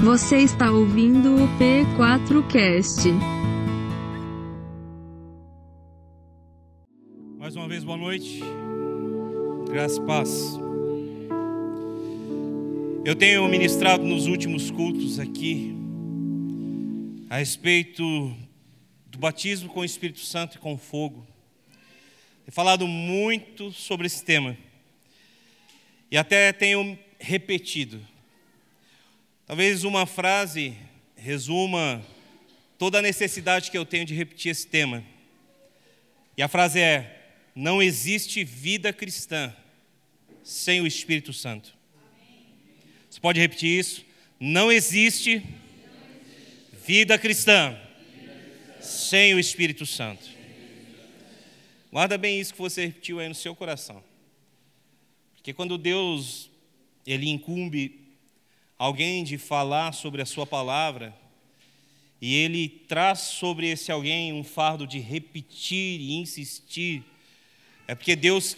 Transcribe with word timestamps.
Você 0.00 0.38
está 0.38 0.70
ouvindo 0.70 1.34
o 1.34 1.48
P4Cast. 1.58 3.10
Mais 7.36 7.56
uma 7.56 7.66
vez, 7.66 7.82
boa 7.82 7.96
noite. 7.96 8.40
Graça 9.68 10.00
e 10.00 10.06
paz. 10.06 10.56
Eu 13.04 13.16
tenho 13.16 13.48
ministrado 13.48 14.04
nos 14.04 14.26
últimos 14.26 14.70
cultos 14.70 15.18
aqui 15.18 15.74
a 17.28 17.38
respeito 17.38 18.32
do 19.06 19.18
batismo 19.18 19.68
com 19.68 19.80
o 19.80 19.84
Espírito 19.84 20.20
Santo 20.20 20.58
e 20.58 20.60
com 20.60 20.78
fogo. 20.78 21.26
Tenho 22.44 22.54
falado 22.54 22.86
muito 22.86 23.72
sobre 23.72 24.06
esse 24.06 24.24
tema. 24.24 24.56
E 26.08 26.16
até 26.16 26.52
tenho 26.52 26.96
repetido. 27.18 28.00
Talvez 29.48 29.82
uma 29.82 30.04
frase 30.04 30.76
resuma 31.16 32.04
toda 32.76 32.98
a 32.98 33.02
necessidade 33.02 33.70
que 33.70 33.78
eu 33.78 33.86
tenho 33.86 34.04
de 34.04 34.12
repetir 34.12 34.52
esse 34.52 34.66
tema. 34.66 35.02
E 36.36 36.42
a 36.42 36.48
frase 36.48 36.78
é: 36.78 37.32
Não 37.54 37.82
existe 37.82 38.44
vida 38.44 38.92
cristã 38.92 39.56
sem 40.44 40.82
o 40.82 40.86
Espírito 40.86 41.32
Santo. 41.32 41.74
Você 43.08 43.18
pode 43.18 43.40
repetir 43.40 43.70
isso? 43.70 44.04
Não 44.38 44.70
existe 44.70 45.42
vida 46.86 47.18
cristã 47.18 47.74
sem 48.82 49.34
o 49.34 49.38
Espírito 49.38 49.86
Santo. 49.86 50.28
Guarda 51.90 52.18
bem 52.18 52.38
isso 52.38 52.52
que 52.52 52.60
você 52.60 52.84
repetiu 52.84 53.18
aí 53.18 53.30
no 53.30 53.34
seu 53.34 53.56
coração. 53.56 54.04
Porque 55.36 55.54
quando 55.54 55.78
Deus 55.78 56.50
ele 57.06 57.30
incumbe 57.30 57.97
alguém 58.78 59.24
de 59.24 59.36
falar 59.36 59.92
sobre 59.92 60.22
a 60.22 60.26
sua 60.26 60.46
palavra, 60.46 61.14
e 62.20 62.34
ele 62.34 62.68
traz 62.68 63.20
sobre 63.20 63.68
esse 63.68 63.90
alguém 63.90 64.32
um 64.32 64.44
fardo 64.44 64.86
de 64.86 64.98
repetir 64.98 66.00
e 66.00 66.14
insistir, 66.14 67.04
é 67.86 67.94
porque 67.94 68.14
Deus 68.14 68.56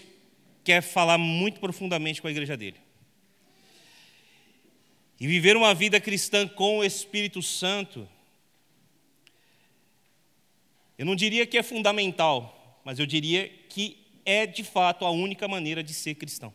quer 0.63 0.83
falar 0.83 1.19
muito 1.19 1.61
profundamente 1.61 2.21
com 2.21 2.29
a 2.29 2.31
igreja 2.31 2.57
dele. 2.57 2.77
E 5.19 5.27
viver 5.27 5.57
uma 5.57 5.75
vida 5.75 6.01
cristã 6.01 6.49
com 6.49 6.79
o 6.79 6.85
Espírito 6.85 7.43
Santo, 7.43 8.09
eu 10.99 11.05
não 11.07 11.15
diria 11.15 11.47
que 11.47 11.59
é 11.59 11.63
fundamental, 11.63 12.81
mas 12.85 12.99
eu 12.99 13.07
diria 13.07 13.49
que 13.69 13.99
é 14.25 14.47
de 14.47 14.65
fato 14.65 15.05
a 15.05 15.11
única 15.11 15.47
maneira 15.49 15.83
de 15.83 15.95
ser 15.95 16.15
cristão 16.15 16.55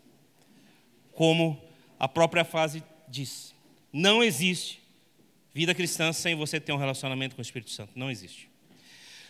como 1.16 1.60
a 1.98 2.08
própria 2.08 2.44
frase 2.44 2.84
diz. 3.08 3.55
Não 3.98 4.22
existe 4.22 4.82
vida 5.54 5.74
cristã 5.74 6.12
sem 6.12 6.36
você 6.36 6.60
ter 6.60 6.74
um 6.74 6.78
relacionamento 6.78 7.34
com 7.34 7.40
o 7.40 7.42
Espírito 7.42 7.72
Santo. 7.72 7.94
Não 7.96 8.12
existe. 8.12 8.50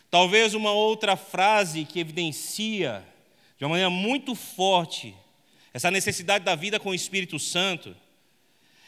Talvez 0.10 0.56
uma 0.56 0.72
outra 0.72 1.16
frase 1.16 1.86
que 1.86 2.00
evidencia 2.00 3.06
de 3.60 3.64
uma 3.64 3.70
maneira 3.70 3.92
muito 3.92 4.34
forte 4.34 5.16
essa 5.72 5.92
necessidade 5.92 6.44
da 6.44 6.56
vida 6.56 6.80
com 6.80 6.90
o 6.90 6.96
Espírito 6.96 7.38
Santo 7.38 7.96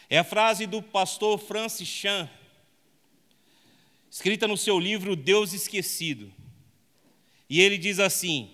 é 0.10 0.18
a 0.18 0.24
frase 0.24 0.66
do 0.66 0.82
pastor 0.82 1.38
Francis 1.38 1.88
Chan, 1.88 2.28
escrita 4.10 4.48
no 4.48 4.58
seu 4.58 4.80
livro 4.80 5.16
Deus 5.16 5.54
Esquecido. 5.54 6.34
E 7.48 7.62
ele 7.62 7.78
diz 7.78 8.00
assim: 8.00 8.50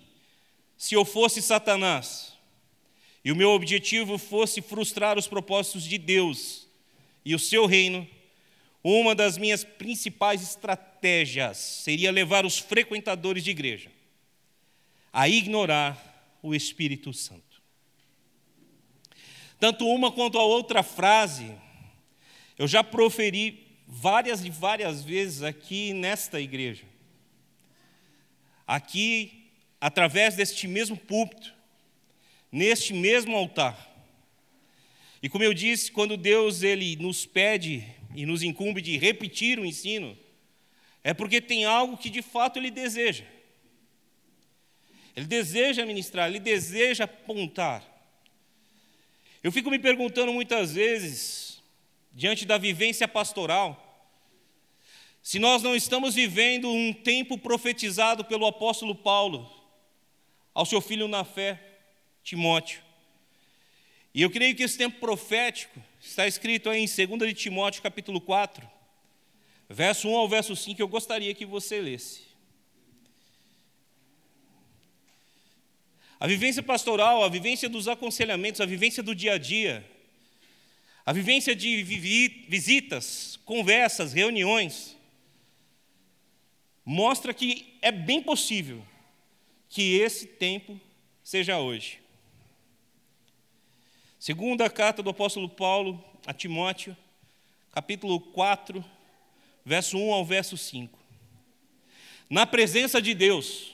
Se 0.76 0.94
eu 0.94 1.06
fosse 1.06 1.40
Satanás, 1.40 2.34
e 3.24 3.32
o 3.32 3.36
meu 3.36 3.48
objetivo 3.48 4.18
fosse 4.18 4.60
frustrar 4.60 5.16
os 5.16 5.26
propósitos 5.26 5.84
de 5.84 5.96
Deus 5.96 6.63
e 7.24 7.34
o 7.34 7.38
seu 7.38 7.66
reino, 7.66 8.06
uma 8.82 9.14
das 9.14 9.38
minhas 9.38 9.64
principais 9.64 10.42
estratégias 10.42 11.56
seria 11.56 12.12
levar 12.12 12.44
os 12.44 12.58
frequentadores 12.58 13.42
de 13.42 13.50
igreja 13.50 13.90
a 15.12 15.28
ignorar 15.28 16.36
o 16.42 16.54
Espírito 16.54 17.12
Santo. 17.12 17.62
Tanto 19.58 19.86
uma 19.86 20.10
quanto 20.10 20.38
a 20.38 20.42
outra 20.42 20.82
frase, 20.82 21.54
eu 22.58 22.66
já 22.66 22.84
proferi 22.84 23.64
várias 23.86 24.44
e 24.44 24.50
várias 24.50 25.02
vezes 25.02 25.42
aqui 25.42 25.92
nesta 25.92 26.40
igreja. 26.40 26.84
Aqui, 28.66 29.50
através 29.80 30.34
deste 30.34 30.66
mesmo 30.66 30.96
púlpito, 30.96 31.54
neste 32.50 32.92
mesmo 32.92 33.36
altar. 33.36 33.93
E 35.24 35.28
como 35.30 35.42
eu 35.42 35.54
disse, 35.54 35.90
quando 35.90 36.18
Deus 36.18 36.62
ele 36.62 36.96
nos 36.96 37.24
pede 37.24 37.82
e 38.14 38.26
nos 38.26 38.42
incumbe 38.42 38.82
de 38.82 38.98
repetir 38.98 39.58
o 39.58 39.64
ensino, 39.64 40.14
é 41.02 41.14
porque 41.14 41.40
tem 41.40 41.64
algo 41.64 41.96
que 41.96 42.10
de 42.10 42.20
fato 42.20 42.58
ele 42.58 42.70
deseja. 42.70 43.24
Ele 45.16 45.24
deseja 45.24 45.86
ministrar, 45.86 46.28
ele 46.28 46.38
deseja 46.38 47.04
apontar. 47.04 47.82
Eu 49.42 49.50
fico 49.50 49.70
me 49.70 49.78
perguntando 49.78 50.30
muitas 50.30 50.74
vezes, 50.74 51.62
diante 52.12 52.44
da 52.44 52.58
vivência 52.58 53.08
pastoral, 53.08 53.80
se 55.22 55.38
nós 55.38 55.62
não 55.62 55.74
estamos 55.74 56.14
vivendo 56.14 56.68
um 56.68 56.92
tempo 56.92 57.38
profetizado 57.38 58.26
pelo 58.26 58.44
apóstolo 58.44 58.94
Paulo 58.94 59.50
ao 60.52 60.66
seu 60.66 60.82
filho 60.82 61.08
na 61.08 61.24
fé, 61.24 61.58
Timóteo. 62.22 62.84
E 64.14 64.22
eu 64.22 64.30
creio 64.30 64.54
que 64.54 64.62
esse 64.62 64.78
tempo 64.78 65.00
profético 65.00 65.82
está 66.00 66.24
escrito 66.24 66.70
aí 66.70 66.84
em 66.84 66.86
2 66.86 67.34
de 67.34 67.34
Timóteo, 67.34 67.82
capítulo 67.82 68.20
4, 68.20 68.64
verso 69.68 70.08
1 70.08 70.16
ao 70.16 70.28
verso 70.28 70.54
5, 70.54 70.80
eu 70.80 70.86
gostaria 70.86 71.34
que 71.34 71.44
você 71.44 71.80
lesse. 71.80 72.22
A 76.20 76.28
vivência 76.28 76.62
pastoral, 76.62 77.24
a 77.24 77.28
vivência 77.28 77.68
dos 77.68 77.88
aconselhamentos, 77.88 78.60
a 78.60 78.66
vivência 78.66 79.02
do 79.02 79.16
dia 79.16 79.32
a 79.32 79.38
dia, 79.38 79.84
a 81.04 81.12
vivência 81.12 81.54
de 81.56 81.82
visitas, 81.82 83.36
conversas, 83.44 84.12
reuniões, 84.12 84.96
mostra 86.84 87.34
que 87.34 87.76
é 87.82 87.90
bem 87.90 88.22
possível 88.22 88.86
que 89.68 89.96
esse 89.96 90.24
tempo 90.24 90.80
seja 91.24 91.58
hoje. 91.58 92.03
Segunda 94.24 94.70
carta 94.70 95.02
do 95.02 95.10
apóstolo 95.10 95.50
Paulo 95.50 96.02
a 96.26 96.32
Timóteo, 96.32 96.96
capítulo 97.70 98.18
4, 98.18 98.82
verso 99.66 99.98
1 99.98 100.14
ao 100.14 100.24
verso 100.24 100.56
5. 100.56 100.98
Na 102.30 102.46
presença 102.46 103.02
de 103.02 103.12
Deus 103.12 103.72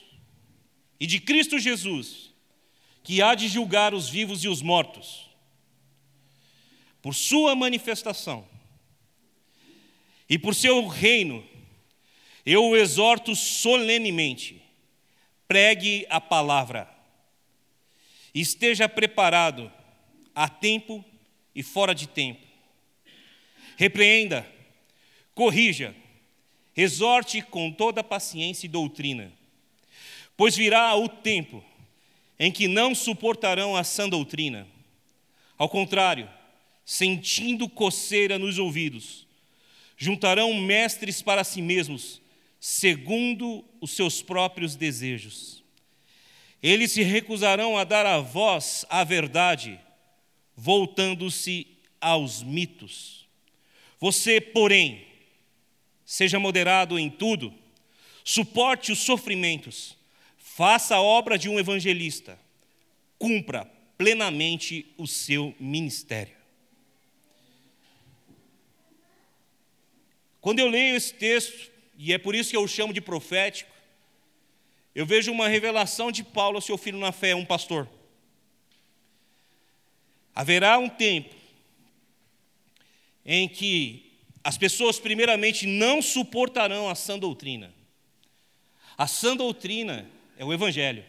e 0.98 1.06
de 1.06 1.20
Cristo 1.20 1.56
Jesus, 1.56 2.32
que 3.04 3.22
há 3.22 3.36
de 3.36 3.46
julgar 3.46 3.94
os 3.94 4.08
vivos 4.08 4.42
e 4.42 4.48
os 4.48 4.60
mortos, 4.60 5.30
por 7.00 7.14
sua 7.14 7.54
manifestação 7.54 8.44
e 10.28 10.36
por 10.36 10.52
seu 10.52 10.84
reino, 10.88 11.46
eu 12.44 12.64
o 12.64 12.76
exorto 12.76 13.36
solenemente, 13.36 14.60
pregue 15.46 16.04
a 16.10 16.20
palavra, 16.20 16.92
esteja 18.34 18.88
preparado 18.88 19.72
a 20.34 20.48
tempo 20.48 21.04
e 21.54 21.62
fora 21.62 21.94
de 21.94 22.06
tempo. 22.08 22.46
Repreenda, 23.76 24.46
corrija, 25.34 25.94
exorte 26.76 27.42
com 27.42 27.70
toda 27.72 28.04
paciência 28.04 28.66
e 28.66 28.68
doutrina, 28.68 29.32
pois 30.36 30.56
virá 30.56 30.94
o 30.94 31.08
tempo 31.08 31.64
em 32.38 32.50
que 32.50 32.66
não 32.66 32.94
suportarão 32.94 33.76
a 33.76 33.84
sã 33.84 34.08
doutrina. 34.08 34.66
Ao 35.58 35.68
contrário, 35.68 36.28
sentindo 36.84 37.68
coceira 37.68 38.38
nos 38.38 38.58
ouvidos, 38.58 39.26
juntarão 39.96 40.54
mestres 40.54 41.20
para 41.20 41.44
si 41.44 41.60
mesmos, 41.60 42.20
segundo 42.58 43.64
os 43.80 43.90
seus 43.90 44.22
próprios 44.22 44.74
desejos. 44.74 45.62
Eles 46.62 46.92
se 46.92 47.02
recusarão 47.02 47.76
a 47.76 47.84
dar 47.84 48.06
a 48.06 48.20
voz 48.20 48.84
à 48.88 49.04
verdade 49.04 49.78
voltando-se 50.56 51.66
aos 52.00 52.42
mitos. 52.42 53.26
Você, 53.98 54.40
porém, 54.40 55.06
seja 56.04 56.38
moderado 56.38 56.98
em 56.98 57.10
tudo, 57.10 57.52
suporte 58.24 58.92
os 58.92 58.98
sofrimentos, 58.98 59.96
faça 60.38 60.96
a 60.96 61.02
obra 61.02 61.38
de 61.38 61.48
um 61.48 61.58
evangelista, 61.58 62.38
cumpra 63.18 63.64
plenamente 63.96 64.86
o 64.96 65.06
seu 65.06 65.54
ministério. 65.60 66.34
Quando 70.40 70.58
eu 70.58 70.68
leio 70.68 70.96
esse 70.96 71.12
texto, 71.12 71.70
e 71.98 72.12
é 72.14 72.18
por 72.18 72.34
isso 72.34 72.50
que 72.50 72.56
eu 72.56 72.62
o 72.62 72.68
chamo 72.68 72.94
de 72.94 73.00
profético, 73.00 73.70
eu 74.94 75.04
vejo 75.04 75.30
uma 75.30 75.48
revelação 75.48 76.10
de 76.10 76.24
Paulo 76.24 76.60
seu 76.60 76.78
filho 76.78 76.98
na 76.98 77.12
fé, 77.12 77.34
um 77.34 77.44
pastor. 77.44 77.88
Haverá 80.34 80.78
um 80.78 80.88
tempo 80.88 81.34
em 83.24 83.48
que 83.48 84.10
as 84.42 84.56
pessoas, 84.56 84.98
primeiramente, 84.98 85.66
não 85.66 86.00
suportarão 86.00 86.88
a 86.88 86.94
sã 86.94 87.18
doutrina. 87.18 87.72
A 88.96 89.06
sã 89.06 89.36
doutrina 89.36 90.10
é 90.36 90.44
o 90.44 90.52
Evangelho. 90.52 91.04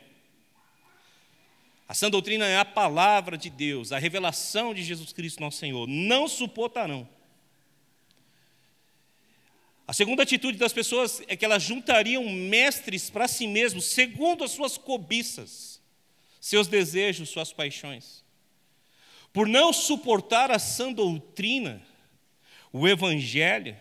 A 1.88 1.94
sã 1.94 2.09
doutrina 2.09 2.45
é 2.45 2.57
a 2.57 2.65
palavra 2.65 3.38
de 3.38 3.50
Deus, 3.50 3.91
a 3.91 3.97
revelação 3.97 4.73
de 4.73 4.83
Jesus 4.83 5.12
Cristo, 5.12 5.41
nosso 5.41 5.57
Senhor. 5.57 5.88
Não 5.88 6.27
suportarão. 6.27 7.07
A 9.85 9.94
segunda 9.94 10.24
atitude 10.24 10.57
das 10.57 10.71
pessoas 10.71 11.21
é 11.27 11.35
que 11.35 11.44
elas 11.44 11.63
juntariam 11.63 12.24
mestres 12.29 13.09
para 13.09 13.27
si 13.27 13.45
mesmos, 13.45 13.88
segundo 13.88 14.44
as 14.44 14.51
suas 14.51 14.77
cobiças, 14.77 15.81
seus 16.39 16.67
desejos, 16.67 17.27
suas 17.27 17.51
paixões. 17.51 18.24
Por 19.33 19.48
não 19.48 19.72
suportar 19.72 20.51
a 20.51 20.60
sã 20.60 20.92
doutrina, 20.92 21.81
o 22.72 22.88
evangelho, 22.88 23.78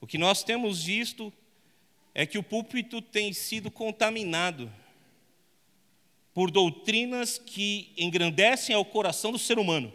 o 0.00 0.06
que 0.06 0.18
nós 0.18 0.42
temos 0.42 0.84
visto 0.84 1.32
é 2.14 2.26
que 2.26 2.38
o 2.38 2.42
púlpito 2.42 3.00
tem 3.00 3.32
sido 3.32 3.70
contaminado 3.70 4.70
por 6.34 6.50
doutrinas 6.50 7.38
que 7.38 7.92
engrandecem 7.96 8.74
ao 8.74 8.84
coração 8.84 9.32
do 9.32 9.38
ser 9.38 9.58
humano, 9.58 9.92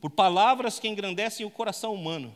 por 0.00 0.10
palavras 0.10 0.78
que 0.78 0.88
engrandecem 0.88 1.44
o 1.44 1.50
coração 1.50 1.92
humano, 1.92 2.34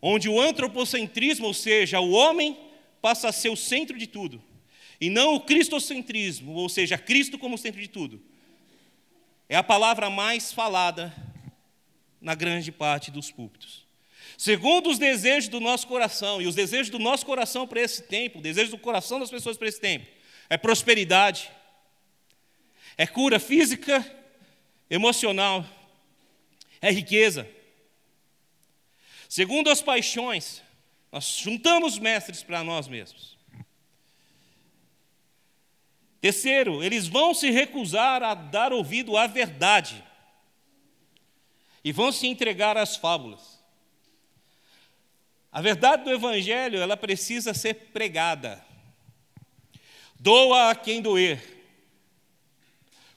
onde 0.00 0.28
o 0.28 0.40
antropocentrismo, 0.40 1.46
ou 1.46 1.54
seja, 1.54 2.00
o 2.00 2.12
homem, 2.12 2.56
passa 3.02 3.28
a 3.28 3.32
ser 3.32 3.48
o 3.48 3.56
centro 3.56 3.98
de 3.98 4.06
tudo, 4.06 4.42
e 5.00 5.10
não 5.10 5.34
o 5.34 5.40
cristocentrismo, 5.40 6.52
ou 6.52 6.68
seja, 6.68 6.96
Cristo 6.96 7.38
como 7.38 7.58
centro 7.58 7.80
de 7.80 7.88
tudo. 7.88 8.22
É 9.48 9.56
a 9.56 9.62
palavra 9.62 10.10
mais 10.10 10.52
falada 10.52 11.14
na 12.20 12.34
grande 12.34 12.72
parte 12.72 13.10
dos 13.10 13.30
púlpitos. 13.30 13.86
Segundo 14.36 14.90
os 14.90 14.98
desejos 14.98 15.48
do 15.48 15.60
nosso 15.60 15.86
coração, 15.86 16.42
e 16.42 16.46
os 16.46 16.54
desejos 16.54 16.90
do 16.90 16.98
nosso 16.98 17.24
coração 17.24 17.66
para 17.66 17.80
esse 17.80 18.02
tempo, 18.02 18.38
o 18.38 18.42
desejo 18.42 18.72
do 18.72 18.78
coração 18.78 19.20
das 19.20 19.30
pessoas 19.30 19.56
para 19.56 19.68
esse 19.68 19.80
tempo, 19.80 20.06
é 20.50 20.58
prosperidade, 20.58 21.50
é 22.98 23.06
cura 23.06 23.38
física, 23.38 24.04
emocional, 24.90 25.64
é 26.80 26.90
riqueza. 26.90 27.48
Segundo 29.28 29.70
as 29.70 29.80
paixões, 29.80 30.62
nós 31.10 31.38
juntamos 31.38 31.98
mestres 31.98 32.42
para 32.42 32.62
nós 32.62 32.88
mesmos. 32.88 33.35
Terceiro, 36.26 36.82
eles 36.82 37.06
vão 37.06 37.32
se 37.32 37.50
recusar 37.52 38.20
a 38.20 38.34
dar 38.34 38.72
ouvido 38.72 39.16
à 39.16 39.28
verdade 39.28 40.02
e 41.84 41.92
vão 41.92 42.10
se 42.10 42.26
entregar 42.26 42.76
às 42.76 42.96
fábulas. 42.96 43.62
A 45.52 45.60
verdade 45.60 46.02
do 46.02 46.10
Evangelho, 46.10 46.80
ela 46.80 46.96
precisa 46.96 47.54
ser 47.54 47.74
pregada. 47.92 48.60
Doa 50.18 50.72
a 50.72 50.74
quem 50.74 51.00
doer, 51.00 51.40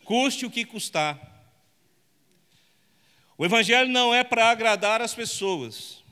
custe 0.06 0.46
o 0.46 0.52
que 0.52 0.64
custar. 0.64 1.20
O 3.40 3.44
Evangelho 3.44 3.90
não 3.90 4.14
é 4.14 4.24
para 4.24 4.52
agradar 4.52 5.02
as 5.02 5.16
pessoas, 5.16 6.04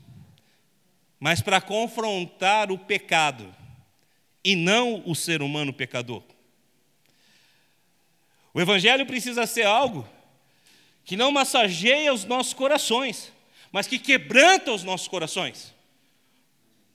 mas 1.20 1.40
para 1.40 1.60
confrontar 1.60 2.72
o 2.72 2.76
pecado, 2.76 3.54
e 4.42 4.56
não 4.56 5.04
o 5.06 5.14
ser 5.14 5.42
humano 5.42 5.72
pecador. 5.72 6.24
O 8.52 8.60
Evangelho 8.60 9.06
precisa 9.06 9.46
ser 9.46 9.66
algo 9.66 10.08
que 11.04 11.16
não 11.16 11.30
massageia 11.30 12.12
os 12.12 12.24
nossos 12.24 12.52
corações, 12.52 13.32
mas 13.72 13.86
que 13.86 13.98
quebranta 13.98 14.72
os 14.72 14.82
nossos 14.82 15.08
corações. 15.08 15.74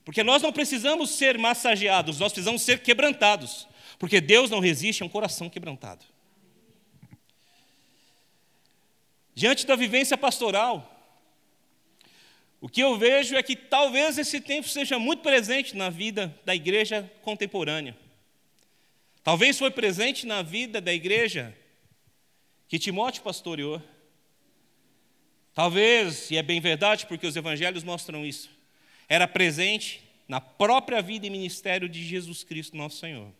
Porque 0.04 0.22
nós 0.22 0.42
não 0.42 0.52
precisamos 0.52 1.10
ser 1.10 1.38
massageados, 1.38 2.18
nós 2.18 2.32
precisamos 2.32 2.62
ser 2.62 2.80
quebrantados. 2.80 3.66
Porque 3.98 4.20
Deus 4.20 4.50
não 4.50 4.60
resiste 4.60 5.02
a 5.02 5.06
um 5.06 5.08
coração 5.08 5.48
quebrantado. 5.48 6.04
Diante 9.34 9.66
da 9.66 9.74
vivência 9.74 10.16
pastoral, 10.16 10.90
o 12.60 12.68
que 12.68 12.82
eu 12.82 12.96
vejo 12.96 13.34
é 13.34 13.42
que 13.42 13.56
talvez 13.56 14.16
esse 14.16 14.40
tempo 14.40 14.68
seja 14.68 14.98
muito 14.98 15.22
presente 15.22 15.76
na 15.76 15.90
vida 15.90 16.34
da 16.44 16.54
igreja 16.54 17.10
contemporânea. 17.22 17.96
Talvez 19.24 19.58
foi 19.58 19.70
presente 19.70 20.26
na 20.26 20.42
vida 20.42 20.82
da 20.82 20.92
igreja 20.92 21.56
que 22.68 22.78
Timóteo 22.78 23.22
pastoreou. 23.22 23.82
Talvez, 25.54 26.30
e 26.30 26.36
é 26.36 26.42
bem 26.42 26.60
verdade 26.60 27.06
porque 27.06 27.26
os 27.26 27.34
evangelhos 27.34 27.82
mostram 27.82 28.26
isso, 28.26 28.50
era 29.08 29.26
presente 29.26 30.02
na 30.28 30.42
própria 30.42 31.00
vida 31.00 31.26
e 31.26 31.30
ministério 31.30 31.88
de 31.88 32.04
Jesus 32.04 32.44
Cristo, 32.44 32.76
nosso 32.76 32.98
Senhor. 32.98 33.32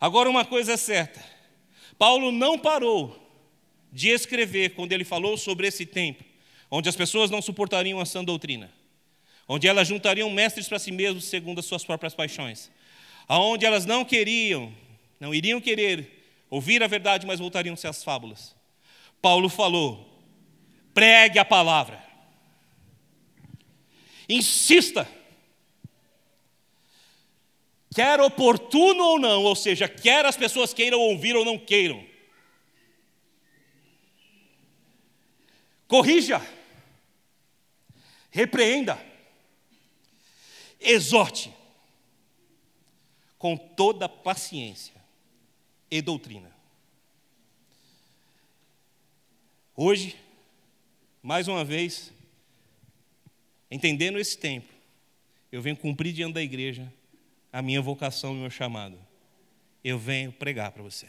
Agora, 0.00 0.30
uma 0.30 0.44
coisa 0.44 0.74
é 0.74 0.76
certa: 0.76 1.24
Paulo 1.98 2.30
não 2.30 2.56
parou 2.56 3.18
de 3.92 4.10
escrever 4.10 4.74
quando 4.74 4.92
ele 4.92 5.04
falou 5.04 5.36
sobre 5.36 5.66
esse 5.66 5.84
tempo, 5.84 6.22
onde 6.70 6.88
as 6.88 6.94
pessoas 6.94 7.30
não 7.30 7.42
suportariam 7.42 7.98
a 7.98 8.06
sã 8.06 8.22
doutrina, 8.22 8.72
onde 9.48 9.66
elas 9.66 9.88
juntariam 9.88 10.30
mestres 10.30 10.68
para 10.68 10.78
si 10.78 10.92
mesmos 10.92 11.24
segundo 11.24 11.58
as 11.58 11.66
suas 11.66 11.84
próprias 11.84 12.14
paixões, 12.14 12.70
aonde 13.28 13.64
elas 13.64 13.86
não 13.86 14.04
queriam, 14.04 14.72
não 15.18 15.34
iriam 15.34 15.60
querer 15.60 16.44
ouvir 16.50 16.82
a 16.82 16.86
verdade, 16.86 17.26
mas 17.26 17.40
voltariam-se 17.40 17.86
às 17.86 18.04
fábulas. 18.04 18.54
Paulo 19.20 19.48
falou: 19.48 20.22
pregue 20.92 21.38
a 21.38 21.44
palavra, 21.44 22.02
insista. 24.28 25.08
Quer 27.94 28.20
oportuno 28.20 29.04
ou 29.04 29.20
não, 29.20 29.42
ou 29.44 29.54
seja, 29.54 29.86
quer 29.86 30.24
as 30.24 30.34
pessoas 30.36 30.72
queiram 30.72 30.98
ouvir 30.98 31.36
ou 31.36 31.44
não 31.44 31.58
queiram. 31.58 32.02
Corrija, 35.86 36.40
repreenda, 38.30 38.98
exorte, 40.80 41.52
com 43.42 43.56
toda 43.56 44.08
paciência 44.08 44.94
e 45.90 46.00
doutrina. 46.00 46.48
Hoje, 49.74 50.14
mais 51.20 51.48
uma 51.48 51.64
vez, 51.64 52.12
entendendo 53.68 54.20
esse 54.20 54.38
tempo, 54.38 54.72
eu 55.50 55.60
venho 55.60 55.76
cumprir 55.76 56.12
diante 56.12 56.34
da 56.34 56.40
igreja 56.40 56.92
a 57.52 57.60
minha 57.60 57.82
vocação 57.82 58.32
e 58.32 58.36
o 58.36 58.40
meu 58.42 58.50
chamado. 58.50 58.96
Eu 59.82 59.98
venho 59.98 60.30
pregar 60.30 60.70
para 60.70 60.84
você. 60.84 61.08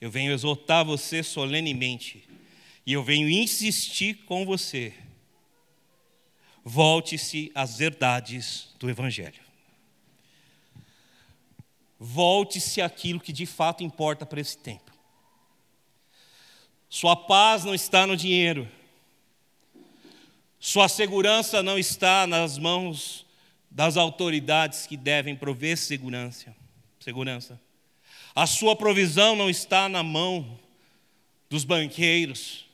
Eu 0.00 0.10
venho 0.10 0.32
exortar 0.32 0.84
você 0.84 1.22
solenemente. 1.22 2.28
E 2.84 2.92
eu 2.92 3.04
venho 3.04 3.28
insistir 3.28 4.24
com 4.24 4.44
você. 4.44 4.92
Volte-se 6.64 7.52
às 7.54 7.78
verdades 7.78 8.74
do 8.80 8.90
Evangelho. 8.90 9.43
Volte-se 12.06 12.82
àquilo 12.82 13.18
que 13.18 13.32
de 13.32 13.46
fato 13.46 13.82
importa 13.82 14.26
para 14.26 14.38
esse 14.38 14.58
tempo. 14.58 14.92
Sua 16.86 17.16
paz 17.16 17.64
não 17.64 17.74
está 17.74 18.06
no 18.06 18.14
dinheiro. 18.14 18.70
Sua 20.60 20.86
segurança 20.86 21.62
não 21.62 21.78
está 21.78 22.26
nas 22.26 22.58
mãos 22.58 23.24
das 23.70 23.96
autoridades 23.96 24.86
que 24.86 24.98
devem 24.98 25.34
prover 25.34 25.78
segurança. 25.78 26.54
segurança. 27.00 27.58
A 28.34 28.46
sua 28.46 28.76
provisão 28.76 29.34
não 29.34 29.48
está 29.48 29.88
na 29.88 30.02
mão 30.02 30.60
dos 31.48 31.64
banqueiros, 31.64 32.66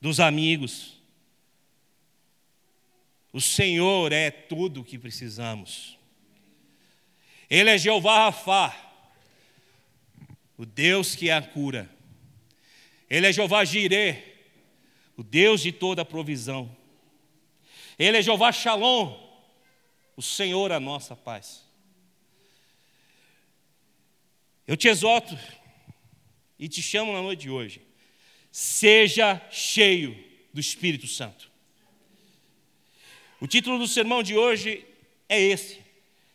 dos 0.00 0.20
amigos. 0.20 1.00
O 3.32 3.40
Senhor 3.40 4.12
é 4.12 4.30
tudo 4.30 4.82
o 4.82 4.84
que 4.84 4.96
precisamos. 4.96 6.00
Ele 7.52 7.68
é 7.68 7.76
Jeová 7.76 8.16
Rafá, 8.16 8.74
o 10.56 10.64
Deus 10.64 11.14
que 11.14 11.28
é 11.28 11.34
a 11.34 11.42
cura. 11.42 11.86
Ele 13.10 13.26
é 13.26 13.32
Jeová 13.32 13.62
Jirê, 13.62 14.22
o 15.18 15.22
Deus 15.22 15.60
de 15.60 15.70
toda 15.70 16.00
a 16.00 16.04
provisão. 16.06 16.74
Ele 17.98 18.16
é 18.16 18.22
Jeová 18.22 18.50
Shalom, 18.52 19.14
o 20.16 20.22
Senhor 20.22 20.72
a 20.72 20.80
nossa 20.80 21.14
paz. 21.14 21.62
Eu 24.66 24.74
te 24.74 24.88
exorto 24.88 25.38
e 26.58 26.70
te 26.70 26.80
chamo 26.80 27.12
na 27.12 27.20
noite 27.20 27.40
de 27.40 27.50
hoje. 27.50 27.82
Seja 28.50 29.38
cheio 29.50 30.18
do 30.54 30.60
Espírito 30.60 31.06
Santo. 31.06 31.52
O 33.38 33.46
título 33.46 33.78
do 33.78 33.86
sermão 33.86 34.22
de 34.22 34.38
hoje 34.38 34.86
é 35.28 35.38
esse: 35.38 35.81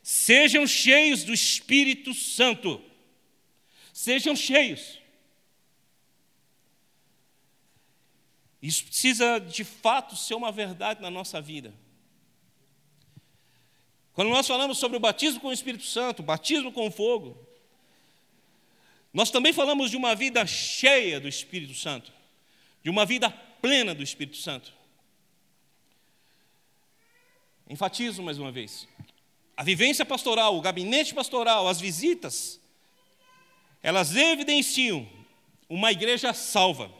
Sejam 0.09 0.65
cheios 0.65 1.25
do 1.25 1.33
Espírito 1.33 2.13
Santo. 2.13 2.81
Sejam 3.91 4.37
cheios. 4.37 5.01
Isso 8.61 8.85
precisa 8.85 9.37
de 9.37 9.65
fato 9.65 10.15
ser 10.15 10.35
uma 10.35 10.49
verdade 10.49 11.01
na 11.01 11.11
nossa 11.11 11.41
vida. 11.41 11.73
Quando 14.13 14.29
nós 14.29 14.47
falamos 14.47 14.77
sobre 14.77 14.95
o 14.95 14.99
batismo 15.01 15.41
com 15.41 15.49
o 15.49 15.53
Espírito 15.53 15.83
Santo, 15.83 16.23
batismo 16.23 16.71
com 16.71 16.89
fogo, 16.89 17.45
nós 19.11 19.29
também 19.29 19.51
falamos 19.51 19.91
de 19.91 19.97
uma 19.97 20.15
vida 20.15 20.47
cheia 20.47 21.19
do 21.19 21.27
Espírito 21.27 21.73
Santo, 21.73 22.13
de 22.81 22.89
uma 22.89 23.05
vida 23.05 23.29
plena 23.29 23.93
do 23.93 24.01
Espírito 24.01 24.37
Santo. 24.37 24.71
Enfatizo 27.69 28.23
mais 28.23 28.39
uma 28.39 28.53
vez. 28.53 28.87
A 29.57 29.63
vivência 29.63 30.05
pastoral, 30.05 30.55
o 30.55 30.61
gabinete 30.61 31.15
pastoral, 31.15 31.67
as 31.67 31.81
visitas, 31.81 32.59
elas 33.81 34.15
evidenciam 34.15 35.09
uma 35.67 35.91
igreja 35.91 36.31
salva, 36.31 36.91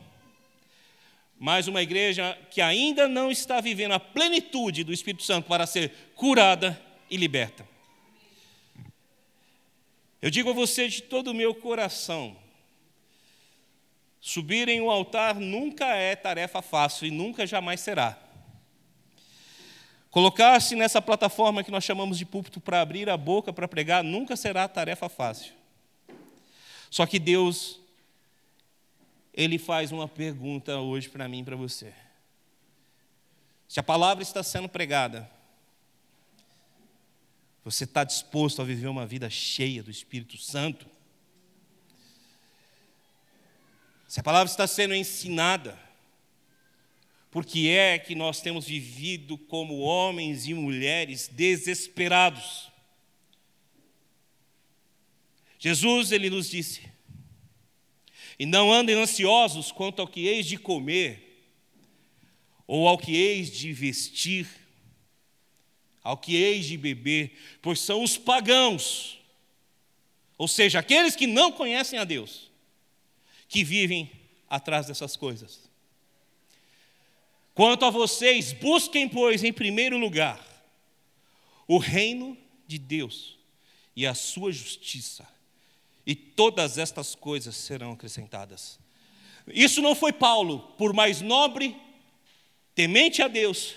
mas 1.38 1.68
uma 1.68 1.84
igreja 1.84 2.36
que 2.50 2.60
ainda 2.60 3.08
não 3.08 3.30
está 3.30 3.62
vivendo 3.62 3.92
a 3.92 4.00
plenitude 4.00 4.84
do 4.84 4.92
Espírito 4.92 5.24
Santo 5.24 5.48
para 5.48 5.68
ser 5.68 5.94
curada 6.16 6.84
e 7.12 7.16
liberta. 7.16 7.68
Eu 10.20 10.32
digo 10.32 10.50
a 10.50 10.54
você 10.54 10.88
de 10.88 11.04
todo 11.04 11.28
o 11.28 11.36
meu 11.36 11.54
coração: 11.54 12.36
subir 14.20 14.68
em 14.68 14.82
um 14.82 14.90
altar 14.90 15.36
nunca 15.36 15.96
é 15.96 16.16
tarefa 16.16 16.64
fácil 16.64 17.06
e 17.06 17.12
nunca 17.12 17.46
jamais 17.46 17.82
será. 17.82 18.27
Colocar-se 20.10 20.76
nessa 20.76 21.02
plataforma 21.02 21.64
que 21.64 21.72
nós 21.72 21.84
chamamos 21.84 22.18
de 22.18 22.26
púlpito 22.26 22.60
para 22.60 22.82
abrir 22.82 23.10
a 23.10 23.18
boca 23.18 23.52
para 23.52 23.68
pregar 23.68 24.04
nunca 24.04 24.36
será 24.36 24.68
tarefa 24.68 25.10
fácil. 25.10 25.54
Só 26.90 27.06
que 27.06 27.20
Deus, 27.20 27.80
Ele 29.34 29.58
faz 29.58 29.92
uma 29.92 30.08
pergunta 30.08 30.78
hoje 30.78 31.10
para 31.10 31.28
mim 31.28 31.42
e 31.42 31.44
para 31.44 31.56
você. 31.56 31.94
Se 33.68 33.80
a 33.80 33.84
palavra 33.84 34.24
está 34.24 34.42
sendo 34.42 34.70
pregada, 34.70 35.30
você 37.64 37.84
está 37.84 38.06
disposto 38.06 38.62
a 38.62 38.66
viver 38.66 38.88
uma 38.88 39.06
vida 39.06 39.30
cheia 39.30 39.84
do 39.84 39.92
Espírito 39.92 40.38
Santo? 40.38 40.88
Se 44.08 44.22
a 44.22 44.24
palavra 44.24 44.50
está 44.50 44.66
sendo 44.66 44.96
ensinada, 44.96 45.78
por 47.30 47.46
que 47.46 47.70
é 47.70 48.00
que 48.00 48.16
nós 48.16 48.42
temos 48.42 48.66
vivido 48.66 49.38
como 49.38 49.80
homens 49.80 50.48
e 50.48 50.54
mulheres 50.54 51.28
desesperados? 51.28 52.72
Jesus, 55.60 56.12
ele 56.12 56.30
nos 56.30 56.50
disse: 56.50 56.82
E 58.40 58.46
não 58.46 58.72
andem 58.72 58.96
ansiosos 58.96 59.72
quanto 59.72 60.02
ao 60.02 60.08
que 60.08 60.28
eis 60.28 60.46
de 60.46 60.58
comer, 60.58 61.46
ou 62.66 62.88
ao 62.88 62.98
que 62.98 63.16
eis 63.16 63.52
de 63.52 63.72
vestir 63.74 64.48
ao 66.08 66.16
que 66.16 66.38
eis 66.38 66.66
de 66.66 66.78
beber, 66.78 67.38
pois 67.62 67.82
são 67.82 68.02
os 68.02 68.18
pagãos, 68.18 69.20
ou 70.38 70.48
seja, 70.48 70.80
aqueles 70.80 71.18
que 71.18 71.28
não 71.28 71.52
conhecem 71.52 72.00
a 72.00 72.06
Deus, 72.06 72.50
que 73.50 73.62
vivem 73.62 74.10
atrás 74.50 74.88
dessas 74.88 75.18
coisas. 75.18 75.67
Quanto 77.58 77.86
a 77.86 77.90
vocês, 77.90 78.54
busquem, 78.54 79.10
pois, 79.10 79.44
em 79.44 79.52
primeiro 79.52 79.98
lugar, 79.98 80.40
o 81.68 81.80
reino 81.80 82.38
de 82.68 82.78
Deus 82.78 83.36
e 83.96 84.06
a 84.06 84.14
sua 84.14 84.52
justiça, 84.52 85.28
e 86.06 86.14
todas 86.14 86.78
estas 86.78 87.16
coisas 87.16 87.56
serão 87.56 87.94
acrescentadas. 87.94 88.80
Isso 89.48 89.82
não 89.82 89.96
foi 89.96 90.14
Paulo, 90.14 90.60
por 90.78 90.94
mais 90.94 91.20
nobre, 91.20 91.76
temente 92.76 93.24
a 93.24 93.28
Deus 93.28 93.74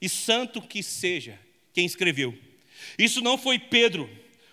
e 0.00 0.08
santo 0.08 0.62
que 0.62 0.80
seja, 0.80 1.40
quem 1.72 1.84
escreveu. 1.84 2.38
Isso 2.96 3.20
não 3.20 3.36
foi 3.36 3.58
Pedro, 3.58 4.08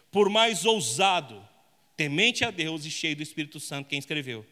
por 0.10 0.28
mais 0.28 0.66
ousado, 0.66 1.48
temente 1.96 2.44
a 2.44 2.50
Deus 2.50 2.84
e 2.84 2.90
cheio 2.90 3.16
do 3.16 3.22
Espírito 3.22 3.60
Santo, 3.60 3.90
quem 3.90 4.00
escreveu. 4.00 4.44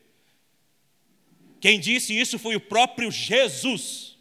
Quem 1.63 1.79
disse 1.79 2.13
isso 2.13 2.37
foi 2.37 2.57
o 2.57 2.59
próprio 2.59 3.09
Jesus. 3.09 4.17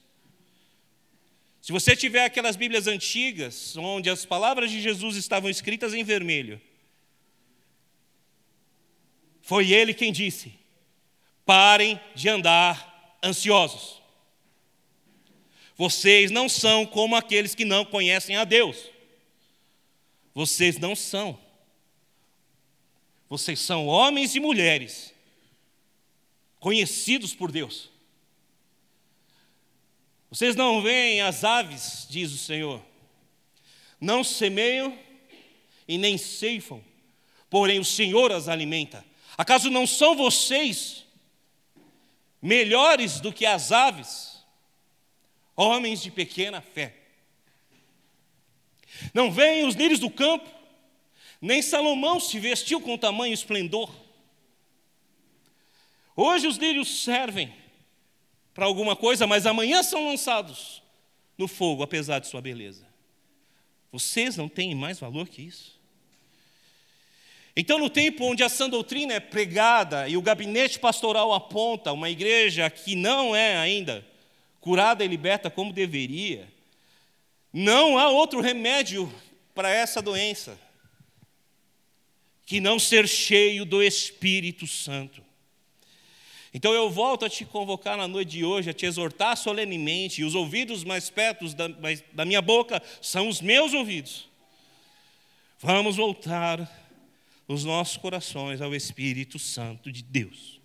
Se 1.60 1.72
você 1.72 1.96
tiver 1.96 2.24
aquelas 2.24 2.54
Bíblias 2.54 2.86
antigas, 2.86 3.76
onde 3.76 4.08
as 4.08 4.24
palavras 4.24 4.70
de 4.70 4.80
Jesus 4.80 5.16
estavam 5.16 5.50
escritas 5.50 5.92
em 5.92 6.04
vermelho, 6.04 6.60
foi 9.40 9.72
ele 9.72 9.92
quem 9.92 10.12
disse: 10.12 10.54
parem 11.44 12.00
de 12.14 12.28
andar 12.28 13.18
ansiosos. 13.20 14.00
Vocês 15.76 16.30
não 16.30 16.48
são 16.48 16.86
como 16.86 17.16
aqueles 17.16 17.56
que 17.56 17.64
não 17.64 17.84
conhecem 17.84 18.36
a 18.36 18.44
Deus. 18.44 18.88
Vocês 20.32 20.78
não 20.78 20.94
são. 20.94 21.36
Vocês 23.28 23.58
são 23.58 23.88
homens 23.88 24.36
e 24.36 24.38
mulheres 24.38 25.11
conhecidos 26.62 27.34
por 27.34 27.50
Deus. 27.50 27.90
Vocês 30.30 30.54
não 30.54 30.80
veem 30.80 31.20
as 31.20 31.42
aves, 31.42 32.06
diz 32.08 32.32
o 32.32 32.38
Senhor, 32.38 32.80
não 34.00 34.22
semeiam 34.22 34.96
e 35.88 35.98
nem 35.98 36.16
ceifam, 36.16 36.82
porém 37.50 37.80
o 37.80 37.84
Senhor 37.84 38.30
as 38.30 38.46
alimenta. 38.48 39.04
Acaso 39.36 39.68
não 39.68 39.86
são 39.86 40.14
vocês 40.16 41.04
melhores 42.40 43.20
do 43.20 43.32
que 43.32 43.44
as 43.44 43.72
aves? 43.72 44.32
homens 45.54 46.02
de 46.02 46.10
pequena 46.10 46.60
fé. 46.60 46.94
Não 49.12 49.30
veem 49.30 49.66
os 49.66 49.74
lírios 49.74 50.00
do 50.00 50.10
campo, 50.10 50.48
nem 51.40 51.60
Salomão 51.60 52.18
se 52.20 52.38
vestiu 52.38 52.80
com 52.80 52.96
tamanho 52.96 53.34
esplendor. 53.34 54.01
Hoje 56.22 56.46
os 56.46 56.56
lírios 56.56 57.02
servem 57.02 57.52
para 58.54 58.64
alguma 58.64 58.94
coisa, 58.94 59.26
mas 59.26 59.44
amanhã 59.44 59.82
são 59.82 60.06
lançados 60.06 60.80
no 61.36 61.48
fogo, 61.48 61.82
apesar 61.82 62.20
de 62.20 62.28
sua 62.28 62.40
beleza. 62.40 62.86
Vocês 63.90 64.36
não 64.36 64.48
têm 64.48 64.72
mais 64.72 65.00
valor 65.00 65.28
que 65.28 65.42
isso? 65.42 65.76
Então, 67.56 67.76
no 67.76 67.90
tempo 67.90 68.24
onde 68.24 68.44
a 68.44 68.48
sã 68.48 68.70
doutrina 68.70 69.14
é 69.14 69.18
pregada 69.18 70.08
e 70.08 70.16
o 70.16 70.22
gabinete 70.22 70.78
pastoral 70.78 71.32
aponta 71.32 71.90
uma 71.90 72.08
igreja 72.08 72.70
que 72.70 72.94
não 72.94 73.34
é 73.34 73.56
ainda 73.56 74.06
curada 74.60 75.04
e 75.04 75.08
liberta 75.08 75.50
como 75.50 75.72
deveria, 75.72 76.48
não 77.52 77.98
há 77.98 78.08
outro 78.10 78.40
remédio 78.40 79.12
para 79.56 79.70
essa 79.70 80.00
doença 80.00 80.56
que 82.46 82.60
não 82.60 82.78
ser 82.78 83.08
cheio 83.08 83.64
do 83.64 83.82
Espírito 83.82 84.68
Santo. 84.68 85.31
Então 86.54 86.74
eu 86.74 86.90
volto 86.90 87.24
a 87.24 87.30
te 87.30 87.44
convocar 87.44 87.96
na 87.96 88.06
noite 88.06 88.32
de 88.32 88.44
hoje, 88.44 88.68
a 88.68 88.74
te 88.74 88.84
exortar 88.84 89.36
solenemente, 89.36 90.20
e 90.20 90.24
os 90.24 90.34
ouvidos 90.34 90.84
mais 90.84 91.08
perto 91.08 91.48
da, 91.54 91.68
da 92.12 92.24
minha 92.24 92.42
boca 92.42 92.82
são 93.00 93.28
os 93.28 93.40
meus 93.40 93.72
ouvidos. 93.72 94.28
Vamos 95.58 95.96
voltar 95.96 96.70
os 97.48 97.64
nossos 97.64 97.96
corações 97.96 98.60
ao 98.60 98.74
Espírito 98.74 99.38
Santo 99.38 99.90
de 99.90 100.02
Deus. 100.02 100.60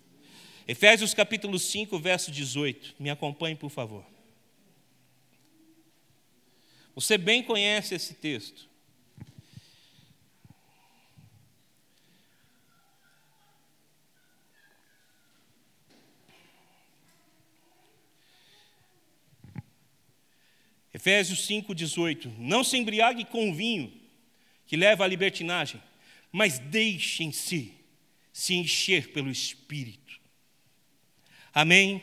Efésios 0.66 1.14
capítulo 1.14 1.58
5, 1.58 1.98
verso 1.98 2.30
18. 2.30 2.96
Me 2.98 3.08
acompanhe, 3.08 3.56
por 3.56 3.70
favor. 3.70 4.04
Você 6.94 7.16
bem 7.16 7.42
conhece 7.42 7.94
esse 7.94 8.12
texto. 8.12 8.67
Efésios 20.98 21.46
5,18: 21.46 22.32
Não 22.38 22.62
se 22.62 22.76
embriague 22.76 23.24
com 23.24 23.50
o 23.50 23.54
vinho, 23.54 23.92
que 24.66 24.76
leva 24.76 25.04
à 25.04 25.06
libertinagem, 25.06 25.82
mas 26.30 26.58
deixem-se 26.58 27.72
se 28.32 28.54
encher 28.54 29.12
pelo 29.12 29.30
Espírito 29.30 30.08
Amém? 31.58 32.00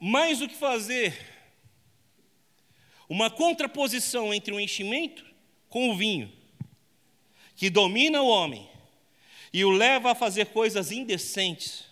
Mais 0.00 0.40
do 0.40 0.48
que 0.48 0.56
fazer 0.56 1.16
uma 3.08 3.30
contraposição 3.30 4.34
entre 4.34 4.52
o 4.52 4.58
enchimento 4.58 5.24
com 5.68 5.90
o 5.90 5.96
vinho, 5.96 6.32
que 7.54 7.70
domina 7.70 8.20
o 8.20 8.26
homem 8.26 8.68
e 9.52 9.64
o 9.64 9.70
leva 9.70 10.10
a 10.10 10.14
fazer 10.16 10.46
coisas 10.46 10.90
indecentes, 10.90 11.84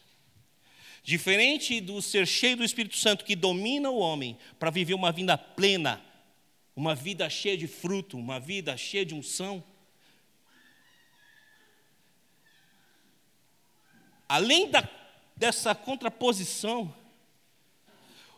diferente 1.04 1.82
do 1.82 2.00
ser 2.00 2.26
cheio 2.26 2.56
do 2.56 2.64
Espírito 2.64 2.96
Santo 2.96 3.25
que 3.25 3.37
domina 3.37 3.90
o 3.90 3.99
homem 3.99 4.38
para 4.58 4.70
viver 4.70 4.94
uma 4.94 5.12
vida 5.12 5.37
plena, 5.37 6.02
uma 6.75 6.94
vida 6.94 7.28
cheia 7.28 7.56
de 7.56 7.68
fruto, 7.68 8.16
uma 8.16 8.40
vida 8.40 8.75
cheia 8.76 9.04
de 9.04 9.14
unção. 9.14 9.62
Além 14.26 14.70
da 14.70 14.88
dessa 15.37 15.75
contraposição, 15.75 16.94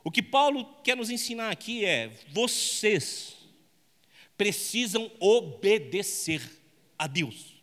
o 0.02 0.10
que 0.10 0.22
Paulo 0.22 0.64
quer 0.82 0.96
nos 0.96 1.10
ensinar 1.10 1.50
aqui 1.50 1.84
é: 1.84 2.08
vocês 2.30 3.36
precisam 4.36 5.10
obedecer 5.20 6.42
a 6.98 7.06
Deus. 7.06 7.55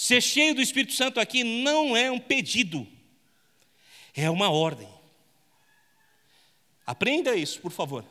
Ser 0.00 0.22
cheio 0.22 0.54
do 0.54 0.62
Espírito 0.62 0.94
Santo 0.94 1.20
aqui 1.20 1.44
não 1.44 1.94
é 1.94 2.10
um 2.10 2.18
pedido, 2.18 2.88
é 4.14 4.30
uma 4.30 4.48
ordem. 4.48 4.88
Aprenda 6.86 7.36
isso, 7.36 7.60
por 7.60 7.70
favor. 7.70 8.02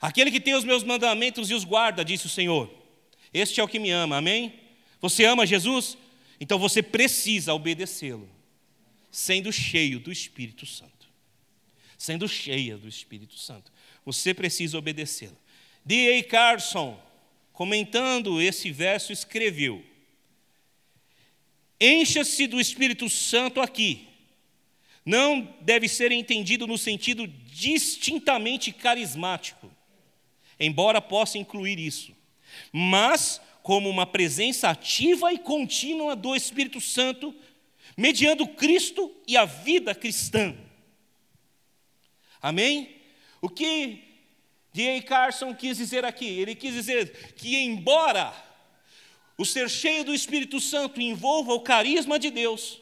Aquele 0.00 0.32
que 0.32 0.40
tem 0.40 0.54
os 0.54 0.64
meus 0.64 0.82
mandamentos 0.82 1.48
e 1.48 1.54
os 1.54 1.62
guarda, 1.62 2.04
disse 2.04 2.26
o 2.26 2.28
Senhor, 2.28 2.68
este 3.32 3.60
é 3.60 3.62
o 3.62 3.68
que 3.68 3.78
me 3.78 3.92
ama, 3.92 4.16
amém? 4.16 4.58
Você 5.00 5.24
ama 5.24 5.46
Jesus? 5.46 5.96
Então 6.40 6.58
você 6.58 6.82
precisa 6.82 7.54
obedecê-lo, 7.54 8.28
sendo 9.12 9.52
cheio 9.52 10.00
do 10.00 10.10
Espírito 10.10 10.66
Santo. 10.66 11.08
Sendo 11.96 12.26
cheia 12.26 12.76
do 12.76 12.88
Espírito 12.88 13.38
Santo. 13.38 13.72
Você 14.04 14.34
precisa 14.34 14.76
obedecê-lo. 14.76 15.38
D.A. 15.84 16.24
Carson, 16.24 17.00
comentando 17.58 18.40
esse 18.40 18.70
verso, 18.70 19.12
escreveu: 19.12 19.84
Encha-se 21.80 22.46
do 22.46 22.60
Espírito 22.60 23.10
Santo 23.10 23.60
aqui. 23.60 24.06
Não 25.04 25.40
deve 25.62 25.88
ser 25.88 26.12
entendido 26.12 26.68
no 26.68 26.78
sentido 26.78 27.26
distintamente 27.26 28.70
carismático, 28.70 29.68
embora 30.60 31.02
possa 31.02 31.36
incluir 31.36 31.80
isso, 31.80 32.14
mas 32.72 33.40
como 33.60 33.90
uma 33.90 34.06
presença 34.06 34.68
ativa 34.68 35.32
e 35.32 35.38
contínua 35.38 36.14
do 36.14 36.36
Espírito 36.36 36.80
Santo, 36.80 37.34
mediando 37.96 38.46
Cristo 38.46 39.12
e 39.26 39.36
a 39.36 39.44
vida 39.44 39.96
cristã. 39.96 40.56
Amém? 42.40 43.00
O 43.40 43.48
que 43.48 44.07
D.A. 44.78 45.02
Carson 45.02 45.52
quis 45.52 45.76
dizer 45.76 46.04
aqui? 46.04 46.24
Ele 46.24 46.54
quis 46.54 46.72
dizer 46.72 47.34
que, 47.34 47.56
embora 47.56 48.32
o 49.36 49.44
ser 49.44 49.68
cheio 49.68 50.04
do 50.04 50.14
Espírito 50.14 50.60
Santo 50.60 51.00
envolva 51.00 51.52
o 51.52 51.62
carisma 51.62 52.16
de 52.16 52.30
Deus, 52.30 52.80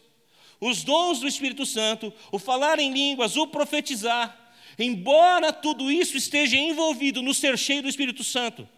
os 0.60 0.84
dons 0.84 1.20
do 1.20 1.26
Espírito 1.26 1.64
Santo, 1.64 2.12
o 2.30 2.38
falar 2.38 2.78
em 2.78 2.92
línguas, 2.92 3.34
o 3.34 3.46
profetizar, 3.46 4.54
embora 4.78 5.54
tudo 5.54 5.90
isso 5.90 6.18
esteja 6.18 6.58
envolvido 6.58 7.22
no 7.22 7.32
ser 7.32 7.56
cheio 7.56 7.80
do 7.80 7.88
Espírito 7.88 8.22
Santo, 8.22 8.68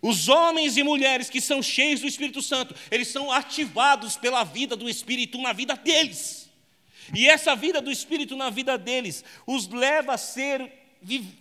os 0.00 0.30
homens 0.30 0.78
e 0.78 0.82
mulheres 0.82 1.28
que 1.28 1.42
são 1.42 1.62
cheios 1.62 2.00
do 2.00 2.06
Espírito 2.06 2.40
Santo, 2.40 2.74
eles 2.90 3.08
são 3.08 3.30
ativados 3.30 4.16
pela 4.16 4.44
vida 4.44 4.74
do 4.74 4.88
Espírito 4.88 5.36
na 5.36 5.52
vida 5.52 5.76
deles. 5.76 6.48
E 7.14 7.28
essa 7.28 7.54
vida 7.54 7.82
do 7.82 7.92
Espírito 7.92 8.34
na 8.34 8.48
vida 8.48 8.78
deles 8.78 9.22
os 9.46 9.68
leva 9.68 10.14
a 10.14 10.18
ser 10.18 10.81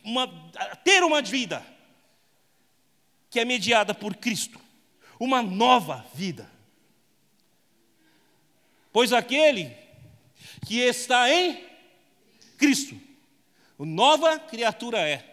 uma, 0.03 0.27
ter 0.83 1.03
uma 1.03 1.21
vida 1.21 1.65
que 3.29 3.39
é 3.39 3.45
mediada 3.45 3.93
por 3.93 4.15
Cristo, 4.15 4.59
uma 5.19 5.41
nova 5.41 6.05
vida. 6.13 6.49
Pois 8.91 9.13
aquele 9.13 9.75
que 10.65 10.79
está 10.79 11.31
em 11.31 11.65
Cristo, 12.57 12.99
nova 13.79 14.37
criatura 14.39 14.99
é. 14.99 15.27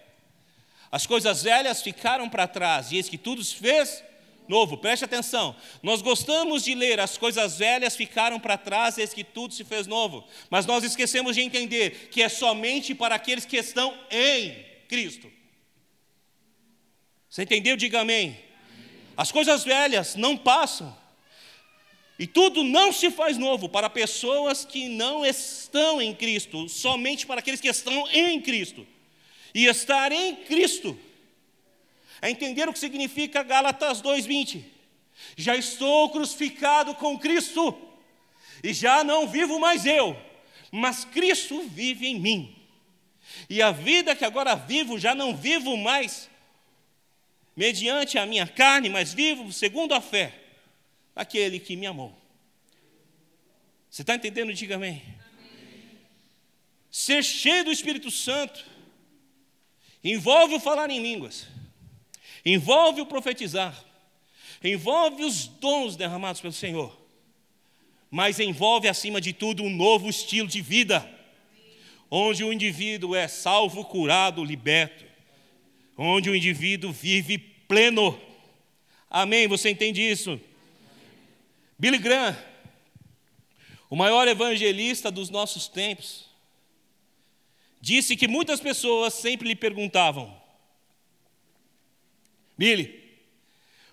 As 0.91 1.07
coisas 1.07 1.43
velhas 1.43 1.83
ficaram 1.83 2.29
para 2.31 2.49
trás, 2.49 2.93
e 2.93 2.97
eis 2.97 3.09
que 3.09 3.19
tudo 3.19 3.45
se 3.45 3.55
fez 3.57 4.03
novo. 4.49 4.79
Preste 4.79 5.05
atenção. 5.05 5.55
Nós 5.83 6.01
gostamos 6.03 6.65
de 6.65 6.75
ler 6.75 6.99
as 6.99 7.19
coisas 7.19 7.59
velhas 7.59 7.95
ficaram 7.95 8.41
para 8.41 8.57
trás, 8.57 8.99
eis 8.99 9.13
que 9.13 9.23
tudo 9.23 9.55
se 9.55 9.65
fez 9.65 9.87
novo. 9.87 10.27
Mas 10.51 10.67
nós 10.67 10.83
esquecemos 10.83 11.37
de 11.37 11.43
entender 11.43 12.09
que 12.11 12.23
é 12.23 12.29
somente 12.29 12.95
para 12.95 13.15
aqueles 13.15 13.45
que 13.45 13.57
estão 13.57 13.97
em 14.11 14.65
Cristo. 14.89 15.31
Você 17.29 17.43
entendeu? 17.43 17.77
Diga 17.77 18.01
amém. 18.01 18.39
As 19.17 19.31
coisas 19.31 19.65
velhas 19.65 20.15
não 20.15 20.37
passam. 20.37 20.97
E 22.19 22.27
tudo 22.27 22.65
não 22.65 22.93
se 22.93 23.11
faz 23.11 23.39
novo 23.39 23.69
para 23.69 23.89
pessoas 23.89 24.65
que 24.65 24.89
não 24.89 25.25
estão 25.25 26.03
em 26.03 26.13
Cristo, 26.13 26.69
somente 26.69 27.25
para 27.27 27.39
aqueles 27.39 27.61
que 27.61 27.69
estão 27.69 28.09
em 28.11 28.41
Cristo. 28.41 28.87
E 29.55 29.67
estar 29.67 30.11
em 30.11 30.35
Cristo 30.35 30.99
é 32.21 32.31
entender 32.31 32.69
o 32.69 32.73
que 32.73 32.79
significa 32.79 33.43
Gálatas 33.43 34.01
2:20. 34.01 34.65
Já 35.37 35.57
estou 35.57 36.11
crucificado 36.11 36.95
com 36.95 37.19
Cristo 37.19 37.77
e 38.63 38.73
já 38.73 39.03
não 39.03 39.27
vivo 39.29 39.59
mais 39.59 39.85
eu, 39.87 40.17
mas 40.71 41.05
Cristo 41.05 41.63
vive 41.69 42.07
em 42.07 42.19
mim. 42.19 42.55
E 43.49 43.61
a 43.63 43.71
vida 43.71 44.17
que 44.17 44.25
agora 44.25 44.55
vivo 44.55 44.99
já 44.99 45.15
não 45.15 45.37
vivo 45.37 45.77
mais 45.77 46.29
mediante 47.57 48.19
a 48.19 48.27
minha 48.27 48.47
carne, 48.47 48.89
mas 48.89 49.13
vivo 49.13 49.53
segundo 49.53 49.93
a 49.93 50.01
fé 50.01 50.35
daquele 51.15 51.59
que 51.59 51.77
me 51.77 51.87
amou. 51.87 52.17
Você 53.91 54.03
está 54.03 54.15
entendendo? 54.15 54.53
Diga 54.53 54.77
amém. 54.77 55.03
amém. 55.03 55.99
Ser 56.91 57.25
cheio 57.25 57.65
do 57.65 57.73
Espírito 57.73 58.11
Santo 58.11 58.65
Envolve 60.03 60.55
o 60.55 60.61
falar 60.61 60.91
em 60.91 61.03
línguas, 61.03 61.47
envolve 62.53 63.01
o 63.01 63.07
profetizar, 63.07 63.85
envolve 64.63 65.25
os 65.25 65.47
dons 65.47 65.97
derramados 65.97 66.41
pelo 66.41 66.53
Senhor, 66.53 66.97
mas 68.11 68.41
envolve, 68.41 68.89
acima 68.89 69.21
de 69.21 69.33
tudo, 69.33 69.63
um 69.63 69.71
novo 69.71 70.09
estilo 70.09 70.49
de 70.49 70.63
vida, 70.63 71.09
onde 72.11 72.43
o 72.43 72.53
indivíduo 72.53 73.15
é 73.15 73.29
salvo, 73.29 73.85
curado, 73.85 74.45
liberto, 74.45 75.05
onde 75.97 76.31
o 76.31 76.35
indivíduo 76.35 76.91
vive 76.91 77.37
pleno. 77.37 78.19
Amém? 79.11 79.47
Você 79.47 79.71
entende 79.71 80.01
isso? 80.01 80.41
Billy 81.79 81.99
Graham, 81.99 82.37
o 83.91 83.97
maior 83.97 84.27
evangelista 84.27 85.11
dos 85.11 85.29
nossos 85.29 85.69
tempos, 85.69 86.27
disse 87.81 88.17
que 88.17 88.27
muitas 88.27 88.61
pessoas 88.61 89.15
sempre 89.15 89.49
lhe 89.49 89.55
perguntavam: 89.55 90.35
Billy, 92.59 92.93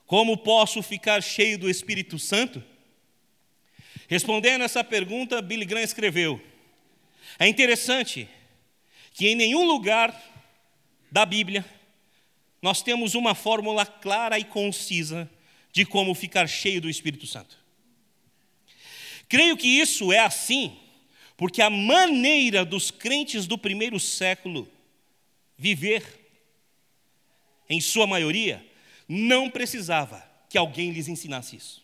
como 0.08 0.38
posso 0.38 0.82
ficar 0.82 1.22
cheio 1.22 1.58
do 1.58 1.70
Espírito 1.70 2.18
Santo? 2.18 2.64
Respondendo 4.08 4.64
essa 4.64 4.84
pergunta, 4.84 5.42
Billy 5.42 5.66
Graham 5.66 5.84
escreveu: 5.84 6.42
É 7.40 7.48
interessante 7.48 8.28
que 9.14 9.28
em 9.28 9.36
nenhum 9.36 9.66
lugar 9.66 10.14
da 11.12 11.26
Bíblia 11.26 11.64
nós 12.62 12.82
temos 12.82 13.14
uma 13.14 13.36
fórmula 13.36 13.86
clara 13.86 14.40
e 14.40 14.44
concisa 14.44 15.30
de 15.72 15.86
como 15.86 16.16
ficar 16.16 16.48
cheio 16.48 16.82
do 16.82 16.90
Espírito 16.90 17.28
Santo. 17.28 17.64
Creio 19.30 19.56
que 19.56 19.68
isso 19.68 20.12
é 20.12 20.20
assim 20.20 20.76
porque 21.38 21.62
a 21.62 21.70
maneira 21.70 22.64
dos 22.64 22.92
crentes 22.92 23.46
do 23.46 23.58
primeiro 23.58 24.00
século 24.00 24.70
viver, 25.58 26.25
em 27.70 27.82
sua 27.82 28.06
maioria, 28.08 28.66
não 29.08 29.50
precisava 29.50 30.24
que 30.50 30.58
alguém 30.58 30.92
lhes 30.92 31.08
ensinasse 31.08 31.56
isso. 31.56 31.84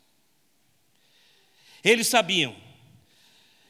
Eles 1.83 2.07
sabiam 2.07 2.55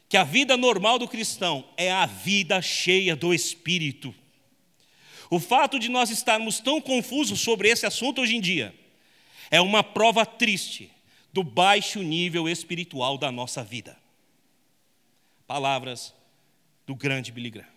que 0.08 0.16
a 0.16 0.24
vida 0.24 0.56
normal 0.56 0.98
do 0.98 1.08
cristão 1.08 1.66
é 1.76 1.90
a 1.90 2.04
vida 2.04 2.60
cheia 2.60 3.16
do 3.16 3.32
Espírito. 3.32 4.14
O 5.30 5.40
fato 5.40 5.78
de 5.78 5.88
nós 5.88 6.10
estarmos 6.10 6.60
tão 6.60 6.80
confusos 6.80 7.40
sobre 7.40 7.68
esse 7.68 7.86
assunto 7.86 8.20
hoje 8.20 8.36
em 8.36 8.40
dia 8.40 8.74
é 9.50 9.60
uma 9.60 9.82
prova 9.82 10.26
triste 10.26 10.90
do 11.32 11.42
baixo 11.42 12.02
nível 12.02 12.46
espiritual 12.48 13.16
da 13.16 13.32
nossa 13.32 13.64
vida 13.64 14.02
palavras 15.52 16.14
do 16.86 16.94
grande 16.94 17.30
Billy 17.30 17.50
Graham. 17.50 17.68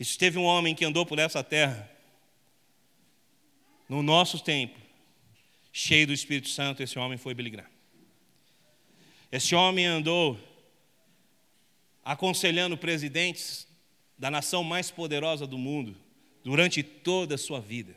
E 0.00 0.04
se 0.06 0.16
teve 0.16 0.38
um 0.38 0.44
homem 0.44 0.74
que 0.74 0.82
andou 0.82 1.04
por 1.04 1.18
essa 1.18 1.44
terra, 1.44 1.86
no 3.88 4.02
nosso 4.02 4.38
tempo, 4.38 4.78
cheio 5.72 6.06
do 6.06 6.12
Espírito 6.12 6.48
Santo, 6.48 6.82
esse 6.82 6.98
homem 6.98 7.18
foi 7.18 7.34
Billy 7.34 7.50
Graham. 7.50 7.68
Esse 9.30 9.54
homem 9.54 9.86
andou 9.86 10.38
aconselhando 12.04 12.76
presidentes 12.76 13.66
da 14.16 14.30
nação 14.30 14.62
mais 14.62 14.90
poderosa 14.90 15.46
do 15.46 15.58
mundo 15.58 15.96
durante 16.44 16.82
toda 16.82 17.34
a 17.34 17.38
sua 17.38 17.60
vida. 17.60 17.96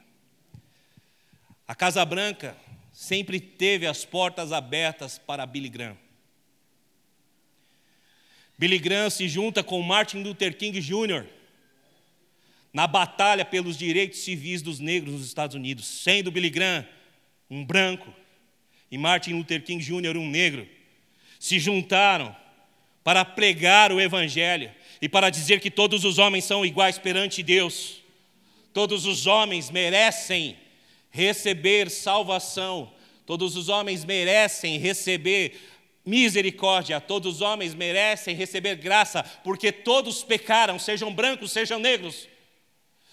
A 1.68 1.76
Casa 1.76 2.04
Branca 2.06 2.58
sempre 2.92 3.40
teve 3.40 3.86
as 3.86 4.04
portas 4.06 4.52
abertas 4.52 5.20
para 5.20 5.46
Billy 5.46 5.70
Graham. 5.70 5.98
Billy 8.58 8.80
Graham 8.80 9.10
se 9.10 9.28
junta 9.28 9.64
com 9.64 9.80
Martin 9.84 10.24
Luther 10.24 10.58
King 10.58 10.80
Jr. 10.82 11.28
na 12.78 12.86
batalha 12.86 13.44
pelos 13.44 13.76
direitos 13.76 14.20
civis 14.20 14.62
dos 14.62 14.80
negros 14.80 15.16
nos 15.16 15.26
Estados 15.26 15.56
Unidos, 15.56 15.88
sendo 15.88 16.30
Billy 16.30 16.52
Graham 16.52 16.86
um 17.50 17.66
branco 17.66 18.14
e 18.92 19.00
Martin 19.00 19.34
Luther 19.34 19.64
King 19.64 19.84
Jr. 19.84 20.16
um 20.16 20.30
negro. 20.30 20.68
se 21.40 21.58
juntaram 21.58 22.36
para 23.04 23.26
pregar 23.26 23.92
o 23.92 24.00
Evangelho 24.00 24.72
e 25.02 25.10
para 25.10 25.32
dizer 25.32 25.60
que 25.60 25.72
todos 25.72 26.06
os 26.06 26.20
homens 26.20 26.44
são 26.44 26.64
iguais 26.64 27.00
perante 27.00 27.42
Deus. 27.42 28.04
Todos 28.72 29.08
os 29.08 29.26
homens 29.26 29.72
merecem 29.72 30.56
receber 31.10 31.90
salvação, 31.90 32.94
todos 33.26 33.56
os 33.56 33.70
homens 33.70 34.06
merecem 34.06 34.78
receber 34.78 35.60
misericórdia, 36.06 37.02
todos 37.02 37.38
os 37.38 37.42
homens 37.42 37.74
merecem 37.74 38.36
receber 38.36 38.76
graça, 38.76 39.24
porque 39.44 39.72
todos 39.72 40.24
pecaram, 40.24 40.78
sejam 40.78 41.12
brancos, 41.12 41.52
sejam 41.52 41.80
negros, 41.80 42.28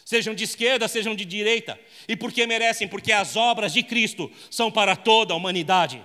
sejam 0.04 0.34
de 0.34 0.44
esquerda, 0.44 0.86
sejam 0.86 1.14
de 1.14 1.24
direita. 1.24 1.80
E 2.06 2.14
por 2.14 2.30
que 2.32 2.46
merecem? 2.46 2.86
Porque 2.86 3.12
as 3.12 3.36
obras 3.36 3.72
de 3.72 3.82
Cristo 3.82 4.30
são 4.50 4.70
para 4.70 4.94
toda 4.94 5.32
a 5.32 5.36
humanidade. 5.36 6.04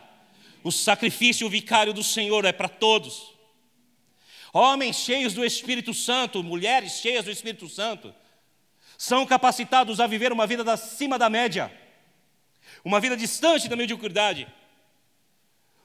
O 0.63 0.71
sacrifício 0.71 1.49
vicário 1.49 1.93
do 1.93 2.03
Senhor 2.03 2.45
é 2.45 2.51
para 2.51 2.69
todos. 2.69 3.33
Homens 4.53 4.95
cheios 4.97 5.33
do 5.33 5.45
Espírito 5.45 5.93
Santo, 5.93 6.43
mulheres 6.43 6.93
cheias 6.93 7.25
do 7.25 7.31
Espírito 7.31 7.67
Santo, 7.67 8.13
são 8.97 9.25
capacitados 9.25 9.99
a 9.99 10.07
viver 10.07 10.31
uma 10.31 10.47
vida 10.47 10.69
acima 10.71 11.17
da 11.17 11.29
média, 11.29 11.71
uma 12.83 12.99
vida 12.99 13.15
distante 13.15 13.67
da 13.67 13.75
mediocridade, 13.75 14.47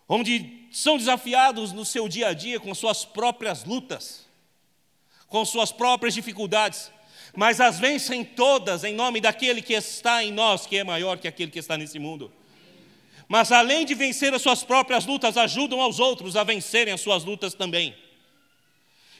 onde 0.09 0.67
são 0.73 0.97
desafiados 0.97 1.73
no 1.73 1.85
seu 1.85 2.09
dia 2.09 2.29
a 2.29 2.33
dia 2.33 2.59
com 2.59 2.75
suas 2.75 3.05
próprias 3.05 3.65
lutas, 3.65 4.27
com 5.29 5.45
suas 5.45 5.71
próprias 5.71 6.15
dificuldades, 6.15 6.91
mas 7.37 7.61
as 7.61 7.79
vencem 7.79 8.25
todas 8.25 8.85
em 8.85 8.95
nome 8.95 9.21
daquele 9.21 9.61
que 9.61 9.75
está 9.75 10.23
em 10.23 10.33
nós, 10.33 10.67
que 10.67 10.77
é 10.77 10.85
maior 10.85 11.19
que 11.19 11.27
aquele 11.27 11.51
que 11.51 11.59
está 11.59 11.77
nesse 11.77 11.99
mundo. 11.99 12.33
Mas 13.29 13.51
além 13.51 13.85
de 13.85 13.95
vencer 13.95 14.33
as 14.35 14.43
suas 14.43 14.63
próprias 14.63 15.07
lutas, 15.07 15.37
ajudam 15.37 15.81
aos 15.81 15.99
outros 15.99 16.37
a 16.37 16.45
vencerem 16.45 16.93
as 16.93 17.01
suas 17.01 17.25
lutas 17.25 17.55
também. 17.55 17.97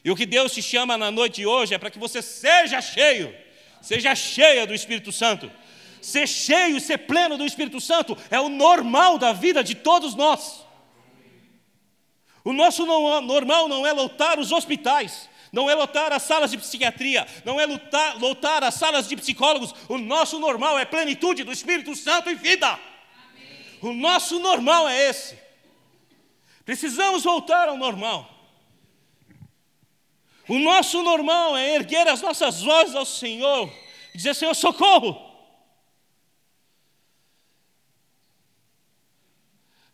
E 0.05 0.11
o 0.11 0.17
que 0.17 0.27
Deus 0.27 0.53
te 0.53 0.63
chama 0.63 0.99
na 0.99 1.11
noite 1.11 1.37
de 1.37 1.47
hoje 1.47 1.75
é 1.75 1.79
para 1.79 1.91
que 1.91 1.99
você 1.99 2.21
seja 2.21 2.81
cheio, 2.81 3.35
seja 3.81 4.15
cheia 4.15 4.67
do 4.67 4.75
Espírito 4.75 5.11
Santo. 5.11 5.51
Ser 6.01 6.29
cheio 6.29 6.79
ser 6.81 6.99
pleno 6.99 7.39
do 7.39 7.47
Espírito 7.47 7.81
Santo 7.81 8.17
é 8.31 8.39
o 8.39 8.51
normal 8.51 9.17
da 9.17 9.33
vida 9.33 9.65
de 9.65 9.75
todos 9.75 10.15
nós. 10.15 10.63
O 12.45 12.53
nosso 12.53 12.85
normal 12.85 13.69
não 13.69 13.87
é 13.87 13.93
lotar 13.93 14.39
os 14.39 14.53
hospitais, 14.53 15.31
não 15.55 15.71
é 15.71 15.75
lotar 15.75 16.13
as 16.13 16.25
salas 16.25 16.51
de 16.51 16.59
psiquiatria, 16.59 17.25
não 17.45 17.61
é 17.61 17.65
lotar, 17.65 18.19
lotar 18.19 18.65
as 18.65 18.75
salas 18.75 19.07
de 19.07 19.17
psicólogos. 19.17 19.73
O 19.89 19.97
nosso 19.97 20.41
normal 20.41 20.77
é 20.81 20.85
plenitude 20.85 21.45
do 21.45 21.53
Espírito 21.53 21.95
Santo 21.95 22.29
e 22.29 22.35
vida. 22.35 22.67
Amém. 22.67 22.81
O 23.81 23.93
nosso 23.93 24.41
normal 24.41 24.89
é 24.89 25.09
esse. 25.09 25.39
Precisamos 26.65 27.23
voltar 27.23 27.69
ao 27.69 27.77
normal. 27.77 28.29
O 30.49 30.59
nosso 30.59 31.05
normal 31.05 31.57
é 31.57 31.77
erguer 31.77 32.09
as 32.09 32.21
nossas 32.21 32.61
vozes 32.61 32.97
ao 32.97 33.07
Senhor 33.07 33.73
e 34.13 34.17
dizer: 34.17 34.35
Senhor, 34.35 34.55
socorro. 34.55 35.33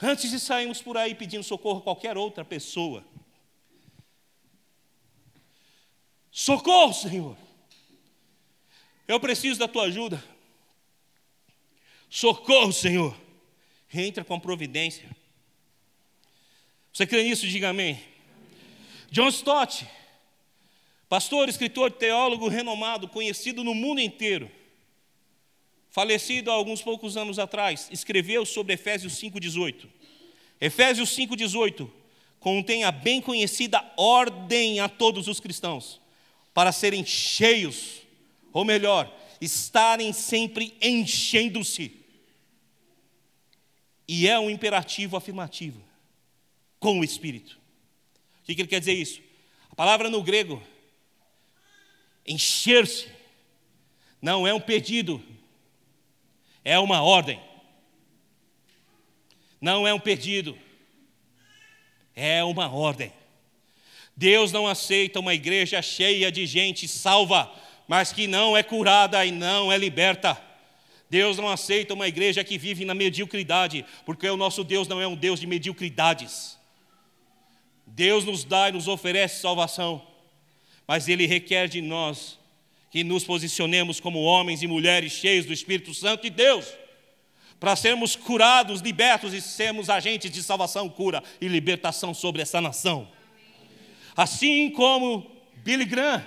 Antes 0.00 0.30
de 0.30 0.40
sairmos 0.40 0.80
por 0.80 0.96
aí 0.96 1.14
pedindo 1.14 1.44
socorro 1.44 1.80
a 1.80 1.82
qualquer 1.82 2.16
outra 2.16 2.46
pessoa. 2.46 3.04
Socorro, 6.30 6.92
Senhor. 6.92 7.36
Eu 9.06 9.18
preciso 9.18 9.58
da 9.58 9.68
tua 9.68 9.84
ajuda. 9.84 10.22
Socorro, 12.08 12.72
Senhor. 12.72 13.16
Entra 13.92 14.24
com 14.24 14.38
providência. 14.38 15.08
Você 16.92 17.06
crê 17.06 17.24
nisso? 17.24 17.46
Diga 17.46 17.70
amém. 17.70 18.00
John 19.10 19.28
Stott 19.28 19.86
Pastor, 21.10 21.48
escritor, 21.48 21.90
teólogo 21.90 22.46
renomado, 22.46 23.08
conhecido 23.08 23.64
no 23.64 23.74
mundo 23.74 24.00
inteiro, 24.00 24.48
falecido 25.90 26.52
há 26.52 26.54
alguns 26.54 26.82
poucos 26.82 27.16
anos 27.16 27.36
atrás, 27.36 27.88
escreveu 27.90 28.46
sobre 28.46 28.74
Efésios 28.74 29.14
5,18. 29.14 29.88
Efésios 30.60 31.10
5,18 31.16 31.90
contém 32.38 32.84
a 32.84 32.92
bem 32.92 33.20
conhecida 33.20 33.84
ordem 33.96 34.78
a 34.78 34.88
todos 34.88 35.26
os 35.26 35.40
cristãos 35.40 36.00
para 36.60 36.72
serem 36.72 37.06
cheios, 37.06 38.02
ou 38.52 38.66
melhor, 38.66 39.10
estarem 39.40 40.12
sempre 40.12 40.76
enchendo-se. 40.78 42.04
E 44.06 44.28
é 44.28 44.38
um 44.38 44.50
imperativo 44.50 45.16
afirmativo, 45.16 45.82
com 46.78 47.00
o 47.00 47.02
Espírito. 47.02 47.58
O 48.42 48.44
que 48.44 48.52
ele 48.60 48.68
quer 48.68 48.78
dizer 48.78 48.92
isso? 48.92 49.22
A 49.70 49.74
palavra 49.74 50.10
no 50.10 50.22
grego 50.22 50.62
Encher-se 52.26 53.08
não 54.20 54.46
é 54.46 54.52
um 54.52 54.60
pedido, 54.60 55.24
é 56.62 56.78
uma 56.78 57.00
ordem. 57.00 57.40
Não 59.58 59.88
é 59.88 59.94
um 59.94 59.98
pedido, 59.98 60.58
é 62.14 62.44
uma 62.44 62.70
ordem. 62.70 63.10
Deus 64.20 64.52
não 64.52 64.66
aceita 64.66 65.18
uma 65.18 65.32
igreja 65.32 65.80
cheia 65.80 66.30
de 66.30 66.44
gente 66.44 66.86
salva, 66.86 67.50
mas 67.88 68.12
que 68.12 68.26
não 68.26 68.54
é 68.54 68.62
curada 68.62 69.24
e 69.24 69.32
não 69.32 69.72
é 69.72 69.78
liberta. 69.78 70.38
Deus 71.08 71.38
não 71.38 71.48
aceita 71.48 71.94
uma 71.94 72.06
igreja 72.06 72.44
que 72.44 72.58
vive 72.58 72.84
na 72.84 72.94
mediocridade, 72.94 73.82
porque 74.04 74.28
o 74.28 74.36
nosso 74.36 74.62
Deus 74.62 74.86
não 74.86 75.00
é 75.00 75.06
um 75.06 75.16
Deus 75.16 75.40
de 75.40 75.46
mediocridades. 75.46 76.58
Deus 77.86 78.26
nos 78.26 78.44
dá 78.44 78.68
e 78.68 78.72
nos 78.72 78.88
oferece 78.88 79.40
salvação, 79.40 80.06
mas 80.86 81.08
Ele 81.08 81.24
requer 81.24 81.66
de 81.66 81.80
nós 81.80 82.38
que 82.90 83.02
nos 83.02 83.24
posicionemos 83.24 84.00
como 84.00 84.20
homens 84.20 84.62
e 84.62 84.66
mulheres 84.66 85.12
cheios 85.12 85.46
do 85.46 85.52
Espírito 85.54 85.94
Santo 85.94 86.24
de 86.24 86.30
Deus, 86.30 86.66
para 87.58 87.74
sermos 87.74 88.16
curados, 88.16 88.82
libertos 88.82 89.32
e 89.32 89.40
sermos 89.40 89.88
agentes 89.88 90.30
de 90.30 90.42
salvação, 90.42 90.90
cura 90.90 91.24
e 91.40 91.48
libertação 91.48 92.12
sobre 92.12 92.42
essa 92.42 92.60
nação. 92.60 93.08
Assim 94.16 94.70
como 94.70 95.30
Billy 95.56 95.84
Graham, 95.84 96.24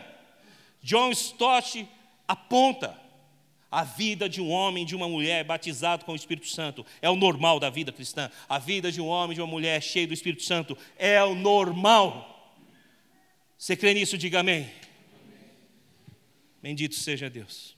John 0.81 1.11
Stott 1.11 1.87
aponta 2.27 2.99
a 3.73 3.83
vida 3.83 4.29
de 4.29 4.39
um 4.39 4.51
homem, 4.51 4.85
de 4.85 4.95
uma 4.95 5.09
mulher 5.09 5.43
batizado 5.43 6.05
com 6.05 6.11
o 6.11 6.15
Espírito 6.15 6.47
Santo. 6.47 6.85
É 7.01 7.09
o 7.09 7.15
normal 7.15 7.59
da 7.59 7.69
vida 7.69 7.91
cristã. 7.91 8.29
A 8.47 8.59
vida 8.59 8.91
de 8.91 9.01
um 9.01 9.07
homem, 9.07 9.33
de 9.33 9.41
uma 9.41 9.47
mulher 9.47 9.81
cheio 9.81 10.07
do 10.07 10.13
Espírito 10.13 10.43
Santo 10.43 10.77
é 10.95 11.23
o 11.23 11.33
normal. 11.33 12.55
Você 13.57 13.75
crê 13.75 13.93
nisso? 13.93 14.17
Diga 14.17 14.41
amém. 14.41 14.69
Bendito 16.61 16.95
seja 16.95 17.29
Deus. 17.29 17.75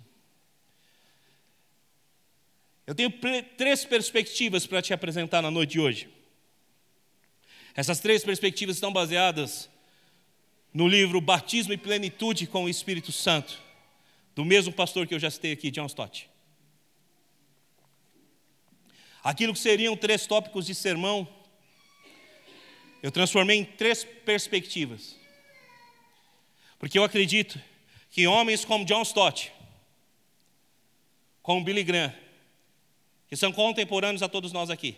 Eu 2.85 2.93
tenho 2.93 3.11
três 3.57 3.85
perspectivas 3.85 4.67
para 4.67 4.81
te 4.81 4.93
apresentar 4.93 5.41
na 5.41 5.49
noite 5.49 5.71
de 5.71 5.79
hoje. 5.79 6.09
Essas 7.73 7.99
três 7.99 8.23
perspectivas 8.23 8.75
estão 8.75 8.91
baseadas 8.91 9.69
no 10.75 10.89
livro 10.89 11.21
Batismo 11.21 11.71
e 11.71 11.77
Plenitude 11.77 12.45
com 12.47 12.65
o 12.65 12.69
Espírito 12.69 13.09
Santo, 13.09 13.57
do 14.35 14.43
mesmo 14.43 14.73
pastor 14.73 15.07
que 15.07 15.15
eu 15.15 15.19
já 15.19 15.31
citei 15.31 15.53
aqui, 15.53 15.71
John 15.71 15.85
Stott. 15.85 16.29
Aquilo 19.23 19.53
que 19.53 19.59
seriam 19.59 19.95
três 19.95 20.27
tópicos 20.27 20.65
de 20.65 20.75
sermão, 20.75 21.25
eu 23.01 23.09
transformei 23.09 23.59
em 23.59 23.63
três 23.63 24.03
perspectivas. 24.03 25.17
Porque 26.77 26.99
eu 26.99 27.05
acredito 27.05 27.57
que 28.11 28.27
homens 28.27 28.65
como 28.65 28.83
John 28.83 29.03
Stott, 29.03 29.53
como 31.41 31.63
Billy 31.63 31.85
Graham, 31.85 32.13
que 33.29 33.37
são 33.37 33.53
contemporâneos 33.53 34.21
a 34.21 34.27
todos 34.27 34.51
nós 34.51 34.69
aqui, 34.69 34.97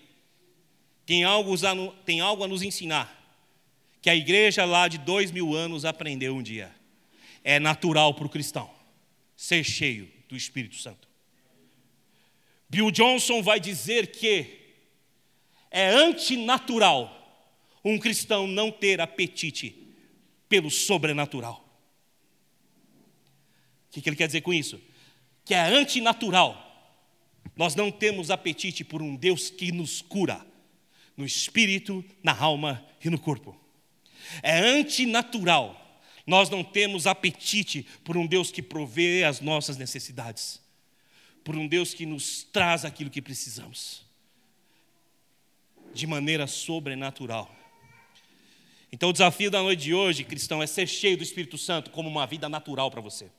tem 1.06 1.24
algo 1.24 1.54
a 1.54 2.48
nos 2.48 2.63
ensinar, 2.63 3.16
que 4.08 4.12
a 4.12 4.15
igreja 4.15 4.63
lá 4.63 4.88
de 4.88 4.98
dois 5.00 5.32
mil 5.32 5.54
anos 5.54 5.84
aprendeu 5.84 6.34
um 6.34 6.41
dia. 6.41 6.74
É 7.43 7.60
natural 7.60 8.13
para 8.13 8.26
o 8.26 8.30
cristão 8.30 8.74
ser 9.36 9.65
cheio 9.65 10.10
do 10.30 10.38
Espírito 10.38 10.78
Santo. 10.78 11.10
Bill 12.70 12.89
Johnson 12.89 13.43
vai 13.43 13.60
dizer 13.60 14.08
que 14.13 14.62
é 15.70 15.89
antinatural 15.89 17.13
um 17.84 18.00
cristão 18.00 18.48
não 18.48 18.72
ter 18.72 19.02
apetite 19.02 19.76
pelo 20.48 20.72
sobrenatural. 20.72 21.62
O 23.89 24.02
que 24.02 24.08
ele 24.08 24.15
quer 24.15 24.28
dizer 24.28 24.39
com 24.39 24.54
isso? 24.54 24.80
Que 25.43 25.54
é 25.54 25.60
antinatural. 25.60 26.96
Nós 27.58 27.76
não 27.76 27.91
temos 27.91 28.32
apetite 28.32 28.86
por 28.86 29.02
um 29.02 29.17
Deus 29.17 29.50
que 29.50 29.70
nos 29.70 30.02
cura, 30.02 30.48
no 31.17 31.26
espírito, 31.26 32.06
na 32.24 32.34
alma 32.34 32.88
e 33.04 33.10
no 33.10 33.20
corpo. 33.20 33.66
É 34.42 34.58
antinatural. 34.58 36.02
Nós 36.26 36.50
não 36.50 36.63
temos 36.63 37.08
apetite 37.08 37.86
por 38.04 38.18
um 38.18 38.28
Deus 38.28 38.52
que 38.52 38.62
provê 38.62 39.24
as 39.24 39.40
nossas 39.40 39.78
necessidades, 39.78 40.62
por 41.44 41.56
um 41.56 41.68
Deus 41.68 41.94
que 41.94 42.06
nos 42.06 42.44
traz 42.44 42.84
aquilo 42.84 43.10
que 43.10 43.22
precisamos, 43.22 44.04
de 45.94 46.06
maneira 46.06 46.46
sobrenatural. 46.46 47.50
Então, 48.92 49.10
o 49.10 49.13
desafio 49.13 49.50
da 49.50 49.62
noite 49.62 49.84
de 49.84 49.94
hoje, 49.94 50.24
cristão, 50.24 50.62
é 50.62 50.68
ser 50.68 50.88
cheio 50.88 51.18
do 51.18 51.24
Espírito 51.24 51.58
Santo 51.58 51.92
como 51.92 52.10
uma 52.10 52.28
vida 52.28 52.50
natural 52.50 52.92
para 52.92 53.02
você. 53.02 53.30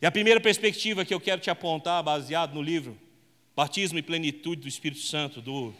E 0.00 0.06
a 0.06 0.10
primeira 0.10 0.40
perspectiva 0.40 1.04
que 1.04 1.12
eu 1.12 1.20
quero 1.20 1.42
te 1.42 1.50
apontar, 1.50 2.02
baseado 2.02 2.54
no 2.54 2.62
livro 2.62 2.98
Batismo 3.54 3.98
e 3.98 4.02
Plenitude 4.02 4.62
do 4.62 4.68
Espírito 4.68 5.02
Santo, 5.02 5.42
do 5.42 5.74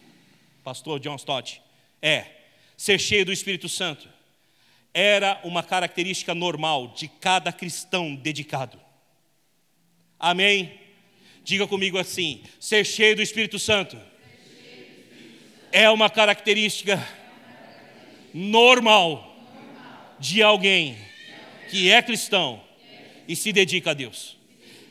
pastor 0.63 1.01
John 1.01 1.17
Stott, 1.17 1.63
é 2.03 2.40
ser 2.81 2.99
cheio 2.99 3.27
do 3.27 3.33
Espírito 3.33 3.69
Santo. 3.69 4.09
Era 4.95 5.39
uma 5.45 5.63
característica 5.63 6.35
normal 6.35 6.95
de 6.97 7.09
cada 7.09 7.53
cristão 7.53 8.15
dedicado. 8.15 8.81
Amém? 10.19 10.81
Diga 11.45 11.67
comigo 11.67 11.99
assim: 11.99 12.43
ser 12.59 12.87
cheio 12.87 13.15
do 13.15 13.21
Espírito 13.21 13.59
Santo 13.59 14.01
é 15.71 15.91
uma 15.91 16.09
característica 16.09 17.07
normal 18.33 19.37
de 20.19 20.43
alguém 20.43 20.97
que 21.69 21.91
é 21.91 22.01
cristão 22.01 22.65
e 23.29 23.37
se 23.37 23.53
dedica 23.53 23.91
a 23.91 23.95
Deus. 23.95 24.39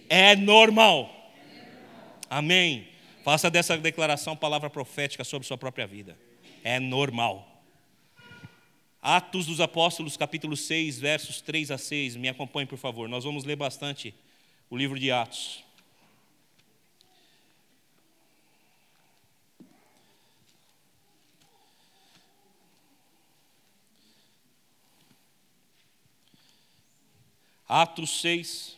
É 0.07 0.35
normal. 0.35 1.33
Amém. 2.29 2.87
Faça 3.23 3.49
dessa 3.49 3.75
declaração 3.79 4.35
palavra 4.35 4.69
profética 4.69 5.23
sobre 5.23 5.47
sua 5.47 5.57
própria 5.57 5.87
vida. 5.87 6.15
É 6.63 6.79
normal. 6.79 7.48
Atos 9.01 9.45
dos 9.45 9.61
Apóstolos, 9.61 10.17
capítulo 10.17 10.57
6, 10.57 10.99
versos 10.99 11.39
3 11.39 11.71
a 11.71 11.77
6. 11.77 12.17
Me 12.17 12.27
acompanhe, 12.27 12.67
por 12.67 12.77
favor. 12.77 13.07
Nós 13.07 13.23
vamos 13.23 13.45
ler 13.45 13.55
bastante 13.55 14.13
o 14.69 14.75
livro 14.75 14.99
de 14.99 15.09
Atos. 15.09 15.63
Atos 27.69 28.21
6, 28.21 28.75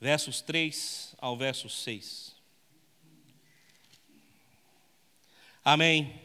versos 0.00 0.40
3 0.40 1.14
ao 1.18 1.36
verso 1.36 1.68
6. 1.68 2.29
Amém. 5.62 6.18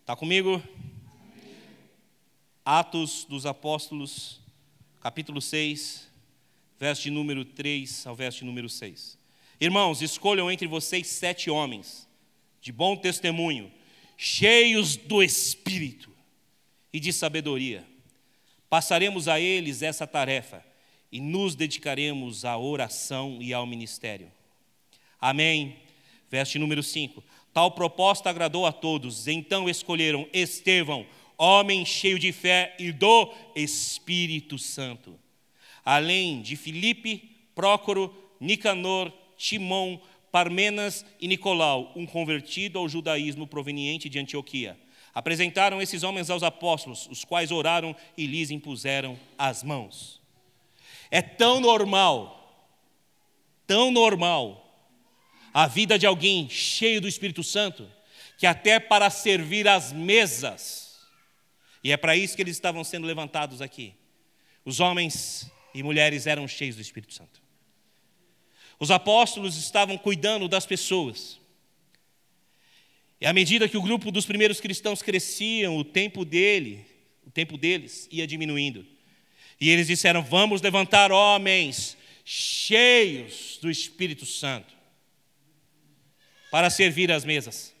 Está 0.00 0.16
comigo? 0.16 0.62
Atos 2.64 3.26
dos 3.28 3.44
Apóstolos, 3.44 4.40
capítulo 5.02 5.42
6, 5.42 6.10
verso 6.80 7.02
de 7.02 7.10
número 7.10 7.44
3 7.44 8.06
ao 8.06 8.16
verso 8.16 8.38
de 8.38 8.46
número 8.46 8.70
6. 8.70 9.18
Irmãos, 9.60 10.00
escolham 10.00 10.50
entre 10.50 10.66
vocês 10.66 11.08
sete 11.08 11.50
homens, 11.50 12.08
de 12.62 12.72
bom 12.72 12.96
testemunho, 12.96 13.70
cheios 14.16 14.96
do 14.96 15.22
Espírito 15.22 16.10
e 16.90 16.98
de 16.98 17.12
sabedoria. 17.12 17.86
Passaremos 18.70 19.28
a 19.28 19.38
eles 19.38 19.82
essa 19.82 20.06
tarefa 20.06 20.64
e 21.12 21.20
nos 21.20 21.54
dedicaremos 21.54 22.46
à 22.46 22.56
oração 22.56 23.42
e 23.42 23.52
ao 23.52 23.66
ministério. 23.66 24.32
Amém. 25.22 25.76
Verso 26.28 26.58
número 26.58 26.82
5. 26.82 27.22
Tal 27.54 27.70
proposta 27.70 28.28
agradou 28.28 28.66
a 28.66 28.72
todos, 28.72 29.28
então 29.28 29.68
escolheram 29.68 30.26
Estevão, 30.32 31.06
homem 31.38 31.84
cheio 31.84 32.18
de 32.18 32.32
fé 32.32 32.74
e 32.76 32.90
do 32.90 33.32
Espírito 33.54 34.58
Santo. 34.58 35.16
Além 35.84 36.42
de 36.42 36.56
Filipe, 36.56 37.36
Prócoro, 37.54 38.12
Nicanor, 38.40 39.12
Timão, 39.36 40.00
Parmenas 40.32 41.04
e 41.20 41.28
Nicolau, 41.28 41.92
um 41.94 42.04
convertido 42.04 42.80
ao 42.80 42.88
judaísmo 42.88 43.46
proveniente 43.46 44.08
de 44.08 44.18
Antioquia. 44.18 44.76
Apresentaram 45.14 45.80
esses 45.80 46.02
homens 46.02 46.30
aos 46.30 46.42
apóstolos, 46.42 47.06
os 47.10 47.24
quais 47.24 47.52
oraram 47.52 47.94
e 48.16 48.26
lhes 48.26 48.50
impuseram 48.50 49.16
as 49.38 49.62
mãos. 49.62 50.20
É 51.10 51.22
tão 51.22 51.60
normal, 51.60 52.72
tão 53.66 53.90
normal, 53.90 54.61
a 55.52 55.66
vida 55.66 55.98
de 55.98 56.06
alguém 56.06 56.48
cheio 56.48 57.00
do 57.00 57.08
Espírito 57.08 57.42
Santo, 57.44 57.88
que 58.38 58.46
até 58.46 58.80
para 58.80 59.10
servir 59.10 59.68
as 59.68 59.92
mesas, 59.92 60.98
e 61.84 61.92
é 61.92 61.96
para 61.96 62.16
isso 62.16 62.34
que 62.34 62.42
eles 62.42 62.56
estavam 62.56 62.82
sendo 62.82 63.06
levantados 63.06 63.60
aqui, 63.60 63.94
os 64.64 64.80
homens 64.80 65.50
e 65.74 65.82
mulheres 65.82 66.26
eram 66.26 66.48
cheios 66.48 66.76
do 66.76 66.82
Espírito 66.82 67.12
Santo. 67.12 67.42
Os 68.78 68.90
apóstolos 68.90 69.56
estavam 69.56 69.96
cuidando 69.98 70.48
das 70.48 70.66
pessoas. 70.66 71.40
E 73.20 73.26
à 73.26 73.32
medida 73.32 73.68
que 73.68 73.76
o 73.76 73.82
grupo 73.82 74.10
dos 74.10 74.26
primeiros 74.26 74.60
cristãos 74.60 75.02
cresciam, 75.02 75.76
o 75.76 75.84
tempo 75.84 76.24
dele, 76.24 76.84
o 77.24 77.30
tempo 77.30 77.56
deles 77.56 78.08
ia 78.10 78.26
diminuindo. 78.26 78.84
E 79.60 79.70
eles 79.70 79.86
disseram: 79.86 80.22
"Vamos 80.22 80.60
levantar 80.60 81.12
homens 81.12 81.96
cheios 82.24 83.58
do 83.62 83.70
Espírito 83.70 84.26
Santo 84.26 84.81
para 86.52 86.70
servir 86.70 87.10
as 87.10 87.24
mesas". 87.24 87.74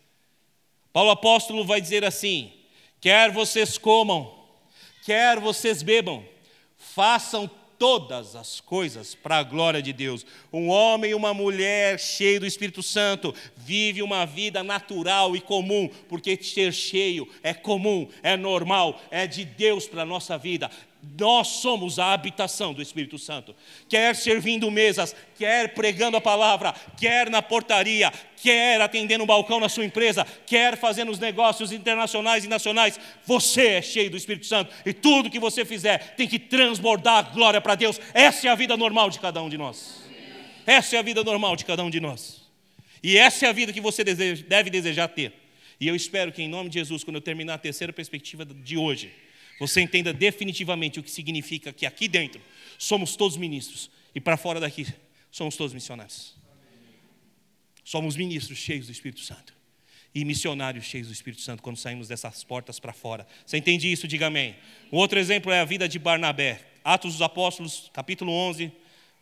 Paulo 0.92 1.10
apóstolo 1.10 1.64
vai 1.64 1.80
dizer 1.80 2.04
assim: 2.04 2.52
"Quer 3.00 3.30
vocês 3.30 3.78
comam, 3.78 4.34
quer 5.04 5.38
vocês 5.38 5.80
bebam, 5.82 6.24
façam 6.76 7.48
todas 7.82 8.36
as 8.36 8.60
coisas 8.60 9.12
para 9.12 9.38
a 9.38 9.42
glória 9.42 9.82
de 9.82 9.92
Deus. 9.92 10.24
Um 10.52 10.68
homem 10.68 11.10
e 11.10 11.14
uma 11.16 11.34
mulher 11.34 11.98
cheio 11.98 12.38
do 12.38 12.46
Espírito 12.46 12.80
Santo 12.80 13.34
vive 13.56 14.00
uma 14.02 14.24
vida 14.24 14.62
natural 14.62 15.34
e 15.34 15.40
comum, 15.40 15.90
porque 16.08 16.40
ser 16.40 16.72
cheio 16.72 17.28
é 17.42 17.52
comum, 17.52 18.08
é 18.22 18.36
normal, 18.36 19.02
é 19.10 19.26
de 19.26 19.44
Deus 19.44 19.88
para 19.88 20.02
a 20.02 20.06
nossa 20.06 20.38
vida. 20.38 20.70
Nós 21.18 21.48
somos 21.48 21.98
a 21.98 22.12
habitação 22.12 22.72
do 22.72 22.80
Espírito 22.80 23.18
Santo. 23.18 23.54
Quer 23.88 24.14
servindo 24.14 24.70
mesas, 24.70 25.16
quer 25.36 25.74
pregando 25.74 26.16
a 26.16 26.20
palavra, 26.20 26.72
quer 26.96 27.28
na 27.28 27.42
portaria, 27.42 28.12
quer 28.36 28.80
atendendo 28.80 29.24
um 29.24 29.26
balcão 29.26 29.58
na 29.58 29.68
sua 29.68 29.84
empresa, 29.84 30.24
quer 30.46 30.76
fazendo 30.76 31.10
os 31.10 31.18
negócios 31.18 31.72
internacionais 31.72 32.44
e 32.44 32.48
nacionais, 32.48 33.00
você 33.24 33.66
é 33.66 33.82
cheio 33.82 34.10
do 34.10 34.16
Espírito 34.16 34.46
Santo 34.46 34.72
e 34.86 34.92
tudo 34.92 35.30
que 35.30 35.40
você 35.40 35.64
fizer 35.64 36.14
tem 36.16 36.28
que 36.28 36.38
transbordar 36.38 37.32
glória 37.32 37.60
para 37.60 37.74
Deus. 37.74 38.00
Essa 38.14 38.46
é 38.46 38.50
a 38.50 38.54
vida 38.54 38.76
normal 38.76 39.10
de 39.10 39.18
cada 39.18 39.42
um 39.42 39.48
de 39.48 39.58
nós. 39.58 40.02
Essa 40.64 40.96
é 40.96 40.98
a 41.00 41.02
vida 41.02 41.24
normal 41.24 41.56
de 41.56 41.64
cada 41.64 41.82
um 41.82 41.90
de 41.90 41.98
nós. 41.98 42.42
E 43.02 43.18
essa 43.18 43.46
é 43.46 43.48
a 43.48 43.52
vida 43.52 43.72
que 43.72 43.80
você 43.80 44.04
deve 44.04 44.70
desejar 44.70 45.08
ter. 45.08 45.32
E 45.80 45.88
eu 45.88 45.96
espero 45.96 46.30
que, 46.30 46.40
em 46.40 46.48
nome 46.48 46.70
de 46.70 46.78
Jesus, 46.78 47.02
quando 47.02 47.16
eu 47.16 47.20
terminar 47.20 47.54
a 47.54 47.58
terceira 47.58 47.92
perspectiva 47.92 48.44
de 48.44 48.76
hoje, 48.76 49.12
você 49.58 49.80
entenda 49.80 50.12
definitivamente 50.12 50.98
o 50.98 51.02
que 51.02 51.10
significa 51.10 51.72
que 51.72 51.86
aqui 51.86 52.08
dentro 52.08 52.40
somos 52.78 53.16
todos 53.16 53.36
ministros 53.36 53.90
e 54.14 54.20
para 54.20 54.36
fora 54.36 54.58
daqui 54.58 54.86
somos 55.30 55.56
todos 55.56 55.72
missionários. 55.72 56.34
Somos 57.84 58.16
ministros 58.16 58.58
cheios 58.58 58.86
do 58.86 58.92
Espírito 58.92 59.20
Santo 59.20 59.52
e 60.14 60.24
missionários 60.24 60.84
cheios 60.84 61.06
do 61.08 61.12
Espírito 61.12 61.42
Santo 61.42 61.62
quando 61.62 61.76
saímos 61.76 62.08
dessas 62.08 62.44
portas 62.44 62.78
para 62.78 62.92
fora. 62.92 63.26
Você 63.46 63.56
entende 63.56 63.90
isso? 63.90 64.06
Diga 64.06 64.26
amém. 64.26 64.54
Um 64.92 64.98
outro 64.98 65.18
exemplo 65.18 65.50
é 65.50 65.60
a 65.60 65.64
vida 65.64 65.88
de 65.88 65.98
Barnabé. 65.98 66.60
Atos 66.84 67.12
dos 67.12 67.22
Apóstolos, 67.22 67.90
capítulo 67.92 68.32
11, 68.32 68.72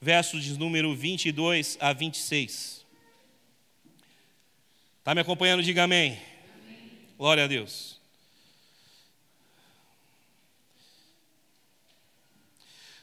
versos 0.01 0.43
de 0.43 0.59
número 0.59 0.95
22 0.95 1.77
a 1.81 1.93
26. 1.93 2.85
Está 4.99 5.14
me 5.14 5.21
acompanhando? 5.21 5.62
Diga 5.62 5.85
amém. 5.85 6.12
amém. 6.12 6.90
Glória 7.16 7.45
a 7.45 7.47
Deus. 7.47 8.00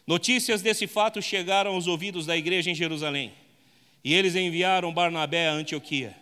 Notícias 0.08 0.62
desse 0.62 0.88
fato 0.88 1.22
chegaram 1.22 1.74
aos 1.74 1.86
ouvidos 1.86 2.26
da 2.26 2.38
igreja 2.38 2.72
em 2.72 2.76
Jerusalém, 2.76 3.34
e 4.02 4.14
eles 4.14 4.36
enviaram 4.36 4.94
Barnabé 4.94 5.50
a 5.50 5.52
Antioquia. 5.52 6.16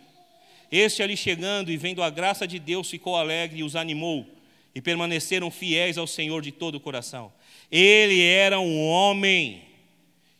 Este 0.72 1.04
ali 1.04 1.16
chegando 1.16 1.70
e 1.70 1.76
vendo 1.76 2.02
a 2.02 2.10
graça 2.10 2.48
de 2.48 2.58
Deus 2.58 2.90
ficou 2.90 3.14
alegre 3.14 3.60
e 3.60 3.62
os 3.62 3.76
animou, 3.76 4.26
e 4.74 4.82
permaneceram 4.82 5.52
fiéis 5.52 5.96
ao 5.96 6.06
Senhor 6.06 6.42
de 6.42 6.50
todo 6.50 6.74
o 6.74 6.80
coração. 6.80 7.32
Ele 7.70 8.20
era 8.20 8.58
um 8.58 8.88
homem 8.88 9.62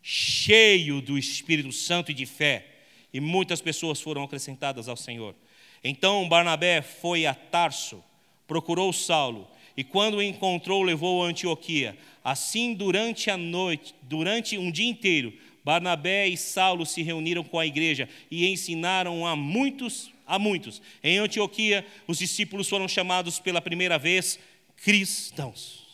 cheio 0.02 1.00
do 1.00 1.16
Espírito 1.16 1.70
Santo 1.70 2.10
e 2.10 2.14
de 2.14 2.26
fé, 2.26 2.66
e 3.14 3.20
muitas 3.20 3.60
pessoas 3.60 4.00
foram 4.00 4.24
acrescentadas 4.24 4.88
ao 4.88 4.96
Senhor. 4.96 5.36
Então 5.84 6.28
Barnabé 6.28 6.82
foi 6.82 7.26
a 7.26 7.34
Tarso, 7.34 8.02
procurou 8.48 8.92
Saulo, 8.92 9.48
e 9.76 9.84
quando 9.84 10.14
o 10.14 10.22
encontrou, 10.22 10.82
levou 10.82 11.22
a 11.22 11.28
Antioquia. 11.28 11.96
Assim, 12.24 12.72
durante 12.72 13.30
a 13.30 13.36
noite, 13.36 13.94
durante 14.02 14.56
um 14.56 14.70
dia 14.70 14.88
inteiro, 14.88 15.32
Barnabé 15.62 16.26
e 16.28 16.36
Saulo 16.36 16.86
se 16.86 17.02
reuniram 17.02 17.44
com 17.44 17.58
a 17.58 17.66
igreja 17.66 18.08
e 18.30 18.46
ensinaram 18.48 19.26
a 19.26 19.36
muitos, 19.36 20.10
a 20.26 20.38
muitos. 20.38 20.80
Em 21.02 21.18
Antioquia, 21.18 21.84
os 22.06 22.18
discípulos 22.18 22.68
foram 22.68 22.88
chamados 22.88 23.38
pela 23.38 23.60
primeira 23.60 23.98
vez 23.98 24.38
cristãos. 24.76 25.84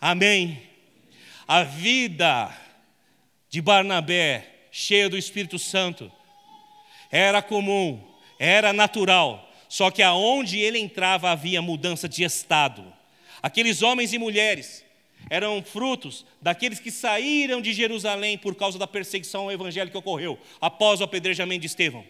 Amém. 0.00 0.62
A 1.46 1.62
vida 1.62 2.52
de 3.48 3.60
Barnabé, 3.60 4.68
cheia 4.72 5.08
do 5.08 5.16
Espírito 5.16 5.58
Santo. 5.58 6.10
Era 7.10 7.40
comum, 7.40 8.02
era 8.38 8.72
natural, 8.72 9.45
só 9.68 9.90
que 9.90 10.02
aonde 10.02 10.58
ele 10.58 10.78
entrava 10.78 11.30
havia 11.30 11.60
mudança 11.62 12.08
de 12.08 12.24
estado. 12.24 12.84
Aqueles 13.42 13.82
homens 13.82 14.12
e 14.12 14.18
mulheres 14.18 14.84
eram 15.28 15.62
frutos 15.62 16.24
daqueles 16.40 16.78
que 16.78 16.90
saíram 16.90 17.60
de 17.60 17.72
Jerusalém 17.72 18.38
por 18.38 18.54
causa 18.54 18.78
da 18.78 18.86
perseguição 18.86 19.42
ao 19.42 19.52
evangelho 19.52 19.90
que 19.90 19.98
ocorreu 19.98 20.38
após 20.60 21.00
o 21.00 21.04
apedrejamento 21.04 21.60
de 21.60 21.66
Estevão. 21.66 22.04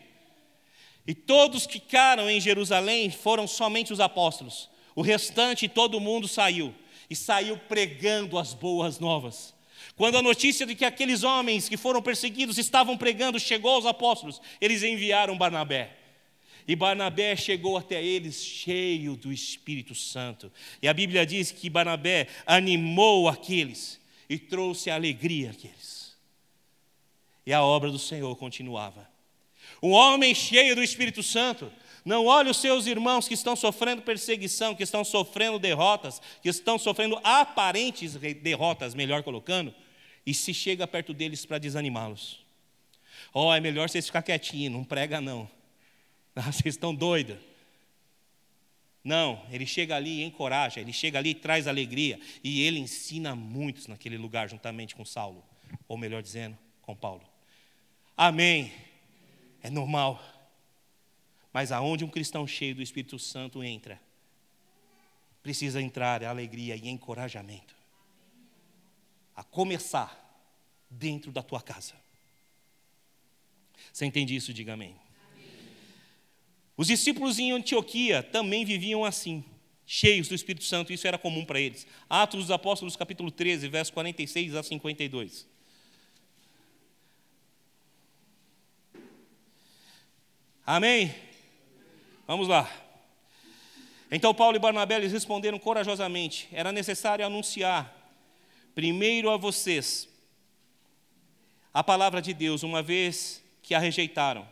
E 1.07 1.14
todos 1.14 1.66
que 1.66 1.75
ficaram 1.75 2.29
em 2.29 2.40
Jerusalém 2.40 3.11
foram 3.11 3.47
somente 3.47 3.92
os 3.92 4.01
apóstolos. 4.01 4.69
O 4.95 5.03
restante, 5.03 5.69
todo 5.69 6.01
mundo 6.01 6.27
saiu 6.27 6.75
e 7.09 7.14
saiu 7.14 7.57
pregando 7.57 8.38
as 8.38 8.53
boas 8.53 8.99
novas. 8.99 9.55
Quando 9.95 10.19
a 10.19 10.23
notícia 10.23 10.66
de 10.66 10.75
que 10.75 10.85
aqueles 10.85 11.23
homens 11.23 11.69
que 11.69 11.77
foram 11.77 12.03
perseguidos 12.03 12.59
estavam 12.59 12.97
pregando 12.97 13.38
chegou 13.38 13.75
aos 13.75 13.87
apóstolos, 13.87 14.40
eles 14.61 14.83
enviaram 14.83 15.38
Barnabé. 15.38 16.06
E 16.68 16.74
Barnabé 16.74 17.37
chegou 17.37 17.76
até 17.76 18.02
eles 18.02 18.44
cheio 18.44 19.16
do 19.16 19.33
Espírito 19.33 19.94
Santo. 19.94 20.50
E 20.83 20.88
a 20.88 20.94
Bíblia 20.94 21.24
diz 21.24 21.52
que 21.52 21.70
Barnabé 21.70 22.26
animou 22.44 23.29
aqueles 23.29 24.00
e 24.29 24.38
trouxe 24.38 24.90
alegria 24.90 25.50
àqueles. 25.50 26.16
E 27.46 27.52
a 27.52 27.62
obra 27.62 27.90
do 27.90 27.98
Senhor 27.98 28.35
continuava. 28.37 29.09
Um 29.83 29.90
homem 29.90 30.35
cheio 30.35 30.74
do 30.74 30.83
Espírito 30.83 31.22
Santo 31.22 31.70
não 32.05 32.26
olha 32.26 32.50
os 32.50 32.57
seus 32.59 32.87
irmãos 32.87 33.26
que 33.26 33.35
estão 33.35 33.57
sofrendo 33.57 34.02
perseguição, 34.02 34.74
que 34.74 34.83
estão 34.83 35.05
sofrendo 35.05 35.59
derrotas, 35.59 36.20
que 36.42 36.48
estão 36.48 36.79
sofrendo 36.79 37.18
aparentes 37.22 38.14
derrotas, 38.14 38.94
melhor 38.94 39.22
colocando, 39.22 39.74
e 40.24 40.33
se 40.33 40.55
chega 40.55 40.87
perto 40.87 41.12
deles 41.12 41.44
para 41.44 41.59
desanimá-los. 41.59 42.44
Oh, 43.33 43.52
é 43.52 43.61
melhor 43.61 43.88
vocês 43.88 44.07
ficar 44.07 44.22
quietinhos, 44.22 44.72
não 44.72 44.85
prega 44.85 45.20
não. 45.20 45.50
Ah, 46.38 46.53
vocês 46.53 46.75
estão 46.75 46.94
doidos. 46.94 47.38
Não, 49.03 49.42
ele 49.51 49.64
chega 49.64 49.96
ali 49.96 50.20
e 50.20 50.25
encoraja, 50.25 50.81
ele 50.81 50.92
chega 50.92 51.18
ali 51.18 51.31
e 51.31 51.35
traz 51.35 51.66
alegria. 51.66 52.20
E 52.44 52.62
ele 52.62 52.79
ensina 52.79 53.35
muitos 53.35 53.87
naquele 53.87 54.18
lugar, 54.18 54.49
juntamente 54.49 54.94
com 54.94 55.05
Saulo, 55.05 55.42
ou 55.88 55.96
melhor 55.96 56.22
dizendo, 56.22 56.59
com 56.83 56.94
Paulo. 56.94 57.22
Amém. 58.16 58.72
É 59.62 59.70
normal. 59.70 60.22
Mas 61.53 61.72
aonde 61.72 62.05
um 62.05 62.11
cristão 62.11 62.46
cheio 62.46 62.75
do 62.75 62.83
Espírito 62.83 63.18
Santo 63.18 63.64
entra, 63.64 63.99
precisa 65.42 65.81
entrar 65.81 66.22
alegria 66.22 66.77
e 66.77 66.88
encorajamento. 66.88 67.75
A 69.35 69.42
começar 69.42 70.22
dentro 70.90 71.33
da 71.33 71.42
tua 71.42 71.62
casa. 71.62 71.94
Você 73.92 74.05
entende 74.05 74.35
isso? 74.35 74.53
Diga 74.53 74.75
amém. 74.75 75.06
Os 76.77 76.89
discípulos 76.89 77.39
em 77.39 77.53
Antioquia 77.53 78.23
também 78.23 78.65
viviam 78.65 79.05
assim, 79.05 79.43
cheios 79.87 80.29
do 80.29 80.35
Espírito 80.35 80.65
Santo, 80.65 80.93
isso 80.93 81.07
era 81.07 81.17
comum 81.17 81.45
para 81.45 81.59
eles. 81.59 81.87
Atos 82.09 82.41
dos 82.41 82.51
Apóstolos, 82.51 82.97
capítulo 82.97 83.31
13, 83.31 83.67
verso 83.69 83.93
46 83.95 84.55
a 84.55 84.62
52. 84.62 85.47
Amém? 90.67 91.15
Vamos 92.27 92.49
lá. 92.49 92.71
Então 94.11 94.35
Paulo 94.35 94.57
e 94.57 94.61
Barnabé 94.61 94.99
lhes 94.99 95.12
responderam 95.12 95.59
corajosamente: 95.59 96.49
era 96.53 96.73
necessário 96.73 97.25
anunciar 97.25 97.95
primeiro 98.75 99.31
a 99.31 99.37
vocês 99.39 100.09
a 101.73 101.83
palavra 101.83 102.21
de 102.21 102.35
Deus, 102.35 102.62
uma 102.62 102.83
vez 102.83 103.43
que 103.62 103.75
a 103.75 103.79
rejeitaram, 103.79 104.47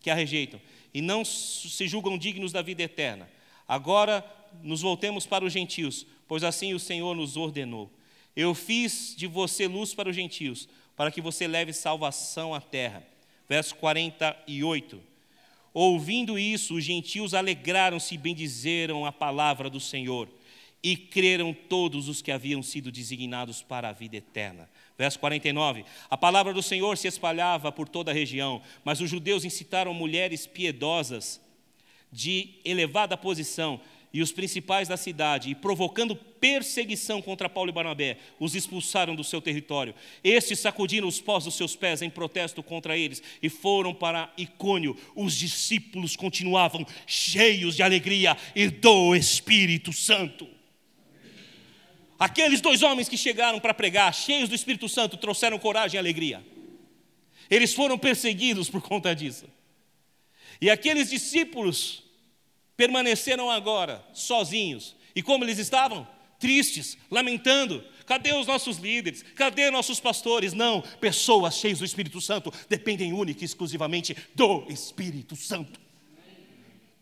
que 0.00 0.10
a 0.10 0.14
rejeitam 0.14 0.60
e 0.92 1.00
não 1.00 1.24
se 1.24 1.86
julgam 1.86 2.18
dignos 2.18 2.52
da 2.52 2.62
vida 2.62 2.82
eterna. 2.82 3.28
Agora 3.66 4.24
nos 4.62 4.80
voltemos 4.80 5.26
para 5.26 5.44
os 5.44 5.52
gentios, 5.52 6.06
pois 6.26 6.42
assim 6.42 6.74
o 6.74 6.78
Senhor 6.78 7.14
nos 7.14 7.36
ordenou. 7.36 7.90
Eu 8.34 8.54
fiz 8.54 9.14
de 9.16 9.26
você 9.26 9.66
luz 9.66 9.94
para 9.94 10.08
os 10.08 10.16
gentios, 10.16 10.68
para 10.96 11.10
que 11.10 11.20
você 11.20 11.46
leve 11.46 11.72
salvação 11.72 12.54
à 12.54 12.60
terra. 12.60 13.02
Verso 13.48 13.74
48. 13.76 15.00
Ouvindo 15.72 16.38
isso, 16.38 16.74
os 16.74 16.84
gentios 16.84 17.34
alegraram-se 17.34 18.14
e 18.14 18.18
bendizeram 18.18 19.04
a 19.04 19.12
palavra 19.12 19.68
do 19.68 19.80
Senhor, 19.80 20.28
e 20.82 20.96
creram 20.96 21.52
todos 21.52 22.08
os 22.08 22.22
que 22.22 22.32
haviam 22.32 22.62
sido 22.62 22.90
designados 22.90 23.62
para 23.62 23.88
a 23.88 23.92
vida 23.92 24.16
eterna. 24.16 24.68
Verso 24.98 25.20
49: 25.20 25.84
A 26.10 26.16
palavra 26.16 26.52
do 26.52 26.60
Senhor 26.60 26.98
se 26.98 27.06
espalhava 27.06 27.70
por 27.70 27.88
toda 27.88 28.10
a 28.10 28.14
região, 28.14 28.60
mas 28.84 29.00
os 29.00 29.08
judeus 29.08 29.44
incitaram 29.44 29.94
mulheres 29.94 30.44
piedosas 30.44 31.40
de 32.10 32.54
elevada 32.64 33.16
posição 33.16 33.80
e 34.12 34.22
os 34.22 34.32
principais 34.32 34.88
da 34.88 34.96
cidade, 34.96 35.50
e 35.50 35.54
provocando 35.54 36.16
perseguição 36.16 37.20
contra 37.20 37.48
Paulo 37.48 37.70
e 37.70 37.72
Barnabé, 37.72 38.16
os 38.40 38.54
expulsaram 38.54 39.14
do 39.14 39.22
seu 39.22 39.40
território. 39.40 39.94
Estes 40.24 40.58
sacudiram 40.60 41.06
os 41.06 41.20
pós 41.20 41.44
dos 41.44 41.54
seus 41.54 41.76
pés 41.76 42.00
em 42.00 42.08
protesto 42.08 42.62
contra 42.62 42.96
eles 42.96 43.22
e 43.42 43.48
foram 43.48 43.94
para 43.94 44.32
Icônio. 44.36 44.96
Os 45.14 45.34
discípulos 45.34 46.16
continuavam 46.16 46.86
cheios 47.06 47.76
de 47.76 47.82
alegria 47.82 48.36
e 48.56 48.68
do 48.68 49.14
Espírito 49.14 49.92
Santo. 49.92 50.57
Aqueles 52.18 52.60
dois 52.60 52.82
homens 52.82 53.08
que 53.08 53.16
chegaram 53.16 53.60
para 53.60 53.72
pregar, 53.72 54.12
cheios 54.12 54.48
do 54.48 54.54
Espírito 54.54 54.88
Santo, 54.88 55.16
trouxeram 55.16 55.58
coragem 55.58 55.96
e 55.96 55.98
alegria. 55.98 56.44
Eles 57.48 57.72
foram 57.72 57.96
perseguidos 57.96 58.68
por 58.68 58.82
conta 58.82 59.14
disso. 59.14 59.46
E 60.60 60.68
aqueles 60.68 61.10
discípulos 61.10 62.02
permaneceram 62.76 63.48
agora 63.50 64.04
sozinhos. 64.12 64.96
E 65.14 65.22
como 65.22 65.44
eles 65.44 65.58
estavam? 65.58 66.06
Tristes, 66.40 66.98
lamentando. 67.10 67.84
Cadê 68.04 68.32
os 68.34 68.46
nossos 68.46 68.78
líderes? 68.78 69.22
Cadê 69.34 69.70
nossos 69.70 70.00
pastores? 70.00 70.52
Não, 70.52 70.80
pessoas 71.00 71.56
cheias 71.56 71.78
do 71.78 71.84
Espírito 71.84 72.20
Santo 72.20 72.52
dependem 72.68 73.12
única 73.12 73.42
e 73.42 73.44
exclusivamente 73.44 74.16
do 74.34 74.66
Espírito 74.68 75.36
Santo. 75.36 75.78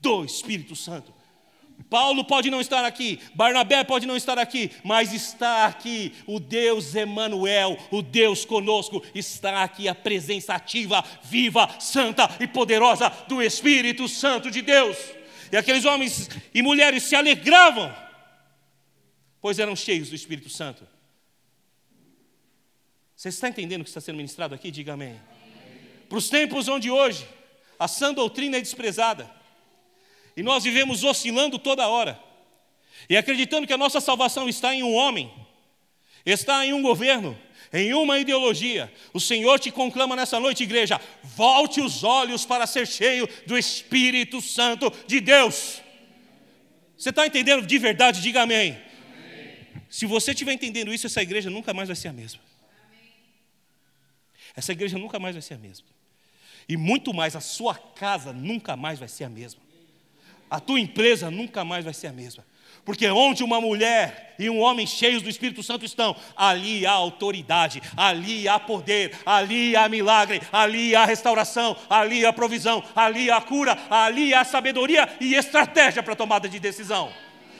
Do 0.00 0.24
Espírito 0.24 0.76
Santo. 0.76 1.15
Paulo 1.88 2.24
pode 2.24 2.50
não 2.50 2.60
estar 2.60 2.84
aqui, 2.84 3.20
Barnabé 3.34 3.84
pode 3.84 4.06
não 4.06 4.16
estar 4.16 4.38
aqui, 4.38 4.70
mas 4.82 5.12
está 5.12 5.66
aqui 5.66 6.12
o 6.26 6.40
Deus 6.40 6.94
Emanuel, 6.94 7.78
o 7.90 8.02
Deus 8.02 8.44
conosco, 8.44 9.02
está 9.14 9.62
aqui 9.62 9.88
a 9.88 9.94
presença 9.94 10.54
ativa, 10.54 11.04
viva, 11.22 11.68
santa 11.78 12.28
e 12.40 12.46
poderosa 12.46 13.08
do 13.28 13.40
Espírito 13.40 14.08
Santo 14.08 14.50
de 14.50 14.62
Deus. 14.62 14.96
E 15.52 15.56
aqueles 15.56 15.84
homens 15.84 16.28
e 16.52 16.60
mulheres 16.60 17.04
se 17.04 17.14
alegravam, 17.14 17.94
pois 19.40 19.58
eram 19.58 19.76
cheios 19.76 20.08
do 20.08 20.16
Espírito 20.16 20.48
Santo. 20.48 20.86
Você 23.14 23.28
está 23.28 23.48
entendendo 23.48 23.80
o 23.80 23.84
que 23.84 23.90
está 23.90 24.00
sendo 24.00 24.16
ministrado 24.16 24.54
aqui? 24.54 24.70
Diga 24.70 24.94
amém. 24.94 25.18
Para 26.08 26.18
os 26.18 26.28
tempos 26.28 26.68
onde 26.68 26.90
hoje 26.90 27.26
a 27.78 27.86
sã 27.86 28.12
doutrina 28.12 28.56
é 28.56 28.60
desprezada, 28.60 29.30
e 30.36 30.42
nós 30.42 30.64
vivemos 30.64 31.02
oscilando 31.02 31.58
toda 31.58 31.88
hora. 31.88 32.20
E 33.08 33.16
acreditando 33.16 33.66
que 33.66 33.72
a 33.72 33.78
nossa 33.78 34.00
salvação 34.00 34.48
está 34.48 34.74
em 34.74 34.82
um 34.82 34.92
homem, 34.92 35.32
está 36.24 36.66
em 36.66 36.72
um 36.72 36.82
governo, 36.82 37.38
em 37.72 37.94
uma 37.94 38.18
ideologia. 38.18 38.92
O 39.14 39.20
Senhor 39.20 39.58
te 39.58 39.70
conclama 39.70 40.14
nessa 40.14 40.38
noite, 40.38 40.62
igreja: 40.62 41.00
volte 41.22 41.80
os 41.80 42.04
olhos 42.04 42.44
para 42.44 42.66
ser 42.66 42.86
cheio 42.86 43.28
do 43.46 43.56
Espírito 43.56 44.42
Santo 44.42 44.92
de 45.06 45.20
Deus. 45.20 45.80
Você 46.98 47.10
está 47.10 47.26
entendendo 47.26 47.66
de 47.66 47.78
verdade? 47.78 48.20
Diga 48.20 48.42
amém. 48.42 48.72
amém. 48.72 49.82
Se 49.88 50.04
você 50.04 50.32
estiver 50.32 50.52
entendendo 50.52 50.92
isso, 50.92 51.06
essa 51.06 51.22
igreja 51.22 51.48
nunca 51.48 51.72
mais 51.72 51.88
vai 51.88 51.96
ser 51.96 52.08
a 52.08 52.12
mesma. 52.12 52.40
Amém. 52.86 53.12
Essa 54.54 54.72
igreja 54.72 54.98
nunca 54.98 55.18
mais 55.18 55.34
vai 55.34 55.42
ser 55.42 55.54
a 55.54 55.58
mesma. 55.58 55.86
E 56.68 56.76
muito 56.76 57.14
mais, 57.14 57.36
a 57.36 57.40
sua 57.40 57.74
casa 57.74 58.32
nunca 58.32 58.76
mais 58.76 58.98
vai 58.98 59.08
ser 59.08 59.24
a 59.24 59.28
mesma 59.28 59.65
a 60.50 60.60
tua 60.60 60.80
empresa 60.80 61.30
nunca 61.30 61.64
mais 61.64 61.84
vai 61.84 61.94
ser 61.94 62.08
a 62.08 62.12
mesma. 62.12 62.44
Porque 62.84 63.08
onde 63.08 63.42
uma 63.42 63.60
mulher 63.60 64.36
e 64.38 64.48
um 64.48 64.60
homem 64.60 64.86
cheios 64.86 65.20
do 65.20 65.28
Espírito 65.28 65.60
Santo 65.60 65.84
estão, 65.84 66.14
ali 66.36 66.86
há 66.86 66.92
autoridade, 66.92 67.82
ali 67.96 68.46
há 68.46 68.60
poder, 68.60 69.18
ali 69.26 69.74
há 69.74 69.88
milagre, 69.88 70.40
ali 70.52 70.94
há 70.94 71.04
restauração, 71.04 71.76
ali 71.90 72.24
há 72.24 72.32
provisão, 72.32 72.84
ali 72.94 73.28
há 73.28 73.40
cura, 73.40 73.76
ali 73.90 74.32
há 74.32 74.44
sabedoria 74.44 75.08
e 75.20 75.34
estratégia 75.34 76.00
para 76.00 76.14
tomada 76.14 76.48
de 76.48 76.60
decisão. 76.60 77.12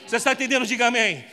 Você 0.05 0.15
está 0.15 0.31
entendendo? 0.31 0.65
Diga 0.65 0.87
amém. 0.87 1.25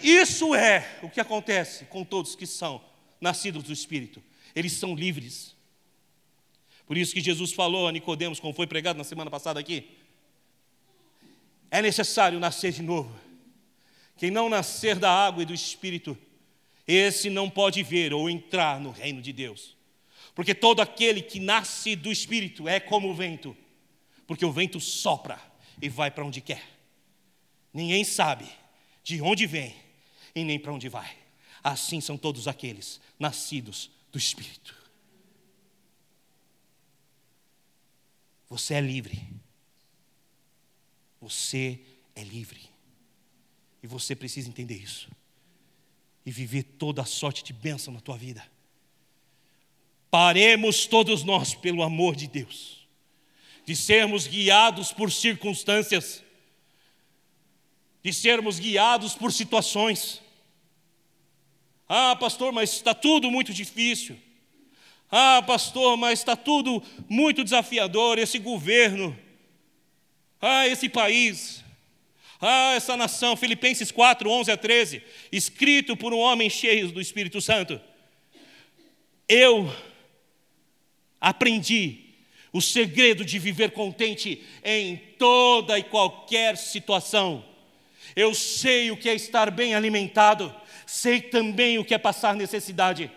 Isso 0.00 0.54
é 0.54 0.86
o 1.02 1.10
que 1.10 1.20
acontece 1.20 1.86
com 1.86 2.04
todos 2.04 2.36
que 2.36 2.46
são 2.46 2.80
nascidos 3.20 3.64
do 3.64 3.72
Espírito. 3.72 4.22
Eles 4.54 4.74
são 4.74 4.94
livres. 4.94 5.56
Por 6.86 6.96
isso 6.96 7.12
que 7.12 7.20
Jesus 7.20 7.52
falou 7.52 7.88
a 7.88 7.92
Nicodemos, 7.92 8.38
como 8.38 8.54
foi 8.54 8.68
pregado 8.68 8.96
na 8.96 9.04
semana 9.04 9.30
passada 9.30 9.58
aqui, 9.58 9.88
é 11.74 11.82
necessário 11.82 12.38
nascer 12.38 12.70
de 12.70 12.82
novo. 12.82 13.12
Quem 14.16 14.30
não 14.30 14.48
nascer 14.48 14.96
da 14.96 15.10
água 15.10 15.42
e 15.42 15.46
do 15.46 15.52
Espírito, 15.52 16.16
esse 16.86 17.28
não 17.28 17.50
pode 17.50 17.82
ver 17.82 18.14
ou 18.14 18.30
entrar 18.30 18.78
no 18.78 18.92
reino 18.92 19.20
de 19.20 19.32
Deus. 19.32 19.76
Porque 20.36 20.54
todo 20.54 20.80
aquele 20.80 21.20
que 21.20 21.40
nasce 21.40 21.96
do 21.96 22.12
Espírito 22.12 22.68
é 22.68 22.78
como 22.78 23.10
o 23.10 23.14
vento, 23.14 23.56
porque 24.24 24.46
o 24.46 24.52
vento 24.52 24.78
sopra 24.78 25.36
e 25.82 25.88
vai 25.88 26.12
para 26.12 26.24
onde 26.24 26.40
quer. 26.40 26.62
Ninguém 27.72 28.04
sabe 28.04 28.48
de 29.02 29.20
onde 29.20 29.44
vem 29.44 29.74
e 30.32 30.44
nem 30.44 30.60
para 30.60 30.72
onde 30.72 30.88
vai. 30.88 31.10
Assim 31.60 32.00
são 32.00 32.16
todos 32.16 32.46
aqueles 32.46 33.00
nascidos 33.18 33.90
do 34.12 34.18
Espírito. 34.18 34.76
Você 38.48 38.74
é 38.74 38.80
livre. 38.80 39.42
Você 41.24 41.80
é 42.14 42.22
livre. 42.22 42.60
E 43.82 43.86
você 43.86 44.14
precisa 44.14 44.46
entender 44.46 44.76
isso. 44.76 45.08
E 46.24 46.30
viver 46.30 46.64
toda 46.64 47.00
a 47.00 47.06
sorte 47.06 47.42
de 47.42 47.50
bênção 47.50 47.94
na 47.94 48.00
tua 48.00 48.18
vida. 48.18 48.46
Paremos 50.10 50.84
todos 50.86 51.24
nós 51.24 51.54
pelo 51.54 51.82
amor 51.82 52.14
de 52.14 52.26
Deus, 52.28 52.86
de 53.64 53.74
sermos 53.74 54.26
guiados 54.26 54.92
por 54.92 55.10
circunstâncias, 55.10 56.22
de 58.02 58.12
sermos 58.12 58.58
guiados 58.58 59.14
por 59.14 59.32
situações. 59.32 60.20
Ah, 61.88 62.14
pastor, 62.16 62.52
mas 62.52 62.70
está 62.70 62.94
tudo 62.94 63.30
muito 63.30 63.52
difícil. 63.52 64.20
Ah, 65.10 65.42
pastor, 65.42 65.96
mas 65.96 66.18
está 66.18 66.36
tudo 66.36 66.82
muito 67.08 67.42
desafiador, 67.42 68.18
esse 68.18 68.38
governo. 68.38 69.23
Ah, 70.46 70.68
esse 70.68 70.90
país. 70.90 71.64
Ah, 72.38 72.74
essa 72.74 72.98
nação. 72.98 73.34
Filipenses 73.34 73.90
4, 73.90 74.28
11 74.28 74.52
a 74.52 74.58
13. 74.58 75.02
Escrito 75.32 75.96
por 75.96 76.12
um 76.12 76.18
homem 76.18 76.50
cheio 76.50 76.92
do 76.92 77.00
Espírito 77.00 77.40
Santo. 77.40 77.80
Eu 79.26 79.74
aprendi 81.18 82.10
o 82.52 82.60
segredo 82.60 83.24
de 83.24 83.38
viver 83.38 83.70
contente 83.70 84.44
em 84.62 84.98
toda 85.18 85.78
e 85.78 85.82
qualquer 85.82 86.58
situação. 86.58 87.42
Eu 88.14 88.34
sei 88.34 88.90
o 88.90 88.98
que 88.98 89.08
é 89.08 89.14
estar 89.14 89.50
bem 89.50 89.74
alimentado, 89.74 90.54
sei 90.86 91.22
também 91.22 91.78
o 91.78 91.84
que 91.86 91.94
é 91.94 91.98
passar 91.98 92.36
necessidade, 92.36 93.10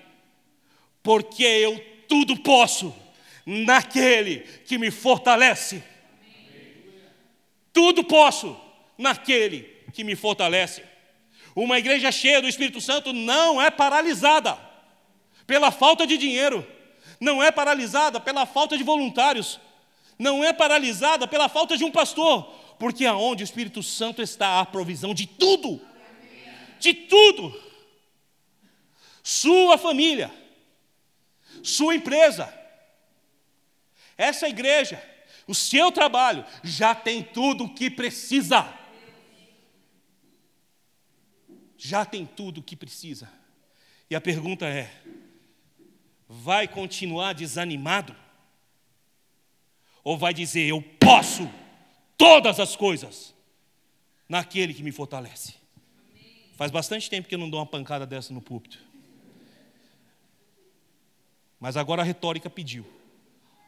porque 1.04 1.44
eu 1.44 1.78
tudo 2.08 2.38
posso 2.38 2.96
naquele 3.46 4.40
que 4.66 4.78
me 4.78 4.90
fortalece. 4.90 5.84
Tudo 7.78 8.04
posso 8.04 8.58
naquele 8.98 9.60
que 9.94 10.04
me 10.04 10.16
fortalece. 10.16 10.84
Uma 11.56 11.78
igreja 11.78 12.12
cheia 12.12 12.42
do 12.42 12.48
Espírito 12.48 12.82
Santo 12.82 13.14
não 13.14 13.62
é 13.62 13.70
paralisada 13.70 14.58
pela 15.46 15.70
falta 15.72 16.08
de 16.08 16.18
dinheiro 16.18 16.66
não 17.20 17.42
é 17.42 17.52
paralisada 17.52 18.20
pela 18.20 18.46
falta 18.46 18.78
de 18.78 18.84
voluntários, 18.84 19.60
não 20.18 20.44
é 20.44 20.54
paralisada 20.54 21.28
pela 21.28 21.50
falta 21.50 21.78
de 21.78 21.84
um 21.84 21.92
pastor, 21.92 22.44
porque 22.80 23.06
aonde 23.06 23.44
o 23.44 23.46
Espírito 23.46 23.82
Santo 23.82 24.22
está, 24.22 24.60
há 24.60 24.66
provisão 24.66 25.14
de 25.14 25.26
tudo, 25.26 25.82
de 26.80 26.94
tudo. 26.94 27.68
Sua 29.24 29.78
família, 29.78 30.32
sua 31.64 31.96
empresa, 31.96 32.54
essa 34.18 34.48
igreja, 34.48 35.04
o 35.48 35.56
seu 35.56 35.92
trabalho 35.92 36.46
já 36.64 36.94
tem 36.94 37.24
tudo 37.24 37.64
o 37.64 37.74
que 37.74 37.90
precisa. 37.90 38.72
Já 41.78 42.04
tem 42.04 42.26
tudo 42.26 42.60
o 42.60 42.64
que 42.64 42.76
precisa. 42.76 43.32
E 44.10 44.16
a 44.16 44.22
pergunta 44.22 44.66
é: 44.66 44.92
vai 46.28 46.68
continuar 46.68 47.34
desanimado? 47.34 48.16
Ou 50.04 50.18
vai 50.18 50.34
dizer, 50.34 50.68
eu 50.68 50.82
posso 50.82 51.50
todas 52.18 52.60
as 52.60 52.76
coisas 52.76 53.36
naquele 54.28 54.74
que 54.74 54.84
me 54.84 54.92
fortalece? 54.92 55.56
Faz 56.56 56.72
bastante 56.72 57.10
tempo 57.10 57.28
que 57.28 57.36
eu 57.36 57.40
não 57.40 57.50
dou 57.50 57.60
uma 57.60 57.66
pancada 57.66 58.06
dessa 58.06 58.34
no 58.34 58.42
púlpito. 58.42 58.80
Mas 61.60 61.76
agora 61.78 62.02
a 62.02 62.06
retórica 62.06 62.50
pediu. 62.50 62.86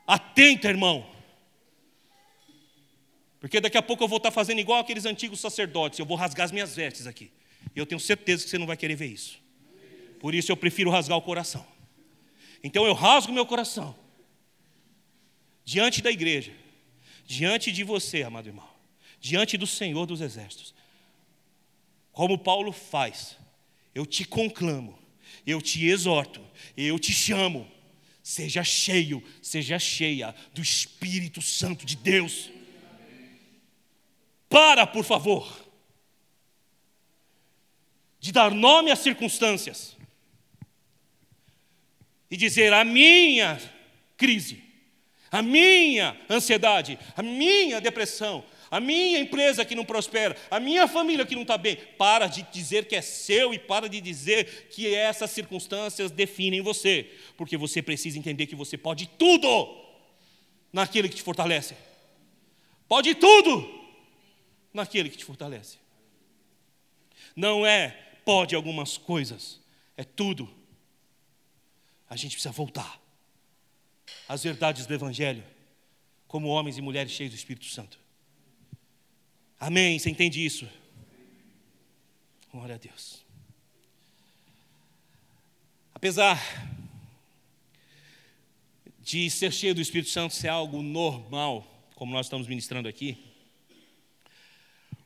Atenta, 0.08 0.68
irmão. 0.68 1.19
Porque 3.40 3.62
daqui 3.62 3.78
a 3.78 3.82
pouco 3.82 4.04
eu 4.04 4.08
vou 4.08 4.18
estar 4.18 4.32
fazendo 4.32 4.60
igual 4.60 4.80
aqueles 4.80 5.06
antigos 5.06 5.40
sacerdotes. 5.40 5.98
Eu 5.98 6.06
vou 6.06 6.18
rasgar 6.18 6.46
as 6.46 6.52
minhas 6.52 6.76
vestes 6.76 7.08
aqui. 7.08 7.32
E 7.76 7.80
eu 7.80 7.86
tenho 7.86 8.00
certeza 8.00 8.44
que 8.44 8.50
você 8.50 8.58
não 8.58 8.68
vai 8.68 8.76
querer 8.76 8.96
ver 8.96 9.08
isso. 9.08 9.40
Por 10.20 10.36
isso 10.36 10.52
eu 10.52 10.58
prefiro 10.58 10.90
rasgar 10.90 11.18
o 11.18 11.22
coração. 11.22 11.66
Então 12.64 12.86
eu 12.86 12.94
rasgo 12.94 13.32
meu 13.32 13.46
coração 13.46 13.96
diante 15.64 16.02
da 16.02 16.12
igreja, 16.12 16.52
diante 17.26 17.72
de 17.72 17.84
você, 17.84 18.24
amado 18.24 18.48
irmão, 18.48 18.68
diante 19.20 19.56
do 19.56 19.68
Senhor 19.68 20.06
dos 20.06 20.20
Exércitos. 20.20 20.74
Como 22.12 22.40
Paulo 22.40 22.72
faz, 22.72 23.38
eu 23.94 24.06
te 24.06 24.26
conclamo, 24.26 24.98
eu 25.46 25.62
te 25.62 25.86
exorto, 25.88 26.42
eu 26.76 26.98
te 26.98 27.14
chamo, 27.14 27.70
seja 28.24 28.64
cheio, 28.64 29.24
seja 29.42 29.78
cheia 29.78 30.36
do 30.54 30.62
Espírito 30.62 31.42
Santo 31.42 31.86
de 31.86 31.96
Deus. 31.96 32.50
Para, 34.50 34.88
por 34.88 35.04
favor, 35.06 35.48
de 38.20 38.32
dar 38.32 38.52
nome 38.52 38.92
às 38.92 39.00
circunstâncias 39.00 39.96
e 42.30 42.36
dizer: 42.36 42.74
a 42.74 42.84
minha 42.84 43.62
crise, 44.18 44.64
a 45.32 45.44
minha 45.44 46.20
ansiedade, 46.28 46.98
a 47.16 47.22
minha 47.22 47.80
depressão, 47.80 48.44
a 48.72 48.80
minha 48.80 49.20
empresa 49.20 49.64
que 49.64 49.76
não 49.76 49.86
prospera, 49.86 50.36
a 50.50 50.60
minha 50.60 50.88
família 50.88 51.28
que 51.28 51.36
não 51.36 51.44
está 51.44 51.58
bem. 51.58 51.78
Para 51.98 52.26
de 52.26 52.42
dizer 52.52 52.88
que 52.88 52.96
é 52.96 53.02
seu 53.02 53.54
e 53.54 53.60
para 53.60 53.88
de 53.88 54.02
dizer 54.02 54.70
que 54.72 54.94
essas 54.94 55.30
circunstâncias 55.30 56.10
definem 56.10 56.62
você, 56.62 57.08
porque 57.38 57.56
você 57.56 57.84
precisa 57.84 58.18
entender 58.18 58.48
que 58.48 58.56
você 58.56 58.78
pode 58.78 59.08
tudo 59.08 59.78
naquele 60.74 61.08
que 61.08 61.16
te 61.16 61.24
fortalece. 61.24 61.76
Pode 62.88 63.14
tudo 63.14 63.79
naquele 64.74 65.10
que 65.10 65.18
te 65.18 65.26
fortalece. 65.26 65.78
Não 67.36 67.66
é 67.66 67.90
pode 68.26 68.56
algumas 68.56 68.98
coisas, 68.98 69.60
é 69.98 70.04
tudo 70.04 70.50
a 72.10 72.16
gente 72.16 72.32
precisa 72.34 72.52
voltar 72.52 73.00
às 74.28 74.44
verdades 74.44 74.88
do 74.88 74.94
Evangelho, 74.94 75.44
como 76.28 76.48
homens 76.48 76.78
e 76.78 76.82
mulheres 76.82 77.12
cheios 77.12 77.34
do 77.34 77.38
Espírito 77.38 77.66
Santo. 77.66 78.00
Amém? 79.60 80.00
Você 80.00 80.10
entende 80.10 80.44
isso? 80.44 80.68
Glória 82.52 82.76
a 82.76 82.78
Deus. 82.78 83.24
Apesar 85.94 86.40
de 89.02 89.30
ser 89.30 89.52
cheio 89.52 89.76
do 89.76 89.82
Espírito 89.82 90.10
Santo 90.10 90.34
ser 90.34 90.48
algo 90.48 90.82
normal, 90.82 91.68
como 91.96 92.14
nós 92.14 92.26
estamos 92.26 92.48
ministrando 92.48 92.88
aqui, 92.88 93.29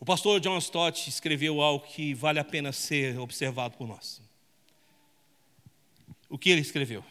o 0.04 0.06
pastor 0.06 0.42
John 0.42 0.58
Stott 0.58 1.10
escreveu 1.10 1.62
algo 1.62 1.88
que 1.88 2.14
vale 2.14 2.38
a 2.38 2.44
pena 2.44 2.74
ser 2.74 3.18
observado 3.18 3.78
por 3.78 3.88
nós 3.88 4.22
o 6.28 6.38
que 6.38 6.50
ele 6.50 6.60
escreveu. 6.60 7.06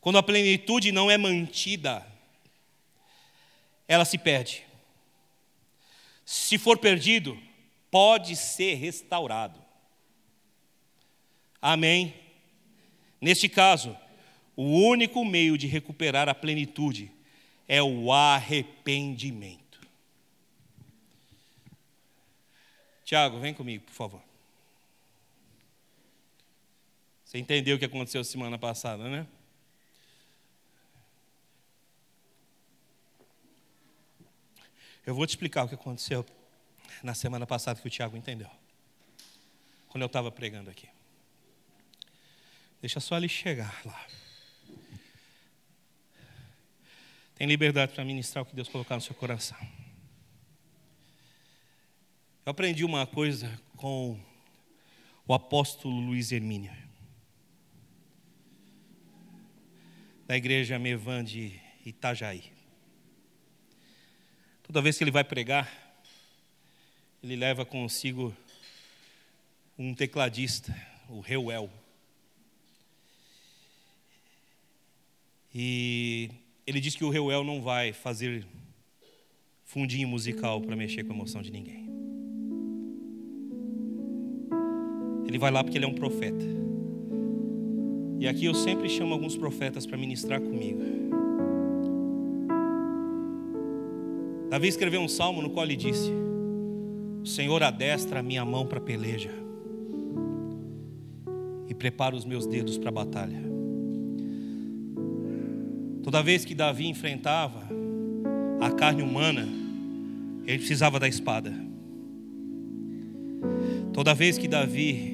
Quando 0.00 0.16
a 0.16 0.22
plenitude 0.22 0.92
não 0.92 1.10
é 1.10 1.18
mantida, 1.18 2.06
ela 3.86 4.06
se 4.06 4.16
perde. 4.16 4.64
Se 6.24 6.56
for 6.56 6.78
perdido, 6.78 7.38
pode 7.90 8.34
ser 8.34 8.76
restaurado. 8.76 9.60
Amém? 11.60 12.14
Neste 13.20 13.46
caso, 13.46 13.94
o 14.56 14.62
único 14.62 15.22
meio 15.22 15.58
de 15.58 15.66
recuperar 15.66 16.30
a 16.30 16.34
plenitude 16.34 17.12
é 17.68 17.82
o 17.82 18.10
arrependimento. 18.10 19.59
Tiago, 23.10 23.40
vem 23.40 23.52
comigo, 23.52 23.82
por 23.86 23.92
favor. 23.92 24.22
Você 27.24 27.38
entendeu 27.38 27.74
o 27.74 27.78
que 27.80 27.84
aconteceu 27.84 28.22
semana 28.22 28.56
passada, 28.56 29.02
né? 29.08 29.26
Eu 35.04 35.12
vou 35.12 35.26
te 35.26 35.30
explicar 35.30 35.64
o 35.64 35.68
que 35.68 35.74
aconteceu 35.74 36.24
na 37.02 37.12
semana 37.12 37.48
passada 37.48 37.80
que 37.80 37.88
o 37.88 37.90
Tiago 37.90 38.16
entendeu. 38.16 38.48
Quando 39.88 40.02
eu 40.02 40.06
estava 40.06 40.30
pregando 40.30 40.70
aqui. 40.70 40.88
Deixa 42.80 43.00
só 43.00 43.16
ele 43.16 43.28
chegar 43.28 43.84
lá. 43.84 44.06
Tem 47.34 47.48
liberdade 47.48 47.92
para 47.92 48.04
ministrar 48.04 48.44
o 48.44 48.46
que 48.46 48.54
Deus 48.54 48.68
colocar 48.68 48.94
no 48.94 49.02
seu 49.02 49.16
coração. 49.16 49.58
Eu 52.44 52.50
aprendi 52.50 52.84
uma 52.84 53.06
coisa 53.06 53.60
com 53.76 54.18
o 55.26 55.34
apóstolo 55.34 56.00
Luiz 56.00 56.32
Hermínio. 56.32 56.80
da 60.30 60.36
igreja 60.36 60.78
Mevan 60.78 61.24
de 61.24 61.60
Itajaí. 61.84 62.52
Toda 64.62 64.80
vez 64.80 64.96
que 64.96 65.02
ele 65.02 65.10
vai 65.10 65.24
pregar, 65.24 65.68
ele 67.20 67.34
leva 67.34 67.66
consigo 67.66 68.32
um 69.76 69.92
tecladista, 69.92 70.72
o 71.08 71.18
Reuel. 71.18 71.68
E 75.52 76.30
ele 76.64 76.80
diz 76.80 76.94
que 76.94 77.02
o 77.02 77.10
Reuel 77.10 77.42
não 77.42 77.60
vai 77.60 77.92
fazer 77.92 78.46
fundinho 79.64 80.06
musical 80.06 80.60
para 80.60 80.76
mexer 80.76 81.02
com 81.02 81.12
a 81.12 81.16
emoção 81.16 81.42
de 81.42 81.50
ninguém. 81.50 81.99
Ele 85.30 85.38
vai 85.38 85.52
lá 85.52 85.62
porque 85.62 85.78
ele 85.78 85.84
é 85.84 85.88
um 85.88 85.94
profeta. 85.94 86.44
E 88.18 88.26
aqui 88.26 88.46
eu 88.46 88.52
sempre 88.52 88.88
chamo 88.88 89.14
alguns 89.14 89.36
profetas 89.36 89.86
para 89.86 89.96
ministrar 89.96 90.40
comigo. 90.40 90.80
Davi 94.50 94.66
escreveu 94.66 95.00
um 95.00 95.06
salmo 95.06 95.40
no 95.40 95.50
qual 95.50 95.64
ele 95.64 95.76
disse: 95.76 96.10
O 97.22 97.26
Senhor 97.26 97.62
adestra 97.62 98.18
a 98.18 98.22
minha 98.24 98.44
mão 98.44 98.66
para 98.66 98.80
peleja 98.80 99.30
e 101.68 101.74
prepara 101.74 102.16
os 102.16 102.24
meus 102.24 102.44
dedos 102.44 102.76
para 102.76 102.88
a 102.88 102.92
batalha. 102.92 103.40
Toda 106.02 106.24
vez 106.24 106.44
que 106.44 106.56
Davi 106.56 106.88
enfrentava 106.88 107.68
a 108.60 108.70
carne 108.72 109.04
humana, 109.04 109.46
ele 110.44 110.58
precisava 110.58 110.98
da 110.98 111.06
espada. 111.06 111.69
Toda 114.00 114.14
vez 114.14 114.38
que 114.38 114.48
Davi 114.48 115.12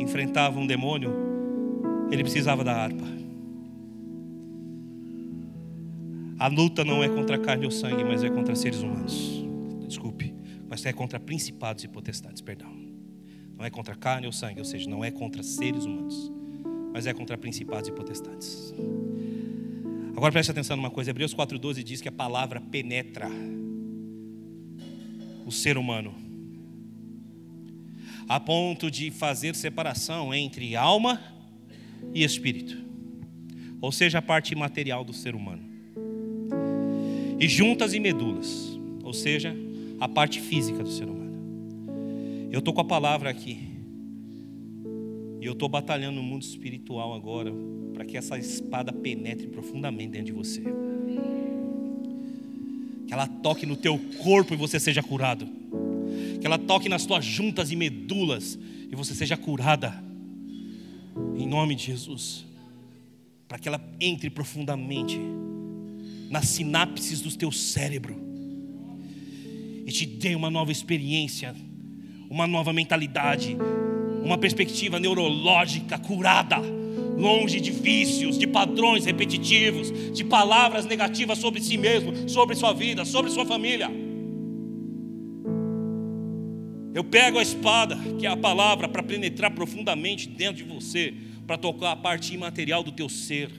enfrentava 0.00 0.58
um 0.58 0.66
demônio, 0.66 1.12
ele 2.10 2.24
precisava 2.24 2.64
da 2.64 2.74
harpa. 2.74 3.04
A 6.36 6.48
luta 6.48 6.84
não 6.84 7.04
é 7.04 7.08
contra 7.08 7.38
carne 7.38 7.66
ou 7.66 7.70
sangue, 7.70 8.02
mas 8.02 8.24
é 8.24 8.28
contra 8.28 8.56
seres 8.56 8.80
humanos. 8.80 9.44
Desculpe, 9.86 10.34
mas 10.68 10.84
é 10.84 10.92
contra 10.92 11.20
principados 11.20 11.84
e 11.84 11.88
potestades, 11.88 12.42
perdão. 12.42 12.68
Não 13.56 13.64
é 13.64 13.70
contra 13.70 13.94
carne 13.94 14.26
ou 14.26 14.32
sangue, 14.32 14.58
ou 14.58 14.64
seja, 14.64 14.90
não 14.90 15.04
é 15.04 15.12
contra 15.12 15.44
seres 15.44 15.84
humanos, 15.84 16.32
mas 16.92 17.06
é 17.06 17.14
contra 17.14 17.38
principados 17.38 17.88
e 17.88 17.92
potestades. 17.92 18.74
Agora 20.16 20.32
preste 20.32 20.50
atenção 20.50 20.76
numa 20.76 20.90
coisa, 20.90 21.10
Hebreus 21.10 21.32
4,12 21.32 21.84
diz 21.84 22.00
que 22.00 22.08
a 22.08 22.12
palavra 22.12 22.60
penetra 22.60 23.30
o 25.46 25.52
ser 25.52 25.78
humano, 25.78 26.25
a 28.28 28.40
ponto 28.40 28.90
de 28.90 29.10
fazer 29.10 29.54
separação 29.54 30.34
entre 30.34 30.74
alma 30.74 31.20
e 32.12 32.24
espírito, 32.24 32.76
ou 33.80 33.92
seja, 33.92 34.18
a 34.18 34.22
parte 34.22 34.54
material 34.54 35.04
do 35.04 35.12
ser 35.12 35.34
humano, 35.34 35.62
e 37.38 37.48
juntas 37.48 37.94
e 37.94 38.00
medulas, 38.00 38.78
ou 39.04 39.12
seja, 39.12 39.54
a 40.00 40.08
parte 40.08 40.40
física 40.40 40.82
do 40.82 40.90
ser 40.90 41.04
humano. 41.04 41.26
Eu 42.50 42.58
estou 42.58 42.74
com 42.74 42.80
a 42.80 42.84
palavra 42.84 43.30
aqui, 43.30 43.58
e 45.40 45.46
eu 45.46 45.52
estou 45.52 45.68
batalhando 45.68 46.16
no 46.16 46.22
mundo 46.22 46.42
espiritual 46.42 47.14
agora, 47.14 47.52
para 47.94 48.04
que 48.04 48.16
essa 48.16 48.36
espada 48.38 48.92
penetre 48.92 49.46
profundamente 49.46 50.10
dentro 50.12 50.26
de 50.26 50.32
você. 50.32 50.62
Que 53.06 53.12
ela 53.12 53.26
toque 53.26 53.64
no 53.64 53.76
teu 53.76 53.98
corpo 54.22 54.52
e 54.52 54.56
você 54.56 54.80
seja 54.80 55.02
curado. 55.02 55.48
Que 56.40 56.46
ela 56.46 56.58
toque 56.58 56.88
nas 56.88 57.06
tuas 57.06 57.24
juntas 57.24 57.70
e 57.70 57.76
medulas 57.76 58.58
e 58.90 58.94
você 58.94 59.14
seja 59.14 59.36
curada. 59.36 60.02
Em 61.36 61.46
nome 61.46 61.74
de 61.74 61.84
Jesus. 61.84 62.44
Para 63.48 63.58
que 63.58 63.68
ela 63.68 63.80
entre 64.00 64.30
profundamente 64.30 65.18
nas 66.30 66.48
sinapses 66.48 67.20
do 67.20 67.30
teu 67.36 67.52
cérebro 67.52 68.16
e 69.86 69.92
te 69.92 70.04
dê 70.04 70.34
uma 70.34 70.50
nova 70.50 70.72
experiência, 70.72 71.54
uma 72.28 72.46
nova 72.46 72.72
mentalidade, 72.72 73.56
uma 74.24 74.36
perspectiva 74.36 74.98
neurológica 74.98 75.96
curada 75.98 76.56
longe 77.16 77.60
de 77.60 77.70
vícios, 77.70 78.38
de 78.38 78.46
padrões 78.46 79.04
repetitivos, 79.04 79.92
de 80.12 80.24
palavras 80.24 80.84
negativas 80.84 81.38
sobre 81.38 81.62
si 81.62 81.76
mesmo, 81.78 82.28
sobre 82.28 82.54
sua 82.54 82.72
vida, 82.72 83.04
sobre 83.04 83.30
sua 83.30 83.46
família. 83.46 83.90
Eu 86.96 87.04
pego 87.04 87.38
a 87.38 87.42
espada, 87.42 87.94
que 88.18 88.24
é 88.24 88.30
a 88.30 88.36
palavra, 88.38 88.88
para 88.88 89.02
penetrar 89.02 89.50
profundamente 89.50 90.26
dentro 90.26 90.64
de 90.64 90.74
você, 90.74 91.12
para 91.46 91.58
tocar 91.58 91.92
a 91.92 91.96
parte 91.96 92.32
imaterial 92.32 92.82
do 92.82 92.90
teu 92.90 93.06
ser, 93.06 93.50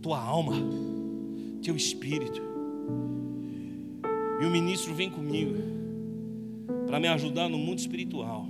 tua 0.00 0.20
alma, 0.20 0.54
teu 1.60 1.74
espírito. 1.74 2.40
E 4.40 4.46
o 4.46 4.50
ministro 4.50 4.94
vem 4.94 5.10
comigo 5.10 5.56
para 6.86 7.00
me 7.00 7.08
ajudar 7.08 7.48
no 7.48 7.58
mundo 7.58 7.80
espiritual 7.80 8.46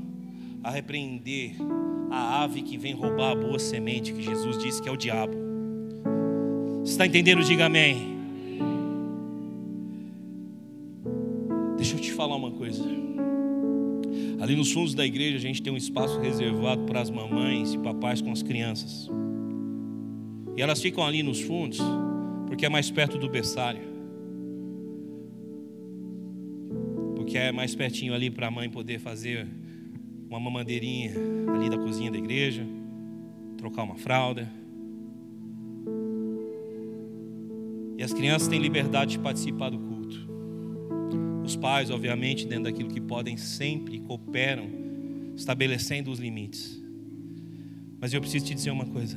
a 0.62 0.70
repreender 0.70 1.54
a 2.10 2.42
ave 2.42 2.60
que 2.60 2.76
vem 2.76 2.92
roubar 2.92 3.32
a 3.32 3.34
boa 3.36 3.58
semente, 3.58 4.12
que 4.12 4.22
Jesus 4.22 4.58
disse 4.62 4.82
que 4.82 4.88
é 4.90 4.92
o 4.92 4.98
diabo. 4.98 5.34
Está 6.84 7.06
entendendo? 7.06 7.42
Diga 7.42 7.64
amém. 7.64 8.13
Coisa. 12.64 12.82
Ali 14.40 14.56
nos 14.56 14.72
fundos 14.72 14.94
da 14.94 15.04
igreja 15.04 15.36
a 15.36 15.40
gente 15.40 15.62
tem 15.62 15.72
um 15.72 15.76
espaço 15.76 16.18
reservado 16.18 16.84
para 16.84 17.00
as 17.00 17.10
mamães 17.10 17.74
e 17.74 17.78
papais 17.78 18.22
com 18.22 18.32
as 18.32 18.42
crianças. 18.42 19.10
E 20.56 20.62
elas 20.62 20.80
ficam 20.80 21.04
ali 21.04 21.22
nos 21.22 21.40
fundos 21.40 21.78
porque 22.46 22.64
é 22.64 22.68
mais 22.68 22.90
perto 22.90 23.18
do 23.18 23.28
berçário. 23.28 23.82
Porque 27.16 27.36
é 27.36 27.52
mais 27.52 27.74
pertinho 27.74 28.14
ali 28.14 28.30
para 28.30 28.48
a 28.48 28.50
mãe 28.50 28.70
poder 28.70 28.98
fazer 28.98 29.46
uma 30.28 30.40
mamadeirinha 30.40 31.12
ali 31.54 31.68
da 31.68 31.76
cozinha 31.76 32.10
da 32.10 32.18
igreja, 32.18 32.66
trocar 33.58 33.82
uma 33.82 33.96
fralda. 33.96 34.50
E 37.96 38.02
as 38.02 38.12
crianças 38.12 38.48
têm 38.48 38.58
liberdade 38.58 39.12
de 39.12 39.18
participar 39.18 39.70
do 39.70 39.78
culto. 39.78 39.93
Os 41.54 41.56
pais, 41.56 41.88
obviamente, 41.88 42.48
dentro 42.48 42.64
daquilo 42.64 42.90
que 42.90 43.00
podem, 43.00 43.36
sempre 43.36 44.00
cooperam, 44.00 44.68
estabelecendo 45.36 46.10
os 46.10 46.18
limites. 46.18 46.82
Mas 48.00 48.12
eu 48.12 48.20
preciso 48.20 48.46
te 48.46 48.54
dizer 48.56 48.72
uma 48.72 48.84
coisa. 48.84 49.16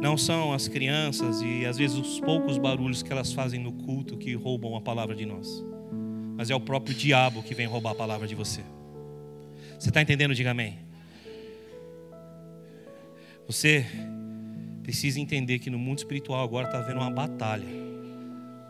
Não 0.00 0.16
são 0.16 0.50
as 0.50 0.66
crianças 0.66 1.42
e 1.42 1.66
às 1.66 1.76
vezes 1.76 1.94
os 1.94 2.20
poucos 2.20 2.56
barulhos 2.56 3.02
que 3.02 3.12
elas 3.12 3.34
fazem 3.34 3.60
no 3.60 3.70
culto 3.70 4.16
que 4.16 4.32
roubam 4.32 4.76
a 4.76 4.80
palavra 4.80 5.14
de 5.14 5.26
nós, 5.26 5.62
mas 6.38 6.48
é 6.48 6.54
o 6.54 6.60
próprio 6.60 6.94
diabo 6.94 7.42
que 7.42 7.54
vem 7.54 7.66
roubar 7.66 7.90
a 7.90 7.94
palavra 7.94 8.26
de 8.26 8.34
você. 8.34 8.62
Você 9.78 9.90
está 9.90 10.00
entendendo? 10.00 10.34
Diga 10.34 10.52
amém. 10.52 10.78
Você 13.46 13.84
precisa 14.82 15.20
entender 15.20 15.58
que 15.58 15.68
no 15.68 15.78
mundo 15.78 15.98
espiritual 15.98 16.42
agora 16.42 16.66
está 16.66 16.78
havendo 16.78 17.00
uma 17.00 17.10
batalha 17.10 17.87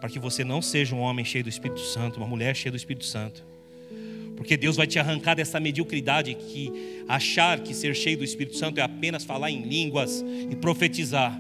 para 0.00 0.08
que 0.08 0.18
você 0.18 0.44
não 0.44 0.62
seja 0.62 0.94
um 0.94 1.00
homem 1.00 1.24
cheio 1.24 1.44
do 1.44 1.50
Espírito 1.50 1.80
Santo, 1.80 2.18
uma 2.18 2.26
mulher 2.26 2.54
cheia 2.54 2.70
do 2.70 2.76
Espírito 2.76 3.04
Santo. 3.04 3.44
Porque 4.36 4.56
Deus 4.56 4.76
vai 4.76 4.86
te 4.86 5.00
arrancar 5.00 5.34
dessa 5.34 5.58
mediocridade 5.58 6.32
que 6.34 7.02
achar 7.08 7.58
que 7.58 7.74
ser 7.74 7.94
cheio 7.96 8.18
do 8.18 8.24
Espírito 8.24 8.56
Santo 8.56 8.78
é 8.78 8.82
apenas 8.82 9.24
falar 9.24 9.50
em 9.50 9.62
línguas 9.62 10.24
e 10.48 10.54
profetizar. 10.54 11.36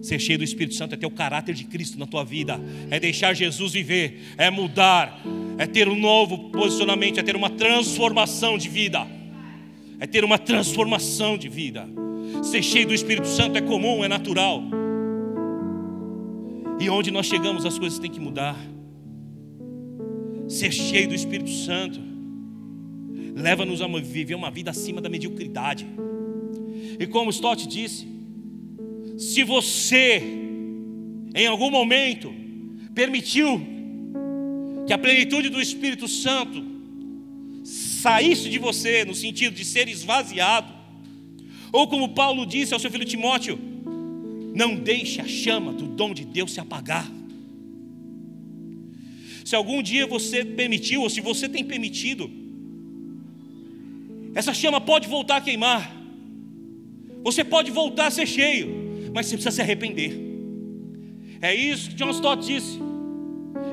Ser 0.00 0.18
cheio 0.18 0.38
do 0.38 0.44
Espírito 0.44 0.74
Santo 0.74 0.94
é 0.94 0.98
ter 0.98 1.04
o 1.04 1.10
caráter 1.10 1.54
de 1.54 1.64
Cristo 1.64 1.98
na 1.98 2.06
tua 2.06 2.24
vida, 2.24 2.58
é 2.90 2.98
deixar 2.98 3.34
Jesus 3.34 3.74
viver, 3.74 4.20
é 4.38 4.50
mudar, 4.50 5.22
é 5.58 5.66
ter 5.66 5.88
um 5.88 5.94
novo 5.94 6.50
posicionamento, 6.50 7.20
é 7.20 7.22
ter 7.22 7.36
uma 7.36 7.50
transformação 7.50 8.56
de 8.56 8.68
vida, 8.68 9.06
é 10.00 10.06
ter 10.06 10.24
uma 10.24 10.38
transformação 10.38 11.36
de 11.36 11.50
vida. 11.50 11.86
Ser 12.42 12.62
cheio 12.62 12.86
do 12.86 12.94
Espírito 12.94 13.28
Santo 13.28 13.58
é 13.58 13.60
comum, 13.60 14.02
é 14.02 14.08
natural. 14.08 14.81
E 16.82 16.90
onde 16.90 17.12
nós 17.12 17.26
chegamos, 17.26 17.64
as 17.64 17.78
coisas 17.78 18.00
têm 18.00 18.10
que 18.10 18.18
mudar. 18.18 18.56
Ser 20.48 20.72
cheio 20.72 21.08
do 21.08 21.14
Espírito 21.14 21.48
Santo 21.48 22.00
leva-nos 23.36 23.80
a 23.80 23.86
viver 23.86 24.34
uma 24.34 24.50
vida 24.50 24.72
acima 24.72 25.00
da 25.00 25.08
mediocridade. 25.08 25.86
E 26.98 27.06
como 27.06 27.30
Stott 27.30 27.68
disse, 27.68 28.04
se 29.16 29.44
você 29.44 30.24
em 31.32 31.46
algum 31.46 31.70
momento 31.70 32.34
permitiu 32.92 33.64
que 34.84 34.92
a 34.92 34.98
plenitude 34.98 35.50
do 35.50 35.60
Espírito 35.60 36.08
Santo 36.08 36.64
saísse 37.62 38.50
de 38.50 38.58
você 38.58 39.04
no 39.04 39.14
sentido 39.14 39.54
de 39.54 39.64
ser 39.64 39.86
esvaziado, 39.86 40.72
ou 41.70 41.86
como 41.86 42.08
Paulo 42.08 42.44
disse 42.44 42.74
ao 42.74 42.80
seu 42.80 42.90
filho 42.90 43.04
Timóteo, 43.04 43.71
não 44.54 44.74
deixe 44.74 45.20
a 45.20 45.26
chama 45.26 45.72
do 45.72 45.86
dom 45.86 46.12
de 46.12 46.24
Deus 46.24 46.52
se 46.52 46.60
apagar. 46.60 47.10
Se 49.44 49.56
algum 49.56 49.82
dia 49.82 50.06
você 50.06 50.44
permitiu, 50.44 51.02
ou 51.02 51.10
se 51.10 51.20
você 51.20 51.48
tem 51.48 51.64
permitido, 51.64 52.30
essa 54.34 54.54
chama 54.54 54.80
pode 54.80 55.08
voltar 55.08 55.36
a 55.36 55.40
queimar, 55.40 56.00
Você 57.24 57.44
pode 57.44 57.70
voltar 57.70 58.08
a 58.08 58.10
ser 58.10 58.26
cheio, 58.26 59.10
mas 59.14 59.26
você 59.26 59.36
precisa 59.36 59.54
se 59.54 59.62
arrepender. 59.62 60.12
É 61.40 61.54
isso 61.54 61.90
que 61.90 61.94
John 61.94 62.10
Stott 62.10 62.44
disse. 62.44 62.80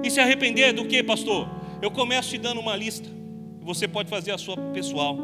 E 0.04 0.12
se 0.12 0.20
arrepender 0.20 0.72
do 0.72 0.86
que, 0.86 1.02
pastor? 1.02 1.50
Eu 1.82 1.90
começo 1.90 2.30
te 2.30 2.38
dando 2.38 2.62
uma 2.62 2.76
lista. 2.76 3.10
Você 3.62 3.88
pode 3.88 4.08
fazer 4.08 4.32
a 4.32 4.38
sua 4.38 4.56
pessoal. 4.72 5.18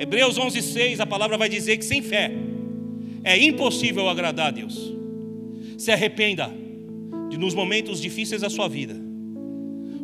Hebreus 0.00 0.36
11:6, 0.36 0.98
a 0.98 1.06
palavra 1.06 1.38
vai 1.38 1.48
dizer 1.48 1.76
que 1.76 1.84
sem 1.84 2.02
fé 2.02 2.32
é 3.24 3.42
impossível 3.42 4.08
agradar 4.08 4.48
a 4.48 4.50
Deus. 4.50 4.92
Se 5.78 5.90
arrependa 5.90 6.52
de 7.30 7.38
nos 7.38 7.54
momentos 7.54 8.00
difíceis 8.00 8.42
da 8.42 8.50
sua 8.50 8.68
vida, 8.68 8.94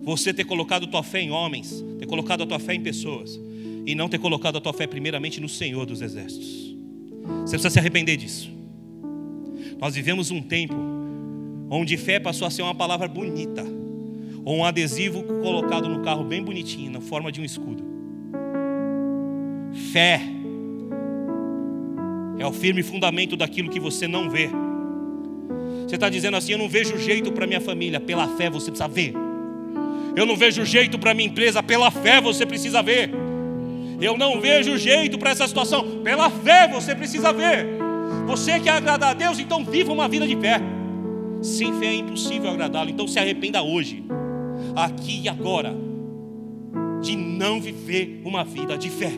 você 0.02 0.32
ter 0.32 0.44
colocado 0.44 0.86
tua 0.86 1.02
fé 1.02 1.20
em 1.20 1.30
homens, 1.30 1.84
ter 1.98 2.06
colocado 2.06 2.42
a 2.42 2.46
tua 2.46 2.58
fé 2.58 2.74
em 2.74 2.80
pessoas 2.80 3.38
e 3.86 3.94
não 3.94 4.08
ter 4.08 4.18
colocado 4.18 4.56
a 4.56 4.60
tua 4.60 4.72
fé 4.72 4.86
primeiramente 4.86 5.40
no 5.40 5.48
Senhor 5.48 5.84
dos 5.84 6.00
exércitos. 6.00 6.74
Você 7.42 7.50
precisa 7.50 7.70
se 7.70 7.78
arrepender 7.78 8.16
disso. 8.16 8.50
Nós 9.78 9.94
vivemos 9.94 10.30
um 10.30 10.40
tempo 10.40 10.74
onde 11.70 11.96
fé 11.96 12.18
passou 12.18 12.48
a 12.48 12.50
ser 12.50 12.62
uma 12.62 12.74
palavra 12.74 13.06
bonita, 13.06 13.64
ou 14.44 14.56
um 14.56 14.64
adesivo 14.64 15.22
colocado 15.22 15.88
no 15.88 16.00
carro 16.02 16.24
bem 16.24 16.42
bonitinho, 16.42 16.90
na 16.90 17.00
forma 17.00 17.30
de 17.30 17.40
um 17.40 17.44
escudo. 17.44 17.84
Fé 19.92 20.20
é 22.40 22.46
o 22.46 22.52
firme 22.52 22.82
fundamento 22.82 23.36
daquilo 23.36 23.68
que 23.68 23.78
você 23.78 24.08
não 24.08 24.30
vê. 24.30 24.48
Você 25.86 25.94
está 25.96 26.08
dizendo 26.08 26.38
assim: 26.38 26.52
eu 26.52 26.58
não 26.58 26.68
vejo 26.68 26.98
jeito 26.98 27.30
para 27.30 27.46
minha 27.46 27.60
família, 27.60 28.00
pela 28.00 28.26
fé 28.28 28.48
você 28.48 28.70
precisa 28.70 28.88
ver. 28.88 29.12
Eu 30.16 30.24
não 30.24 30.34
vejo 30.36 30.64
jeito 30.64 30.98
para 30.98 31.12
minha 31.12 31.28
empresa, 31.28 31.62
pela 31.62 31.90
fé 31.90 32.18
você 32.18 32.46
precisa 32.46 32.82
ver. 32.82 33.10
Eu 34.00 34.16
não 34.16 34.40
vejo 34.40 34.78
jeito 34.78 35.18
para 35.18 35.30
essa 35.30 35.46
situação, 35.46 36.00
pela 36.02 36.30
fé 36.30 36.66
você 36.66 36.94
precisa 36.94 37.30
ver. 37.30 37.66
Você 38.26 38.58
quer 38.58 38.70
agradar 38.70 39.10
a 39.10 39.14
Deus, 39.14 39.38
então 39.38 39.62
viva 39.62 39.92
uma 39.92 40.08
vida 40.08 40.26
de 40.26 40.36
fé. 40.36 40.58
Sem 41.42 41.78
fé 41.78 41.86
é 41.86 41.94
impossível 41.96 42.50
agradá-lo, 42.50 42.88
então 42.88 43.06
se 43.06 43.18
arrependa 43.18 43.62
hoje, 43.62 44.02
aqui 44.74 45.20
e 45.24 45.28
agora, 45.28 45.74
de 47.02 47.16
não 47.16 47.60
viver 47.60 48.22
uma 48.24 48.44
vida 48.44 48.78
de 48.78 48.88
fé, 48.88 49.12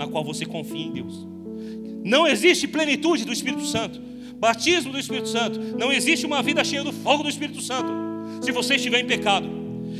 na 0.00 0.08
qual 0.08 0.24
você 0.24 0.46
confia 0.46 0.86
em 0.86 0.90
Deus. 0.90 1.28
Não 2.02 2.26
existe 2.26 2.66
plenitude 2.66 3.26
do 3.26 3.32
Espírito 3.34 3.66
Santo, 3.66 4.00
batismo 4.36 4.92
do 4.92 4.98
Espírito 4.98 5.28
Santo, 5.28 5.60
não 5.78 5.92
existe 5.92 6.24
uma 6.24 6.42
vida 6.42 6.64
cheia 6.64 6.82
do 6.82 6.90
fogo 6.90 7.22
do 7.24 7.28
Espírito 7.28 7.60
Santo, 7.60 7.92
se 8.40 8.50
você 8.50 8.76
estiver 8.76 9.00
em 9.00 9.06
pecado. 9.06 9.46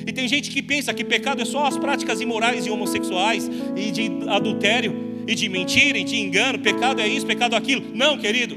E 0.06 0.10
tem 0.10 0.26
gente 0.26 0.50
que 0.50 0.62
pensa 0.62 0.94
que 0.94 1.04
pecado 1.04 1.42
é 1.42 1.44
só 1.44 1.66
as 1.66 1.76
práticas 1.76 2.22
imorais 2.22 2.64
e 2.64 2.70
homossexuais, 2.70 3.50
e 3.76 3.90
de 3.90 4.10
adultério, 4.30 5.22
e 5.26 5.34
de 5.34 5.46
mentira, 5.50 5.98
e 5.98 6.04
de 6.04 6.16
engano. 6.16 6.58
Pecado 6.58 7.02
é 7.02 7.06
isso, 7.06 7.26
pecado 7.26 7.54
é 7.54 7.58
aquilo. 7.58 7.84
Não, 7.94 8.16
querido. 8.16 8.56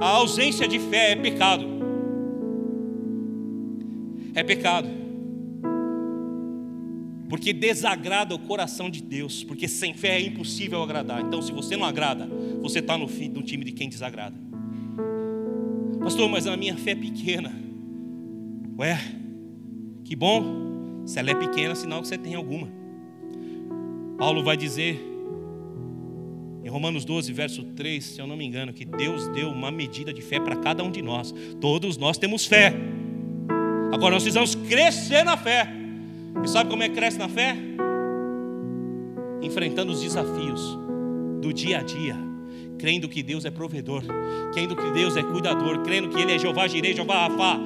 A 0.00 0.08
ausência 0.08 0.66
de 0.66 0.80
fé 0.80 1.12
é 1.12 1.16
pecado. 1.16 1.64
É 4.34 4.42
pecado. 4.42 5.05
Porque 7.28 7.52
desagrada 7.52 8.34
o 8.34 8.38
coração 8.38 8.88
de 8.88 9.02
Deus. 9.02 9.42
Porque 9.42 9.66
sem 9.66 9.94
fé 9.94 10.20
é 10.20 10.26
impossível 10.26 10.82
agradar. 10.82 11.20
Então, 11.20 11.42
se 11.42 11.52
você 11.52 11.76
não 11.76 11.84
agrada, 11.84 12.28
você 12.60 12.78
está 12.78 12.96
no 12.96 13.08
fim 13.08 13.30
do 13.30 13.42
time 13.42 13.64
de 13.64 13.72
quem 13.72 13.88
desagrada. 13.88 14.36
Pastor, 16.00 16.28
mas 16.28 16.46
a 16.46 16.56
minha 16.56 16.76
fé 16.76 16.92
é 16.92 16.94
pequena. 16.94 17.52
Ué, 18.78 18.98
que 20.04 20.14
bom, 20.14 21.02
se 21.04 21.18
ela 21.18 21.30
é 21.30 21.34
pequena, 21.34 21.74
sinal 21.74 22.00
que 22.02 22.08
você 22.08 22.18
tem 22.18 22.34
alguma. 22.34 22.68
Paulo 24.16 24.44
vai 24.44 24.56
dizer 24.56 25.00
em 26.66 26.68
Romanos 26.68 27.04
12, 27.04 27.32
verso 27.32 27.62
3, 27.62 28.04
se 28.04 28.20
eu 28.20 28.26
não 28.26 28.36
me 28.36 28.44
engano, 28.44 28.72
que 28.72 28.84
Deus 28.84 29.28
deu 29.28 29.48
uma 29.50 29.70
medida 29.70 30.12
de 30.12 30.20
fé 30.20 30.40
para 30.40 30.56
cada 30.56 30.82
um 30.82 30.90
de 30.90 31.00
nós. 31.00 31.32
Todos 31.60 31.96
nós 31.96 32.18
temos 32.18 32.44
fé. 32.44 32.74
Agora 33.92 34.14
nós 34.14 34.24
precisamos 34.24 34.54
crescer 34.54 35.24
na 35.24 35.36
fé. 35.36 35.85
E 36.44 36.48
sabe 36.48 36.70
como 36.70 36.82
é 36.82 36.88
que 36.88 36.94
cresce 36.94 37.18
na 37.18 37.28
fé? 37.28 37.56
Enfrentando 39.42 39.92
os 39.92 40.00
desafios 40.00 40.78
do 41.40 41.52
dia 41.52 41.78
a 41.78 41.82
dia, 41.82 42.16
crendo 42.78 43.08
que 43.08 43.22
Deus 43.22 43.44
é 43.44 43.50
provedor, 43.50 44.02
crendo 44.52 44.74
que 44.76 44.90
Deus 44.90 45.16
é 45.16 45.22
cuidador, 45.22 45.82
crendo 45.82 46.08
que 46.08 46.20
Ele 46.20 46.32
é 46.32 46.38
Jeová 46.38 46.66
Jirei, 46.66 46.94
Jeová 46.94 47.28
Rafá, 47.28 47.58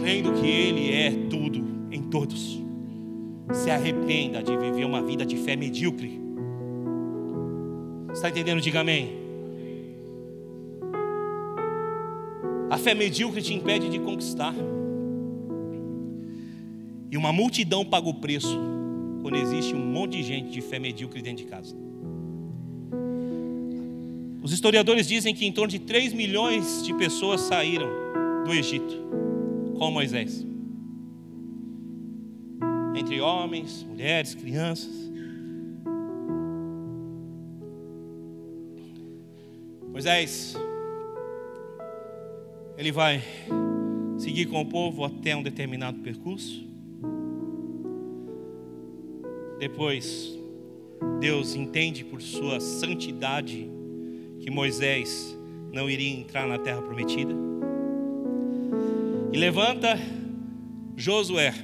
crendo 0.00 0.32
que 0.32 0.46
Ele 0.46 0.92
é 0.92 1.10
tudo 1.28 1.64
em 1.90 2.02
todos. 2.02 2.62
Se 3.52 3.70
arrependa 3.70 4.42
de 4.42 4.56
viver 4.56 4.84
uma 4.84 5.02
vida 5.02 5.24
de 5.24 5.36
fé 5.36 5.56
medíocre. 5.56 6.20
Está 8.12 8.28
entendendo? 8.28 8.60
Diga 8.60 8.80
amém. 8.80 9.16
A 12.70 12.76
fé 12.76 12.94
medíocre 12.94 13.40
te 13.40 13.54
impede 13.54 13.88
de 13.88 13.98
conquistar. 13.98 14.54
E 17.10 17.16
uma 17.16 17.32
multidão 17.32 17.84
paga 17.84 18.08
o 18.08 18.14
preço 18.14 18.58
quando 19.22 19.36
existe 19.36 19.74
um 19.74 19.84
monte 19.84 20.18
de 20.18 20.22
gente 20.22 20.50
de 20.50 20.60
fé 20.60 20.78
medíocre 20.78 21.22
dentro 21.22 21.44
de 21.44 21.50
casa. 21.50 21.74
Os 24.42 24.52
historiadores 24.52 25.06
dizem 25.06 25.34
que 25.34 25.44
em 25.44 25.52
torno 25.52 25.70
de 25.70 25.78
3 25.78 26.12
milhões 26.12 26.82
de 26.84 26.94
pessoas 26.94 27.42
saíram 27.42 27.88
do 28.44 28.52
Egito 28.52 28.94
com 29.78 29.90
Moisés. 29.90 30.46
Entre 32.94 33.20
homens, 33.20 33.84
mulheres, 33.84 34.34
crianças. 34.34 35.08
Moisés, 39.90 40.54
ele 42.76 42.92
vai 42.92 43.22
seguir 44.18 44.46
com 44.46 44.60
o 44.60 44.66
povo 44.66 45.04
até 45.04 45.34
um 45.34 45.42
determinado 45.42 45.98
percurso. 46.00 46.67
Depois, 49.58 50.38
Deus 51.20 51.54
entende 51.54 52.04
por 52.04 52.22
sua 52.22 52.60
santidade 52.60 53.68
que 54.40 54.50
Moisés 54.50 55.36
não 55.72 55.90
iria 55.90 56.16
entrar 56.16 56.46
na 56.46 56.58
terra 56.58 56.80
prometida. 56.80 57.34
E 59.32 59.36
levanta 59.36 59.98
Josué, 60.96 61.54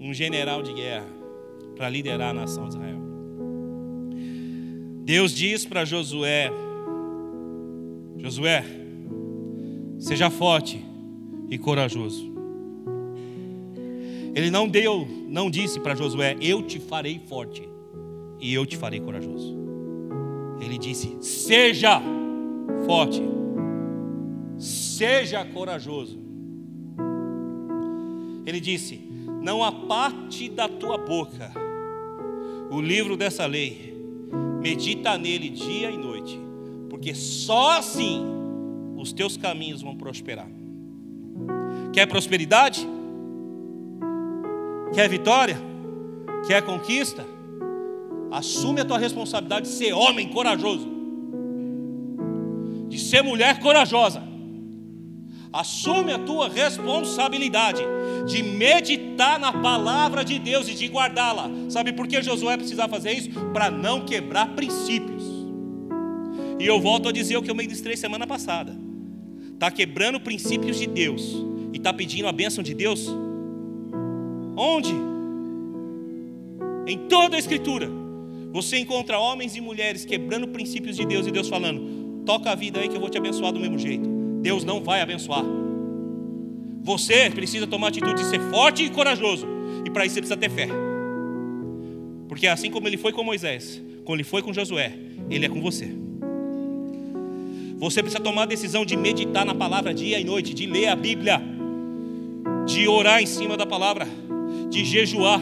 um 0.00 0.12
general 0.12 0.62
de 0.62 0.72
guerra, 0.72 1.06
para 1.76 1.88
liderar 1.88 2.30
a 2.30 2.34
nação 2.34 2.68
de 2.68 2.76
Israel. 2.76 2.98
Deus 5.04 5.32
diz 5.32 5.64
para 5.64 5.84
Josué: 5.84 6.50
Josué, 8.18 8.64
seja 9.98 10.30
forte 10.30 10.84
e 11.48 11.56
corajoso. 11.56 12.37
Ele 14.38 14.50
não 14.50 14.68
deu, 14.68 15.04
não 15.26 15.50
disse 15.50 15.80
para 15.80 15.96
Josué: 15.96 16.36
Eu 16.40 16.62
te 16.62 16.78
farei 16.78 17.20
forte 17.26 17.68
e 18.40 18.54
eu 18.54 18.64
te 18.64 18.76
farei 18.76 19.00
corajoso. 19.00 19.56
Ele 20.60 20.78
disse: 20.78 21.16
Seja 21.20 22.00
forte 22.86 23.20
seja 24.58 25.44
corajoso. 25.44 26.18
Ele 28.44 28.60
disse: 28.60 29.00
Não 29.42 29.62
aparte 29.62 30.48
da 30.48 30.68
tua 30.68 30.98
boca 30.98 31.52
o 32.70 32.80
livro 32.80 33.16
dessa 33.16 33.46
lei, 33.46 33.96
medita 34.60 35.16
nele 35.16 35.48
dia 35.48 35.90
e 35.90 35.96
noite, 35.96 36.38
porque 36.90 37.14
só 37.14 37.78
assim 37.78 38.22
os 38.96 39.12
teus 39.12 39.36
caminhos 39.36 39.80
vão 39.82 39.96
prosperar. 39.96 40.48
Quer 41.92 42.06
prosperidade? 42.06 42.86
Quer 44.98 45.08
vitória? 45.08 45.56
Quer 46.48 46.60
conquista? 46.62 47.24
Assume 48.32 48.80
a 48.80 48.84
tua 48.84 48.98
responsabilidade 48.98 49.68
de 49.68 49.74
ser 49.74 49.92
homem 49.92 50.28
corajoso, 50.28 50.88
de 52.88 52.98
ser 52.98 53.22
mulher 53.22 53.60
corajosa 53.60 54.28
Assume 55.52 56.12
a 56.12 56.18
tua 56.18 56.48
responsabilidade 56.48 57.82
de 58.26 58.42
meditar 58.42 59.38
na 59.38 59.52
palavra 59.52 60.24
de 60.24 60.38
Deus 60.38 60.68
e 60.68 60.74
de 60.74 60.86
guardá-la. 60.86 61.48
Sabe 61.70 61.92
por 61.92 62.06
que 62.06 62.20
Josué 62.20 62.56
precisava 62.56 62.88
fazer 62.88 63.12
isso? 63.12 63.30
Para 63.52 63.70
não 63.70 64.04
quebrar 64.04 64.54
princípios. 64.54 65.22
E 66.58 66.66
eu 66.66 66.80
volto 66.80 67.08
a 67.08 67.12
dizer 67.12 67.36
o 67.36 67.42
que 67.42 67.50
eu 67.50 67.54
ministrei 67.54 67.96
semana 67.96 68.26
passada. 68.26 68.76
Está 69.54 69.70
quebrando 69.70 70.20
princípios 70.20 70.78
de 70.78 70.86
Deus 70.86 71.22
e 71.72 71.78
está 71.78 71.92
pedindo 71.94 72.28
a 72.28 72.32
bênção 72.32 72.62
de 72.62 72.74
Deus? 72.74 73.08
Onde? 74.58 74.92
Em 76.86 76.98
toda 77.08 77.36
a 77.36 77.38
Escritura. 77.38 77.88
Você 78.50 78.78
encontra 78.78 79.18
homens 79.18 79.54
e 79.54 79.60
mulheres 79.60 80.04
quebrando 80.04 80.48
princípios 80.48 80.96
de 80.96 81.06
Deus 81.06 81.26
e 81.26 81.30
Deus 81.30 81.48
falando: 81.48 82.24
toca 82.26 82.50
a 82.50 82.54
vida 82.56 82.80
aí 82.80 82.88
que 82.88 82.96
eu 82.96 83.00
vou 83.00 83.08
te 83.08 83.16
abençoar 83.16 83.52
do 83.52 83.60
mesmo 83.60 83.78
jeito. 83.78 84.08
Deus 84.42 84.64
não 84.64 84.82
vai 84.82 85.00
abençoar. 85.00 85.44
Você 86.82 87.30
precisa 87.30 87.66
tomar 87.66 87.86
a 87.86 87.90
atitude 87.90 88.14
de 88.14 88.24
ser 88.24 88.40
forte 88.50 88.82
e 88.82 88.90
corajoso. 88.90 89.46
E 89.84 89.90
para 89.90 90.04
isso 90.04 90.14
você 90.14 90.20
precisa 90.20 90.36
ter 90.36 90.50
fé. 90.50 90.68
Porque 92.28 92.46
assim 92.46 92.70
como 92.70 92.88
ele 92.88 92.96
foi 92.96 93.12
com 93.12 93.22
Moisés, 93.22 93.80
como 94.04 94.16
ele 94.16 94.24
foi 94.24 94.42
com 94.42 94.52
Josué, 94.52 94.92
ele 95.30 95.46
é 95.46 95.48
com 95.48 95.60
você. 95.60 95.88
Você 97.76 98.02
precisa 98.02 98.22
tomar 98.22 98.42
a 98.42 98.46
decisão 98.46 98.84
de 98.84 98.96
meditar 98.96 99.46
na 99.46 99.54
palavra 99.54 99.94
dia 99.94 100.18
e 100.18 100.24
noite, 100.24 100.52
de 100.52 100.66
ler 100.66 100.88
a 100.88 100.96
Bíblia, 100.96 101.40
de 102.66 102.88
orar 102.88 103.22
em 103.22 103.26
cima 103.26 103.56
da 103.56 103.64
palavra, 103.64 104.06
de 104.68 104.84
jejuar, 104.84 105.40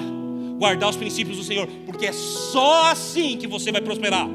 guardar 0.59 0.91
os 0.91 0.97
princípios 0.97 1.37
do 1.37 1.45
Senhor, 1.45 1.69
porque 1.85 2.07
é 2.07 2.13
só 2.13 2.91
assim 2.91 3.37
que 3.37 3.47
você 3.47 3.71
vai 3.71 3.81
prosperar. 3.81 4.29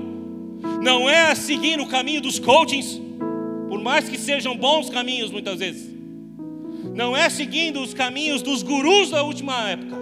Não 0.81 1.09
é 1.09 1.33
seguindo 1.35 1.83
o 1.83 1.87
caminho 1.87 2.21
dos 2.21 2.39
coachings, 2.39 3.01
por 3.69 3.81
mais 3.81 4.07
que 4.07 4.17
sejam 4.17 4.55
bons 4.55 4.89
caminhos 4.89 5.31
muitas 5.31 5.59
vezes. 5.59 5.89
Não 6.93 7.15
é 7.15 7.29
seguindo 7.29 7.81
os 7.81 7.93
caminhos 7.93 8.41
dos 8.41 8.63
gurus 8.63 9.11
da 9.11 9.23
última 9.23 9.69
época. 9.69 9.95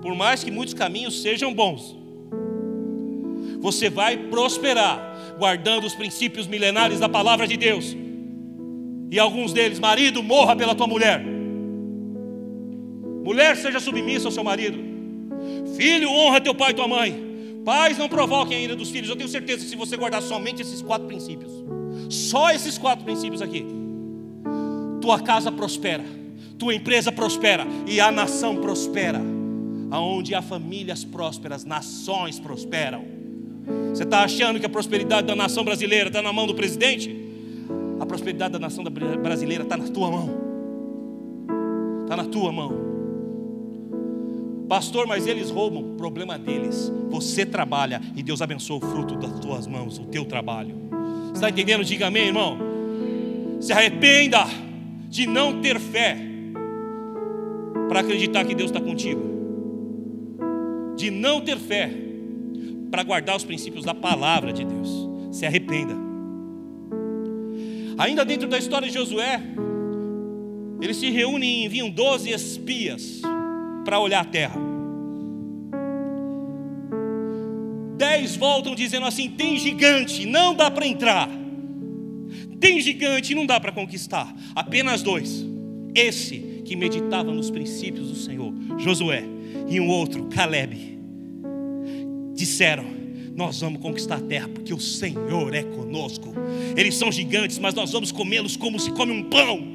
Por 0.00 0.14
mais 0.14 0.42
que 0.42 0.50
muitos 0.50 0.74
caminhos 0.74 1.22
sejam 1.22 1.52
bons, 1.52 1.96
você 3.60 3.88
vai 3.88 4.16
prosperar 4.16 5.14
guardando 5.38 5.84
os 5.84 5.94
princípios 5.94 6.46
milenares 6.46 7.00
da 7.00 7.08
palavra 7.08 7.46
de 7.46 7.56
Deus. 7.56 7.96
E 9.10 9.18
alguns 9.18 9.52
deles, 9.52 9.78
marido, 9.78 10.22
morra 10.22 10.56
pela 10.56 10.74
tua 10.74 10.86
mulher. 10.86 11.33
Mulher, 13.24 13.56
seja 13.56 13.80
submissa 13.80 14.28
ao 14.28 14.32
seu 14.32 14.44
marido. 14.44 14.78
Filho, 15.76 16.10
honra 16.10 16.40
teu 16.42 16.54
pai 16.54 16.72
e 16.72 16.74
tua 16.74 16.86
mãe. 16.86 17.62
Pais, 17.64 17.96
não 17.96 18.08
provoquem 18.08 18.58
a 18.58 18.60
ira 18.60 18.76
dos 18.76 18.90
filhos. 18.90 19.08
Eu 19.08 19.16
tenho 19.16 19.28
certeza 19.28 19.64
que 19.64 19.70
se 19.70 19.76
você 19.76 19.96
guardar 19.96 20.20
somente 20.20 20.60
esses 20.60 20.82
quatro 20.82 21.06
princípios, 21.06 21.50
só 22.10 22.50
esses 22.50 22.76
quatro 22.76 23.04
princípios 23.04 23.40
aqui, 23.40 23.64
tua 25.00 25.18
casa 25.20 25.50
prospera, 25.50 26.04
tua 26.58 26.74
empresa 26.74 27.10
prospera 27.10 27.66
e 27.86 27.98
a 27.98 28.12
nação 28.12 28.56
prospera. 28.56 29.20
Aonde 29.90 30.34
há 30.34 30.42
famílias 30.42 31.04
prósperas, 31.04 31.64
nações 31.64 32.38
prosperam. 32.38 33.04
Você 33.90 34.02
está 34.02 34.22
achando 34.24 34.60
que 34.60 34.66
a 34.66 34.68
prosperidade 34.68 35.26
da 35.26 35.36
nação 35.36 35.64
brasileira 35.64 36.08
está 36.08 36.20
na 36.20 36.32
mão 36.32 36.46
do 36.46 36.54
presidente? 36.54 37.24
A 38.00 38.04
prosperidade 38.04 38.52
da 38.52 38.58
nação 38.58 38.84
brasileira 38.84 39.62
está 39.62 39.76
na 39.76 39.84
tua 39.84 40.10
mão. 40.10 40.30
Está 42.02 42.16
na 42.16 42.24
tua 42.24 42.52
mão. 42.52 42.83
Pastor, 44.68 45.06
mas 45.06 45.26
eles 45.26 45.50
roubam. 45.50 45.96
Problema 45.96 46.38
deles. 46.38 46.92
Você 47.10 47.44
trabalha 47.44 48.00
e 48.16 48.22
Deus 48.22 48.40
abençoa 48.40 48.78
o 48.78 48.80
fruto 48.80 49.16
das 49.16 49.38
tuas 49.40 49.66
mãos, 49.66 49.98
o 49.98 50.06
teu 50.06 50.24
trabalho. 50.24 50.74
Está 51.34 51.50
entendendo? 51.50 51.84
Diga 51.84 52.06
amém, 52.06 52.26
irmão. 52.28 52.58
Se 53.60 53.72
arrependa 53.72 54.44
de 55.08 55.26
não 55.26 55.60
ter 55.60 55.78
fé 55.78 56.16
para 57.88 58.00
acreditar 58.00 58.44
que 58.44 58.54
Deus 58.54 58.70
está 58.70 58.80
contigo. 58.80 59.22
De 60.96 61.10
não 61.10 61.40
ter 61.40 61.58
fé 61.58 61.90
para 62.90 63.02
guardar 63.02 63.36
os 63.36 63.44
princípios 63.44 63.84
da 63.84 63.94
palavra 63.94 64.52
de 64.52 64.64
Deus. 64.64 65.08
Se 65.32 65.44
arrependa. 65.44 65.94
Ainda 67.98 68.24
dentro 68.24 68.48
da 68.48 68.58
história 68.58 68.88
de 68.88 68.94
Josué, 68.94 69.40
eles 70.80 70.96
se 70.96 71.10
reúnem 71.10 71.62
e 71.62 71.64
enviam 71.66 71.90
12 71.90 72.30
espias 72.30 73.22
para 73.84 74.00
olhar 74.00 74.20
a 74.20 74.24
terra. 74.24 74.58
Dez 77.96 78.36
voltam 78.36 78.74
dizendo 78.74 79.06
assim: 79.06 79.30
tem 79.30 79.58
gigante, 79.58 80.26
não 80.26 80.54
dá 80.54 80.70
para 80.70 80.86
entrar. 80.86 81.28
Tem 82.58 82.80
gigante, 82.80 83.34
não 83.34 83.46
dá 83.46 83.60
para 83.60 83.72
conquistar. 83.72 84.34
Apenas 84.54 85.02
dois. 85.02 85.44
Esse 85.94 86.62
que 86.64 86.74
meditava 86.74 87.32
nos 87.32 87.50
princípios 87.50 88.08
do 88.08 88.16
Senhor, 88.16 88.52
Josué, 88.78 89.24
e 89.68 89.78
um 89.78 89.88
outro, 89.88 90.24
Caleb 90.24 90.98
disseram: 92.34 92.84
Nós 93.34 93.60
vamos 93.60 93.80
conquistar 93.80 94.16
a 94.16 94.20
terra, 94.20 94.48
porque 94.48 94.74
o 94.74 94.80
Senhor 94.80 95.54
é 95.54 95.62
conosco. 95.62 96.34
Eles 96.76 96.96
são 96.96 97.12
gigantes, 97.12 97.58
mas 97.58 97.74
nós 97.74 97.92
vamos 97.92 98.10
comê-los 98.10 98.56
como 98.56 98.78
se 98.78 98.90
come 98.92 99.12
um 99.12 99.24
pão. 99.24 99.74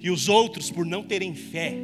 E 0.00 0.10
os 0.10 0.28
outros, 0.28 0.70
por 0.70 0.86
não 0.86 1.02
terem 1.02 1.34
fé, 1.34 1.76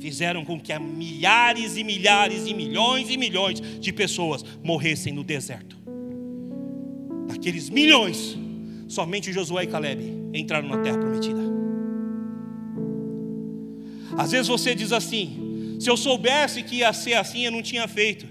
fizeram 0.00 0.44
com 0.44 0.58
que 0.58 0.76
milhares 0.78 1.76
e 1.76 1.84
milhares 1.84 2.46
e 2.46 2.54
milhões 2.54 3.10
e 3.10 3.16
milhões 3.16 3.60
de 3.60 3.92
pessoas 3.92 4.44
morressem 4.62 5.12
no 5.12 5.22
deserto. 5.22 5.76
Daqueles 7.28 7.70
milhões, 7.70 8.36
somente 8.88 9.32
Josué 9.32 9.64
e 9.64 9.66
Caleb 9.66 10.02
entraram 10.34 10.68
na 10.68 10.78
terra 10.78 10.98
prometida. 10.98 11.40
Às 14.16 14.32
vezes 14.32 14.48
você 14.48 14.74
diz 14.74 14.92
assim: 14.92 15.76
se 15.78 15.88
eu 15.88 15.96
soubesse 15.96 16.62
que 16.62 16.76
ia 16.76 16.92
ser 16.92 17.14
assim, 17.14 17.44
eu 17.44 17.52
não 17.52 17.62
tinha 17.62 17.86
feito. 17.86 18.26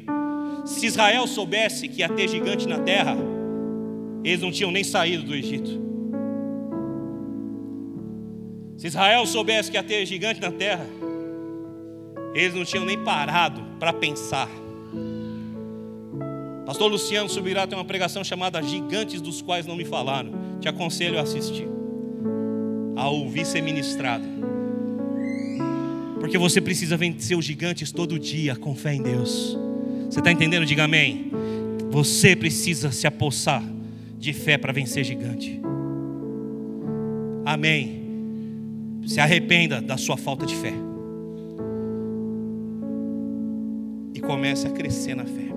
Se 0.65 0.85
Israel 0.85 1.25
soubesse 1.25 1.87
que 1.87 2.01
ia 2.01 2.09
ter 2.09 2.27
gigante 2.27 2.67
na 2.67 2.79
terra, 2.79 3.17
eles 4.23 4.41
não 4.41 4.51
tinham 4.51 4.71
nem 4.71 4.83
saído 4.83 5.23
do 5.23 5.33
Egito. 5.33 5.88
Se 8.79 8.87
Israel 8.87 9.25
soubesse 9.25 9.69
que 9.69 9.75
ia 9.75 9.83
ter 9.83 10.05
gigante 10.05 10.39
na 10.39 10.53
terra, 10.53 10.85
eles 12.33 12.55
não 12.55 12.63
tinham 12.63 12.85
nem 12.85 12.97
parado 12.97 13.61
para 13.77 13.91
pensar. 13.91 14.47
Pastor 16.65 16.89
Luciano 16.89 17.27
Subirá 17.27 17.67
tem 17.67 17.77
uma 17.77 17.83
pregação 17.83 18.23
chamada 18.23 18.61
Gigantes 18.61 19.19
dos 19.19 19.41
quais 19.41 19.65
não 19.65 19.75
me 19.75 19.83
falaram. 19.83 20.31
Te 20.61 20.69
aconselho 20.69 21.19
a 21.19 21.23
assistir, 21.23 21.67
a 22.95 23.09
ouvir 23.09 23.45
ser 23.45 23.61
ministrado. 23.61 24.23
Porque 26.17 26.37
você 26.37 26.61
precisa 26.61 26.95
vencer 26.95 27.37
os 27.37 27.43
gigantes 27.43 27.91
todo 27.91 28.17
dia 28.17 28.55
com 28.55 28.73
fé 28.73 28.93
em 28.93 29.01
Deus. 29.01 29.57
Você 30.09 30.19
está 30.19 30.31
entendendo? 30.31 30.65
Diga 30.65 30.85
amém. 30.85 31.29
Você 31.89 32.33
precisa 32.33 32.93
se 32.93 33.05
apossar 33.05 33.61
de 34.17 34.31
fé 34.31 34.57
para 34.57 34.71
vencer 34.71 35.03
gigante. 35.03 35.59
Amém. 37.45 37.98
Se 39.09 39.19
arrependa 39.19 39.81
da 39.81 39.97
sua 39.97 40.15
falta 40.15 40.45
de 40.45 40.55
fé. 40.55 40.71
E 44.13 44.19
comece 44.19 44.67
a 44.67 44.69
crescer 44.69 45.15
na 45.15 45.25
fé. 45.25 45.49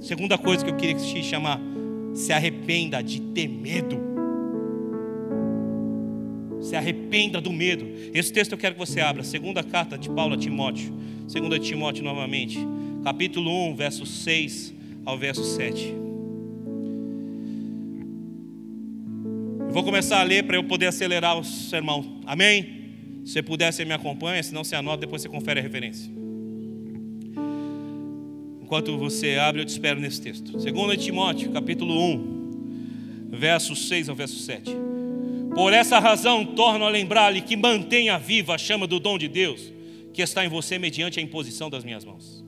Segunda 0.00 0.36
coisa 0.36 0.64
que 0.64 0.70
eu 0.72 0.76
queria 0.76 0.96
te 0.96 1.22
chamar: 1.22 1.60
se 2.12 2.32
arrependa 2.32 3.00
de 3.00 3.20
ter 3.20 3.46
medo 3.48 4.10
se 6.60 6.76
arrependa 6.76 7.40
do 7.40 7.52
medo. 7.52 7.84
Esse 8.14 8.32
texto 8.32 8.52
eu 8.52 8.58
quero 8.58 8.74
que 8.74 8.78
você 8.78 9.00
abra, 9.00 9.24
segunda 9.24 9.62
carta 9.62 9.98
de 9.98 10.08
Paulo 10.08 10.34
a 10.34 10.38
Timóteo, 10.38 10.92
segunda 11.26 11.58
Timóteo 11.58 12.04
novamente, 12.04 12.58
capítulo 13.02 13.50
1, 13.70 13.74
verso 13.74 14.06
6 14.06 14.72
ao 15.04 15.18
verso 15.18 15.42
7. 15.42 16.01
Vou 19.72 19.82
começar 19.82 20.20
a 20.20 20.22
ler 20.22 20.44
para 20.44 20.56
eu 20.56 20.64
poder 20.64 20.86
acelerar 20.86 21.38
o 21.38 21.44
sermão. 21.44 22.20
Amém? 22.26 23.22
Se 23.24 23.42
puder, 23.42 23.72
você 23.72 23.84
me 23.84 23.92
acompanha, 23.92 24.42
senão 24.42 24.62
você 24.62 24.76
anota, 24.76 24.98
depois 24.98 25.22
você 25.22 25.28
confere 25.28 25.60
a 25.60 25.62
referência. 25.62 26.10
Enquanto 28.62 28.96
você 28.98 29.36
abre, 29.36 29.62
eu 29.62 29.64
te 29.64 29.70
espero 29.70 30.00
nesse 30.00 30.20
texto. 30.20 30.52
2 30.52 31.04
Timóteo, 31.04 31.50
capítulo 31.50 31.94
1, 31.94 33.28
verso 33.30 33.74
6 33.74 34.08
ao 34.08 34.16
verso 34.16 34.38
7. 34.38 34.70
Por 35.54 35.72
essa 35.72 35.98
razão, 35.98 36.44
torno 36.44 36.84
a 36.84 36.88
lembrar-lhe 36.88 37.40
que 37.40 37.56
mantenha 37.56 38.18
viva 38.18 38.54
a 38.54 38.58
chama 38.58 38.86
do 38.86 38.98
dom 38.98 39.18
de 39.18 39.28
Deus 39.28 39.72
que 40.12 40.22
está 40.22 40.44
em 40.44 40.48
você 40.48 40.78
mediante 40.78 41.18
a 41.18 41.22
imposição 41.22 41.70
das 41.70 41.84
minhas 41.84 42.04
mãos. 42.04 42.44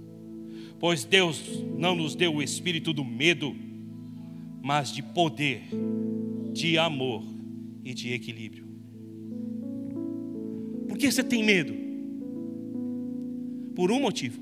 Pois 0.79 1.05
Deus 1.05 1.43
não 1.79 1.95
nos 1.95 2.15
deu 2.15 2.35
o 2.35 2.43
espírito 2.43 2.93
do 2.93 3.05
medo, 3.05 3.57
mas 4.63 4.93
de 4.93 5.03
poder, 5.03 5.63
de 6.55 6.79
amor 6.79 7.25
e 7.85 7.93
de 7.93 8.13
equilíbrio. 8.13 8.65
Por 10.89 10.97
que 10.97 11.11
você 11.11 11.25
tem 11.25 11.43
medo? 11.43 11.75
Por 13.75 13.91
um 13.91 14.01
motivo. 14.01 14.41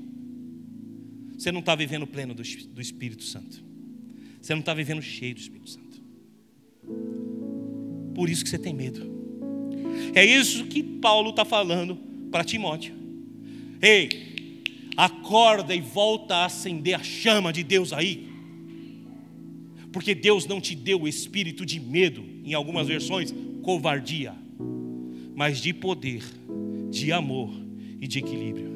Você 1.35 1.51
não 1.51 1.59
está 1.59 1.73
vivendo 1.73 2.05
pleno 2.05 2.35
do, 2.35 2.43
do 2.69 2.79
Espírito 2.79 3.23
Santo. 3.23 3.63
Você 4.39 4.53
não 4.53 4.59
está 4.59 4.73
vivendo 4.75 5.01
cheio 5.01 5.33
do 5.33 5.41
Espírito 5.41 5.69
Santo. 5.71 6.03
Por 8.13 8.29
isso 8.29 8.43
que 8.43 8.49
você 8.49 8.59
tem 8.59 8.73
medo. 8.73 9.11
É 10.13 10.23
isso 10.23 10.65
que 10.65 10.83
Paulo 10.83 11.31
está 11.31 11.43
falando 11.43 11.95
para 12.29 12.43
Timóteo. 12.43 12.93
Ei, 13.81 14.61
acorda 14.95 15.73
e 15.73 15.81
volta 15.81 16.35
a 16.35 16.45
acender 16.45 16.93
a 16.93 17.03
chama 17.03 17.51
de 17.51 17.63
Deus 17.63 17.91
aí 17.91 18.32
porque 19.93 20.15
Deus 20.15 20.47
não 20.47 20.59
te 20.59 20.73
deu 20.73 21.03
o 21.03 21.07
espírito 21.07 21.63
de 21.63 21.79
medo, 21.79 22.25
em 22.43 22.55
algumas 22.55 22.87
versões, 22.87 23.33
covardia, 23.61 24.33
mas 25.35 25.61
de 25.61 25.71
poder, 25.71 26.23
de 26.89 27.11
amor 27.11 27.51
e 28.01 28.07
de 28.07 28.17
equilíbrio. 28.17 28.73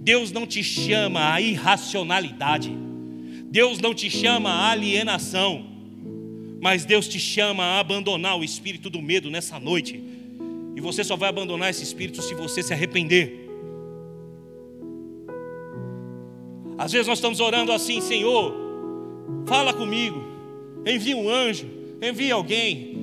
Deus 0.00 0.32
não 0.32 0.46
te 0.46 0.64
chama 0.64 1.34
à 1.34 1.38
irracionalidade, 1.38 2.72
Deus 3.50 3.78
não 3.78 3.94
te 3.94 4.08
chama 4.08 4.48
à 4.48 4.70
alienação, 4.70 5.66
mas 6.62 6.86
Deus 6.86 7.06
te 7.06 7.20
chama 7.20 7.62
a 7.62 7.80
abandonar 7.80 8.38
o 8.38 8.42
espírito 8.42 8.88
do 8.88 9.02
medo 9.02 9.30
nessa 9.30 9.60
noite. 9.60 10.02
E 10.74 10.80
você 10.80 11.04
só 11.04 11.14
vai 11.14 11.28
abandonar 11.28 11.68
esse 11.68 11.82
espírito 11.82 12.22
se 12.22 12.34
você 12.34 12.62
se 12.62 12.72
arrepender. 12.72 13.46
Às 16.78 16.92
vezes 16.92 17.06
nós 17.06 17.18
estamos 17.18 17.38
orando 17.38 17.70
assim, 17.70 18.00
Senhor, 18.00 18.54
fala 19.46 19.74
comigo 19.74 20.27
envia 20.88 21.16
um 21.16 21.28
anjo, 21.28 21.66
envia 22.02 22.34
alguém. 22.34 22.96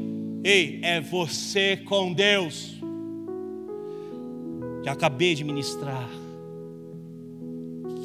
Ei, 0.43 0.79
é 0.83 1.01
você 1.01 1.77
com 1.77 2.13
Deus. 2.13 2.75
Acabei 4.85 5.33
de 5.33 5.43
ministrar. 5.43 6.09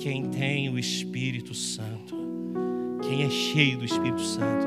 Quem 0.01 0.25
tem 0.31 0.71
o 0.71 0.79
Espírito 0.79 1.55
Santo, 1.55 2.17
quem 3.03 3.23
é 3.23 3.31
cheio 3.31 3.79
do 3.79 3.85
Espírito 3.85 4.23
Santo, 4.23 4.67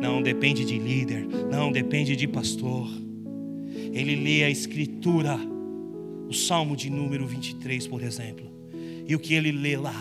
não 0.00 0.20
depende 0.20 0.64
de 0.64 0.78
líder, 0.78 1.26
não 1.50 1.70
depende 1.70 2.16
de 2.16 2.26
pastor. 2.26 2.88
Ele 3.92 4.16
lê 4.16 4.42
a 4.42 4.50
Escritura, 4.50 5.38
o 6.28 6.32
Salmo 6.32 6.76
de 6.76 6.90
número 6.90 7.24
23, 7.24 7.86
por 7.86 8.02
exemplo, 8.02 8.50
e 9.06 9.14
o 9.14 9.20
que 9.20 9.34
ele 9.34 9.52
lê 9.52 9.76
lá, 9.76 9.94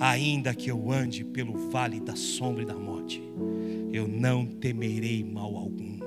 ainda 0.00 0.54
que 0.54 0.70
eu 0.70 0.90
ande 0.90 1.24
pelo 1.24 1.70
vale 1.70 2.00
da 2.00 2.16
sombra 2.16 2.64
e 2.64 2.66
da 2.66 2.74
morte, 2.74 3.22
eu 3.98 4.08
não 4.08 4.46
temerei 4.46 5.24
mal 5.24 5.56
algum, 5.56 5.98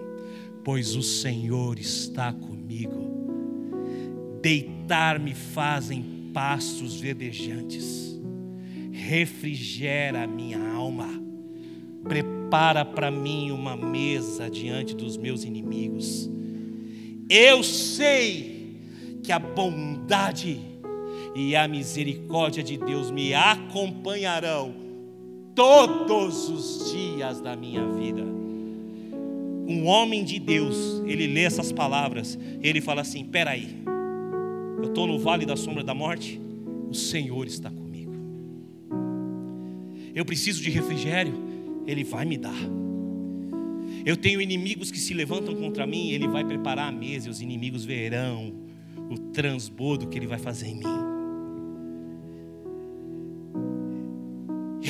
pois 0.64 0.96
o 0.96 1.04
Senhor 1.04 1.78
está 1.78 2.32
comigo. 2.32 3.10
Deitar-me 4.42 5.36
fazem 5.36 6.32
pastos 6.34 7.00
verdejantes, 7.00 8.20
refrigera 8.92 10.24
a 10.24 10.28
minha 10.28 10.60
alma, 10.74 11.10
prepara 12.04 12.86
para 12.86 13.12
mim 13.12 13.52
uma 13.52 13.76
mesa 13.76 14.50
diante 14.50 14.96
dos 14.96 15.18
meus 15.18 15.44
inimigos. 15.44 16.30
Eu 17.30 17.62
sei 17.62 18.80
que 19.22 19.32
a 19.32 19.40
bondade 19.40 20.60
e 21.36 21.56
a 21.56 21.68
misericórdia 21.68 22.64
de 22.64 22.78
Deus 22.78 23.12
me 23.12 23.34
acompanharão 23.34 24.81
todos 25.56 26.50
os 26.50 26.92
dias 26.92 27.42
da 27.42 27.56
minha 27.56 27.86
vida. 27.86 28.24
Um 28.24 29.86
homem 29.86 30.24
de 30.24 30.40
Deus, 30.40 31.02
ele 31.06 31.28
lê 31.28 31.42
essas 31.42 31.72
palavras, 31.72 32.38
ele 32.62 32.82
fala 32.82 33.02
assim: 33.02 33.24
peraí, 33.24 33.82
eu 34.78 34.86
estou 34.90 35.08
no 35.08 35.20
vale 35.20 35.46
da 35.46 35.56
sombra 35.56 35.84
da 35.84 35.94
morte, 35.94 36.42
o 36.90 36.94
Senhor 36.94 37.46
está 37.48 37.70
comigo. 37.70 38.14
Eu 40.14 40.26
preciso 40.26 40.62
de 40.62 40.70
refrigério, 40.70 41.34
Ele 41.88 42.04
vai 42.04 42.26
me 42.26 42.38
dar. 42.38 42.60
Eu 44.06 44.18
tenho 44.18 44.42
inimigos 44.42 44.92
que 44.92 45.00
se 45.00 45.14
levantam 45.14 45.56
contra 45.56 45.86
mim, 45.86 46.12
Ele 46.12 46.28
vai 46.28 46.44
preparar 46.44 46.90
a 46.90 46.92
mesa 46.92 47.28
e 47.28 47.32
os 47.32 47.42
inimigos 47.42 47.86
verão 47.86 48.54
o 49.10 49.18
transbordo 49.32 50.08
que 50.08 50.18
Ele 50.18 50.28
vai 50.28 50.40
fazer 50.40 50.68
em 50.68 50.76
mim. 50.76 51.11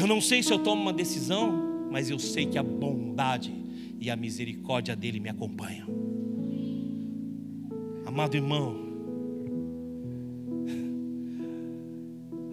Eu 0.01 0.07
não 0.07 0.19
sei 0.19 0.41
se 0.41 0.51
eu 0.51 0.59
tomo 0.59 0.81
uma 0.81 0.91
decisão, 0.91 1.87
mas 1.91 2.09
eu 2.09 2.17
sei 2.17 2.47
que 2.47 2.57
a 2.57 2.63
bondade 2.63 3.53
e 3.99 4.09
a 4.09 4.15
misericórdia 4.15 4.95
dele 4.95 5.19
me 5.19 5.29
acompanham. 5.29 5.87
Amado 8.05 8.35
irmão, 8.35 8.91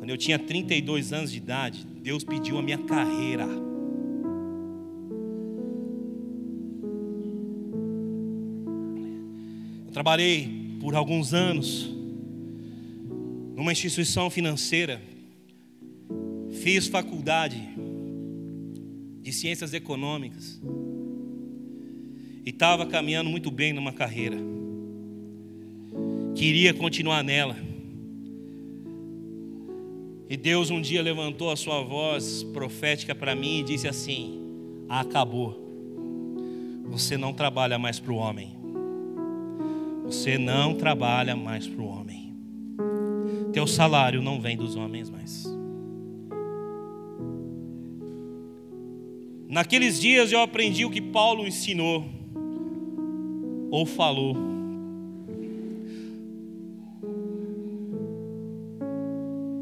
Quando 0.08 0.12
eu 0.14 0.16
tinha 0.16 0.38
32 0.38 1.12
anos 1.12 1.30
de 1.30 1.36
idade, 1.36 1.86
Deus 2.02 2.24
pediu 2.24 2.56
a 2.56 2.62
minha 2.62 2.78
carreira. 2.78 3.44
Eu 9.86 9.92
trabalhei 9.92 10.78
por 10.80 10.94
alguns 10.94 11.34
anos 11.34 11.94
numa 13.54 13.70
instituição 13.70 14.30
financeira, 14.30 14.98
fiz 16.68 16.86
faculdade 16.86 17.66
de 19.22 19.32
ciências 19.32 19.72
econômicas 19.72 20.60
e 22.44 22.50
estava 22.50 22.84
caminhando 22.84 23.30
muito 23.30 23.50
bem 23.50 23.72
numa 23.72 23.90
carreira. 23.90 24.36
Queria 26.34 26.74
continuar 26.74 27.24
nela. 27.24 27.56
E 30.28 30.36
Deus 30.36 30.68
um 30.68 30.78
dia 30.78 31.00
levantou 31.00 31.50
a 31.50 31.56
sua 31.56 31.82
voz 31.82 32.42
profética 32.52 33.14
para 33.14 33.34
mim 33.34 33.60
e 33.60 33.62
disse 33.62 33.88
assim: 33.88 34.38
Acabou. 34.90 35.58
Você 36.84 37.16
não 37.16 37.32
trabalha 37.32 37.78
mais 37.78 37.98
para 37.98 38.12
o 38.12 38.16
homem. 38.16 38.54
Você 40.04 40.36
não 40.36 40.74
trabalha 40.74 41.34
mais 41.34 41.66
para 41.66 41.80
o 41.80 41.86
homem. 41.86 42.34
Teu 43.54 43.66
salário 43.66 44.20
não 44.20 44.38
vem 44.38 44.54
dos 44.54 44.76
homens 44.76 45.08
mais. 45.08 45.57
Naqueles 49.48 49.98
dias 49.98 50.30
eu 50.30 50.40
aprendi 50.40 50.84
o 50.84 50.90
que 50.90 51.00
Paulo 51.00 51.46
ensinou 51.46 52.04
ou 53.70 53.86
falou 53.86 54.48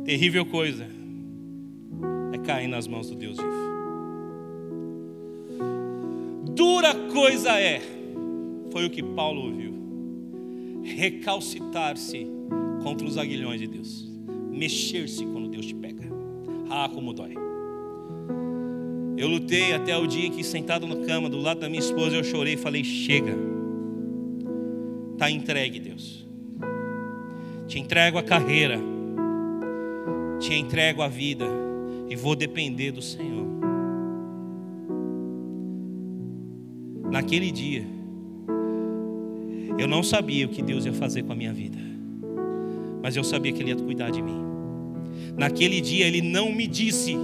Terrível 0.06 0.46
coisa 0.46 0.86
é 2.32 2.38
cair 2.38 2.68
nas 2.68 2.86
mãos 2.86 3.10
do 3.10 3.16
Deus 3.16 3.36
vivo. 3.36 3.50
Dura 6.54 6.94
coisa 7.12 7.58
é, 7.58 7.80
foi 8.70 8.86
o 8.86 8.90
que 8.90 9.02
Paulo 9.02 9.46
ouviu, 9.46 9.74
recalcitar-se 10.84 12.24
contra 12.84 13.04
os 13.04 13.18
aguilhões 13.18 13.60
de 13.60 13.66
Deus, 13.66 14.08
mexer-se 14.48 15.26
quando 15.26 15.48
Deus 15.48 15.66
te 15.66 15.74
pega. 15.74 16.04
Ah, 16.70 16.88
como 16.88 17.12
dói. 17.12 17.34
Eu 19.16 19.28
lutei 19.28 19.72
até 19.72 19.96
o 19.96 20.06
dia 20.06 20.26
em 20.26 20.30
que, 20.30 20.44
sentado 20.44 20.86
na 20.86 21.06
cama, 21.06 21.28
do 21.28 21.40
lado 21.40 21.60
da 21.60 21.68
minha 21.68 21.80
esposa, 21.80 22.16
eu 22.16 22.24
chorei 22.24 22.54
e 22.54 22.56
falei: 22.56 22.84
Chega, 22.84 23.34
está 25.12 25.30
entregue, 25.30 25.80
Deus. 25.80 26.26
Te 27.66 27.78
entrego 27.78 28.18
a 28.18 28.22
carreira 28.22 28.80
te 30.38 30.54
entrego 30.54 31.02
a 31.02 31.08
vida 31.08 31.46
e 32.08 32.16
vou 32.16 32.36
depender 32.36 32.92
do 32.92 33.02
Senhor. 33.02 33.46
Naquele 37.10 37.50
dia, 37.50 37.84
eu 39.78 39.88
não 39.88 40.02
sabia 40.02 40.46
o 40.46 40.48
que 40.48 40.62
Deus 40.62 40.84
ia 40.84 40.92
fazer 40.92 41.22
com 41.22 41.32
a 41.32 41.36
minha 41.36 41.52
vida, 41.52 41.78
mas 43.02 43.16
eu 43.16 43.24
sabia 43.24 43.52
que 43.52 43.62
Ele 43.62 43.70
ia 43.70 43.76
cuidar 43.76 44.10
de 44.10 44.22
mim. 44.22 44.44
Naquele 45.36 45.80
dia, 45.80 46.06
Ele 46.06 46.20
não 46.20 46.52
me 46.52 46.66
disse: 46.66 47.16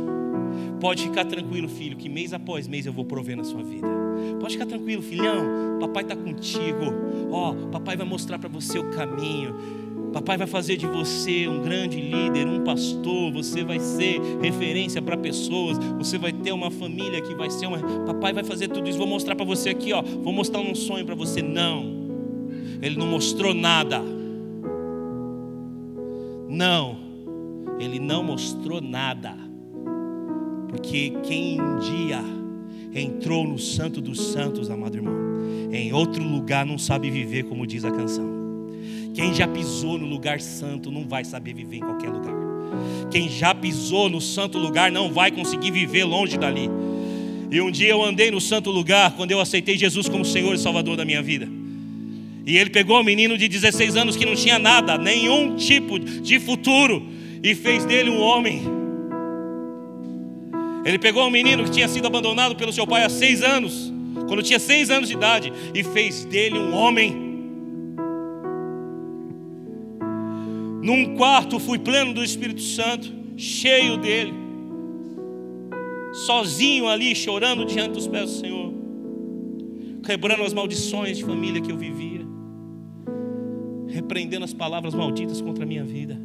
Pode 0.82 1.04
ficar 1.04 1.24
tranquilo, 1.24 1.68
filho, 1.68 1.96
que 1.96 2.08
mês 2.08 2.32
após 2.32 2.66
mês 2.66 2.86
eu 2.86 2.92
vou 2.92 3.04
prover 3.04 3.36
na 3.36 3.44
sua 3.44 3.62
vida. 3.62 3.86
Pode 4.40 4.54
ficar 4.54 4.66
tranquilo, 4.66 5.00
filhão, 5.00 5.78
papai 5.78 6.02
está 6.02 6.16
contigo. 6.16 6.92
Ó, 7.30 7.52
oh, 7.52 7.68
papai 7.68 7.96
vai 7.96 8.04
mostrar 8.04 8.36
para 8.36 8.48
você 8.48 8.80
o 8.80 8.90
caminho. 8.90 9.54
Papai 10.12 10.36
vai 10.36 10.48
fazer 10.48 10.76
de 10.76 10.84
você 10.88 11.46
um 11.46 11.62
grande 11.62 12.00
líder, 12.00 12.48
um 12.48 12.64
pastor, 12.64 13.32
você 13.32 13.62
vai 13.62 13.78
ser 13.78 14.20
referência 14.42 15.00
para 15.00 15.16
pessoas, 15.16 15.78
você 15.78 16.18
vai 16.18 16.32
ter 16.32 16.50
uma 16.50 16.68
família 16.68 17.22
que 17.22 17.32
vai 17.32 17.48
ser 17.48 17.66
uma. 17.66 17.78
Papai 18.04 18.32
vai 18.32 18.42
fazer 18.42 18.66
tudo 18.66 18.88
isso. 18.88 18.98
Vou 18.98 19.06
mostrar 19.06 19.36
para 19.36 19.44
você 19.44 19.70
aqui, 19.70 19.92
ó. 19.92 20.02
Vou 20.02 20.32
mostrar 20.32 20.58
um 20.58 20.74
sonho 20.74 21.06
para 21.06 21.14
você. 21.14 21.40
Não. 21.40 21.84
Ele 22.82 22.96
não 22.96 23.06
mostrou 23.06 23.54
nada. 23.54 24.02
Não. 26.48 26.96
Ele 27.78 28.00
não 28.00 28.24
mostrou 28.24 28.80
nada. 28.80 29.41
Porque 30.82 31.12
quem 31.22 31.60
um 31.60 31.78
dia 31.78 32.20
entrou 32.92 33.46
no 33.46 33.56
Santo 33.56 34.00
dos 34.00 34.32
Santos, 34.32 34.68
amado 34.68 34.96
irmão, 34.96 35.14
em 35.72 35.92
outro 35.92 36.24
lugar 36.24 36.66
não 36.66 36.76
sabe 36.76 37.08
viver, 37.08 37.44
como 37.44 37.64
diz 37.64 37.84
a 37.84 37.90
canção. 37.92 38.28
Quem 39.14 39.32
já 39.32 39.46
pisou 39.46 39.96
no 39.96 40.06
lugar 40.06 40.40
santo 40.40 40.90
não 40.90 41.06
vai 41.06 41.24
saber 41.24 41.54
viver 41.54 41.76
em 41.76 41.80
qualquer 41.82 42.10
lugar. 42.10 42.34
Quem 43.12 43.30
já 43.30 43.54
pisou 43.54 44.10
no 44.10 44.20
santo 44.20 44.58
lugar 44.58 44.90
não 44.90 45.12
vai 45.12 45.30
conseguir 45.30 45.70
viver 45.70 46.02
longe 46.02 46.36
dali. 46.36 46.68
E 47.48 47.60
um 47.60 47.70
dia 47.70 47.90
eu 47.90 48.02
andei 48.02 48.32
no 48.32 48.40
santo 48.40 48.68
lugar 48.68 49.14
quando 49.14 49.30
eu 49.30 49.40
aceitei 49.40 49.78
Jesus 49.78 50.08
como 50.08 50.24
Senhor 50.24 50.52
e 50.52 50.58
Salvador 50.58 50.96
da 50.96 51.04
minha 51.04 51.22
vida. 51.22 51.48
E 52.44 52.58
ele 52.58 52.70
pegou 52.70 52.98
um 52.98 53.04
menino 53.04 53.38
de 53.38 53.46
16 53.46 53.96
anos 53.96 54.16
que 54.16 54.26
não 54.26 54.34
tinha 54.34 54.58
nada, 54.58 54.98
nenhum 54.98 55.54
tipo 55.54 56.00
de 56.00 56.40
futuro, 56.40 57.06
e 57.40 57.54
fez 57.54 57.84
dele 57.84 58.10
um 58.10 58.20
homem. 58.20 58.81
Ele 60.84 60.98
pegou 60.98 61.26
um 61.26 61.30
menino 61.30 61.64
que 61.64 61.70
tinha 61.70 61.88
sido 61.88 62.06
abandonado 62.06 62.56
pelo 62.56 62.72
seu 62.72 62.86
pai 62.86 63.04
há 63.04 63.08
seis 63.08 63.42
anos, 63.42 63.92
quando 64.26 64.42
tinha 64.42 64.58
seis 64.58 64.90
anos 64.90 65.08
de 65.08 65.14
idade, 65.14 65.52
e 65.74 65.82
fez 65.84 66.24
dele 66.24 66.58
um 66.58 66.74
homem. 66.74 67.30
Num 70.82 71.16
quarto 71.16 71.60
fui 71.60 71.78
pleno 71.78 72.12
do 72.12 72.24
Espírito 72.24 72.60
Santo, 72.60 73.12
cheio 73.36 73.96
dele, 73.96 74.34
sozinho 76.12 76.88
ali, 76.88 77.14
chorando 77.14 77.64
diante 77.64 77.92
dos 77.92 78.08
pés 78.08 78.30
do 78.30 78.36
Senhor, 78.36 78.72
quebrando 80.04 80.42
as 80.42 80.52
maldições 80.52 81.18
de 81.18 81.24
família 81.24 81.60
que 81.60 81.70
eu 81.70 81.78
vivia, 81.78 82.26
repreendendo 83.86 84.44
as 84.44 84.52
palavras 84.52 84.94
malditas 84.94 85.40
contra 85.40 85.62
a 85.62 85.66
minha 85.66 85.84
vida. 85.84 86.18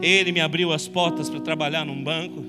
Ele 0.00 0.30
me 0.30 0.40
abriu 0.40 0.72
as 0.72 0.86
portas 0.86 1.28
para 1.28 1.40
trabalhar 1.40 1.84
num 1.84 2.02
banco. 2.02 2.44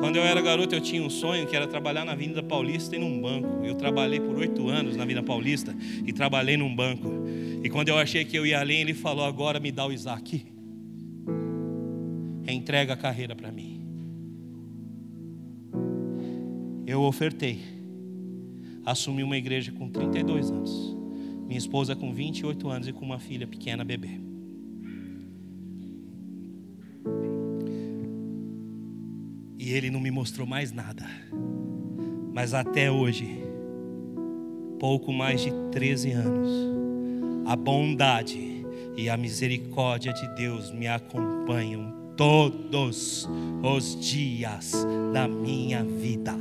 Quando 0.00 0.16
eu 0.16 0.22
era 0.22 0.40
garoto, 0.40 0.74
eu 0.74 0.80
tinha 0.80 1.02
um 1.02 1.10
sonho 1.10 1.46
que 1.46 1.54
era 1.54 1.66
trabalhar 1.66 2.04
na 2.04 2.12
Avenida 2.12 2.42
Paulista 2.42 2.96
e 2.96 2.98
num 2.98 3.20
banco. 3.20 3.64
Eu 3.64 3.74
trabalhei 3.74 4.18
por 4.18 4.36
oito 4.36 4.68
anos 4.68 4.96
na 4.96 5.02
Avenida 5.02 5.22
Paulista 5.22 5.76
e 6.06 6.12
trabalhei 6.12 6.56
num 6.56 6.74
banco. 6.74 7.10
E 7.62 7.68
quando 7.68 7.90
eu 7.90 7.98
achei 7.98 8.24
que 8.24 8.36
eu 8.36 8.46
ia 8.46 8.60
além, 8.60 8.80
ele 8.80 8.94
falou: 8.94 9.24
Agora 9.24 9.60
me 9.60 9.70
dá 9.70 9.86
o 9.86 9.92
Isaac. 9.92 10.46
Entrega 12.46 12.94
a 12.94 12.96
carreira 12.96 13.36
para 13.36 13.52
mim. 13.52 13.82
Eu 16.86 17.02
ofertei. 17.02 17.60
Assumi 18.86 19.22
uma 19.22 19.36
igreja 19.36 19.72
com 19.72 19.88
32 19.88 20.50
anos. 20.50 20.96
Minha 21.46 21.58
esposa 21.58 21.94
com 21.94 22.12
28 22.12 22.68
anos 22.68 22.88
e 22.88 22.92
com 22.92 23.04
uma 23.04 23.18
filha 23.18 23.46
pequena 23.46 23.84
bebê. 23.84 24.33
E 29.58 29.72
ele 29.72 29.90
não 29.90 30.00
me 30.00 30.10
mostrou 30.10 30.46
mais 30.46 30.72
nada. 30.72 31.04
Mas 32.32 32.52
até 32.52 32.90
hoje, 32.90 33.42
pouco 34.78 35.12
mais 35.12 35.40
de 35.40 35.52
13 35.72 36.12
anos, 36.12 36.50
a 37.46 37.56
bondade 37.56 38.64
e 38.96 39.08
a 39.08 39.16
misericórdia 39.16 40.12
de 40.12 40.26
Deus 40.34 40.70
me 40.72 40.86
acompanham 40.86 41.92
todos 42.16 43.28
os 43.62 44.00
dias 44.00 44.72
da 45.12 45.26
minha 45.26 45.82
vida. 45.84 46.34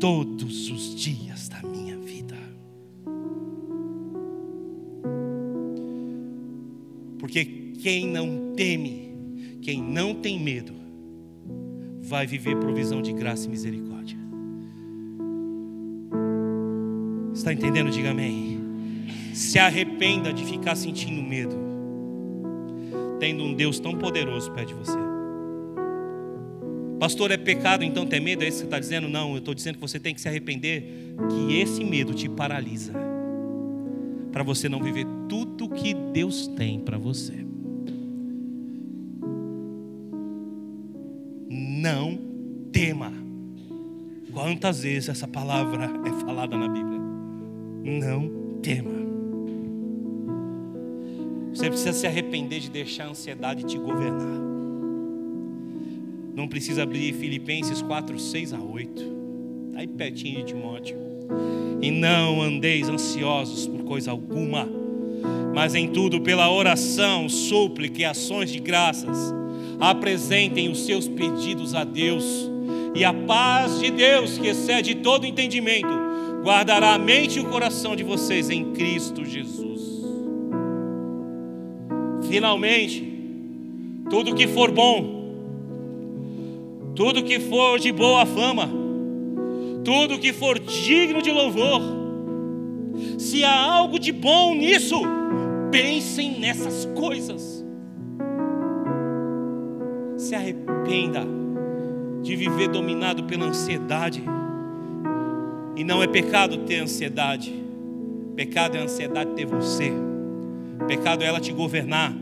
Todos 0.00 0.70
os 0.70 0.94
dias 0.94 1.48
da 1.48 1.62
minha 1.62 1.96
vida. 1.96 2.36
Porque 7.18 7.44
quem 7.80 8.06
não 8.06 8.52
teme, 8.54 9.13
quem 9.64 9.82
não 9.82 10.14
tem 10.14 10.38
medo, 10.38 10.74
vai 12.02 12.26
viver 12.26 12.54
provisão 12.58 13.00
de 13.00 13.14
graça 13.14 13.46
e 13.46 13.50
misericórdia. 13.50 14.18
Está 17.32 17.50
entendendo? 17.50 17.90
Diga 17.90 18.10
amém. 18.10 18.60
Se 19.32 19.58
arrependa 19.58 20.34
de 20.34 20.44
ficar 20.44 20.76
sentindo 20.76 21.22
medo, 21.22 21.56
tendo 23.18 23.42
um 23.42 23.54
Deus 23.54 23.80
tão 23.80 23.96
poderoso 23.96 24.52
perto 24.52 24.68
de 24.68 24.74
você. 24.74 24.98
Pastor, 27.00 27.30
é 27.30 27.38
pecado 27.38 27.84
então 27.84 28.04
ter 28.04 28.20
medo? 28.20 28.44
É 28.44 28.48
isso 28.48 28.58
que 28.58 28.60
você 28.60 28.66
está 28.66 28.78
dizendo? 28.78 29.08
Não, 29.08 29.32
eu 29.32 29.38
estou 29.38 29.54
dizendo 29.54 29.76
que 29.76 29.80
você 29.80 29.98
tem 29.98 30.14
que 30.14 30.20
se 30.20 30.28
arrepender, 30.28 31.16
que 31.30 31.58
esse 31.58 31.82
medo 31.82 32.12
te 32.12 32.28
paralisa, 32.28 32.92
para 34.30 34.42
você 34.42 34.68
não 34.68 34.82
viver 34.82 35.06
tudo 35.26 35.70
que 35.70 35.94
Deus 35.94 36.48
tem 36.48 36.78
para 36.78 36.98
você. 36.98 37.53
Quantas 44.54 44.84
vezes 44.84 45.08
essa 45.08 45.26
palavra 45.26 45.90
é 46.06 46.24
falada 46.24 46.56
na 46.56 46.68
Bíblia? 46.68 47.00
Não 47.82 48.60
tema. 48.62 48.92
Você 51.52 51.68
precisa 51.68 51.92
se 51.92 52.06
arrepender 52.06 52.60
de 52.60 52.70
deixar 52.70 53.06
a 53.06 53.08
ansiedade 53.08 53.64
te 53.64 53.76
governar. 53.76 54.40
Não 56.36 56.46
precisa 56.46 56.84
abrir 56.84 57.12
Filipenses 57.14 57.82
4, 57.82 58.16
6 58.16 58.52
a 58.52 58.60
8. 58.60 59.02
Está 59.70 59.80
aí 59.80 59.88
pertinho 59.88 60.44
de 60.44 60.52
Timóteo. 60.52 60.98
E 61.82 61.90
não 61.90 62.40
andeis 62.40 62.88
ansiosos 62.88 63.66
por 63.66 63.82
coisa 63.82 64.12
alguma, 64.12 64.68
mas 65.52 65.74
em 65.74 65.88
tudo 65.88 66.20
pela 66.20 66.48
oração, 66.48 67.28
súplica 67.28 68.02
e 68.02 68.04
ações 68.04 68.52
de 68.52 68.60
graças 68.60 69.34
apresentem 69.80 70.68
os 70.68 70.86
seus 70.86 71.08
pedidos 71.08 71.74
a 71.74 71.82
Deus, 71.82 72.53
e 72.94 73.04
a 73.04 73.12
paz 73.12 73.80
de 73.80 73.90
Deus, 73.90 74.38
que 74.38 74.48
excede 74.48 74.94
todo 74.96 75.26
entendimento, 75.26 75.88
guardará 76.42 76.94
a 76.94 76.98
mente 76.98 77.38
e 77.38 77.42
o 77.42 77.46
coração 77.46 77.96
de 77.96 78.04
vocês 78.04 78.48
em 78.50 78.72
Cristo 78.72 79.24
Jesus. 79.24 80.04
Finalmente, 82.28 83.02
tudo 84.08 84.34
que 84.34 84.46
for 84.46 84.70
bom, 84.70 85.24
tudo 86.94 87.24
que 87.24 87.40
for 87.40 87.80
de 87.80 87.90
boa 87.90 88.24
fama, 88.24 88.70
tudo 89.84 90.18
que 90.18 90.32
for 90.32 90.58
digno 90.58 91.20
de 91.20 91.32
louvor, 91.32 91.82
se 93.18 93.42
há 93.44 93.72
algo 93.72 93.98
de 93.98 94.12
bom 94.12 94.54
nisso, 94.54 95.00
pensem 95.72 96.38
nessas 96.38 96.84
coisas 96.94 97.64
se 100.16 100.34
arrependa 100.34 101.43
de 102.24 102.34
viver 102.34 102.68
dominado 102.68 103.24
pela 103.24 103.44
ansiedade. 103.44 104.24
E 105.76 105.84
não 105.84 106.02
é 106.02 106.06
pecado 106.06 106.58
ter 106.58 106.80
ansiedade. 106.80 107.52
Pecado 108.34 108.76
é 108.76 108.80
a 108.80 108.84
ansiedade 108.84 109.32
ter 109.34 109.44
você. 109.44 109.92
Pecado 110.88 111.22
é 111.22 111.26
ela 111.26 111.38
te 111.38 111.52
governar. 111.52 112.12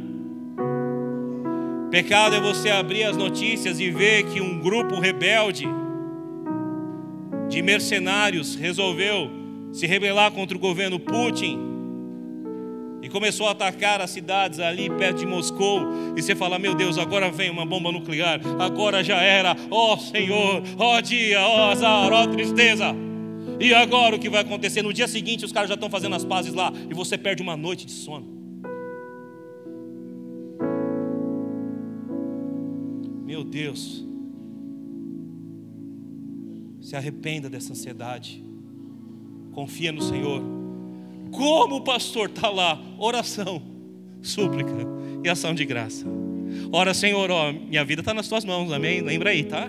Pecado 1.90 2.34
é 2.34 2.40
você 2.40 2.68
abrir 2.68 3.04
as 3.04 3.16
notícias 3.16 3.78
e 3.78 3.90
ver 3.90 4.24
que 4.24 4.40
um 4.40 4.58
grupo 4.58 4.98
rebelde 4.98 5.68
de 7.48 7.62
mercenários 7.62 8.56
resolveu 8.56 9.30
se 9.72 9.86
rebelar 9.86 10.32
contra 10.32 10.56
o 10.56 10.60
governo 10.60 10.98
Putin 10.98 11.71
e 13.02 13.08
começou 13.08 13.48
a 13.48 13.50
atacar 13.50 14.00
as 14.00 14.10
cidades 14.10 14.60
ali 14.60 14.88
perto 14.88 15.18
de 15.18 15.26
Moscou, 15.26 15.82
e 16.16 16.22
você 16.22 16.36
fala: 16.36 16.58
Meu 16.58 16.74
Deus, 16.74 16.96
agora 16.96 17.30
vem 17.32 17.50
uma 17.50 17.66
bomba 17.66 17.90
nuclear, 17.90 18.40
agora 18.60 19.02
já 19.02 19.20
era, 19.20 19.56
ó 19.68 19.94
oh, 19.94 19.98
Senhor, 19.98 20.62
ó 20.78 20.96
oh, 20.96 21.02
dia, 21.02 21.40
ó 21.40 21.56
oh, 21.56 21.70
azar, 21.72 22.12
ó 22.12 22.26
tristeza. 22.28 22.94
E 23.58 23.74
agora 23.74 24.16
o 24.16 24.18
que 24.18 24.30
vai 24.30 24.40
acontecer? 24.40 24.82
No 24.82 24.92
dia 24.92 25.08
seguinte, 25.08 25.44
os 25.44 25.52
caras 25.52 25.68
já 25.68 25.74
estão 25.74 25.90
fazendo 25.90 26.14
as 26.14 26.24
pazes 26.24 26.54
lá, 26.54 26.72
e 26.88 26.94
você 26.94 27.18
perde 27.18 27.42
uma 27.42 27.56
noite 27.56 27.86
de 27.86 27.92
sono. 27.92 28.40
Meu 33.24 33.42
Deus, 33.42 34.06
se 36.80 36.94
arrependa 36.94 37.50
dessa 37.50 37.72
ansiedade, 37.72 38.44
confia 39.52 39.90
no 39.90 40.02
Senhor. 40.02 40.61
Como 41.32 41.76
o 41.76 41.80
pastor 41.80 42.28
está 42.28 42.48
lá, 42.50 42.80
oração, 42.98 43.60
súplica 44.20 44.86
e 45.24 45.28
ação 45.28 45.54
de 45.54 45.64
graça. 45.64 46.06
Ora, 46.70 46.92
Senhor, 46.92 47.30
ó, 47.30 47.52
minha 47.52 47.84
vida 47.84 48.02
está 48.02 48.12
nas 48.12 48.28
tuas 48.28 48.44
mãos, 48.44 48.70
amém? 48.70 49.00
Lembra 49.00 49.30
aí, 49.30 49.42
tá? 49.42 49.68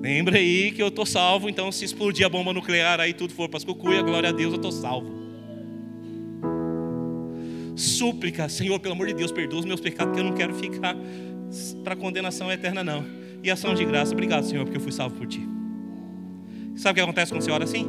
Lembra 0.00 0.38
aí 0.38 0.72
que 0.72 0.82
eu 0.82 0.88
estou 0.88 1.04
salvo, 1.04 1.48
então 1.48 1.70
se 1.70 1.84
explodir 1.84 2.24
a 2.24 2.28
bomba 2.28 2.52
nuclear 2.52 3.00
aí, 3.00 3.12
tudo 3.12 3.32
for 3.34 3.48
para 3.48 3.58
as 3.58 3.64
cucuia, 3.64 4.02
glória 4.02 4.30
a 4.30 4.32
Deus, 4.32 4.52
eu 4.52 4.56
estou 4.56 4.72
salvo. 4.72 5.14
Súplica, 7.76 8.48
Senhor, 8.48 8.80
pelo 8.80 8.94
amor 8.94 9.06
de 9.08 9.14
Deus, 9.14 9.30
perdoa 9.30 9.60
os 9.60 9.66
meus 9.66 9.80
pecados, 9.80 10.12
porque 10.12 10.20
eu 10.20 10.24
não 10.24 10.34
quero 10.34 10.54
ficar 10.54 10.96
para 11.84 11.94
condenação 11.94 12.50
eterna, 12.50 12.82
não. 12.82 13.04
E 13.42 13.50
ação 13.50 13.74
de 13.74 13.84
graça, 13.84 14.12
obrigado, 14.12 14.44
Senhor, 14.44 14.64
porque 14.64 14.78
eu 14.78 14.82
fui 14.82 14.92
salvo 14.92 15.16
por 15.16 15.26
Ti. 15.26 15.46
Sabe 16.74 16.92
o 16.92 16.94
que 16.94 17.00
acontece 17.00 17.32
quando 17.32 17.42
você 17.42 17.50
ora 17.50 17.64
assim? 17.64 17.86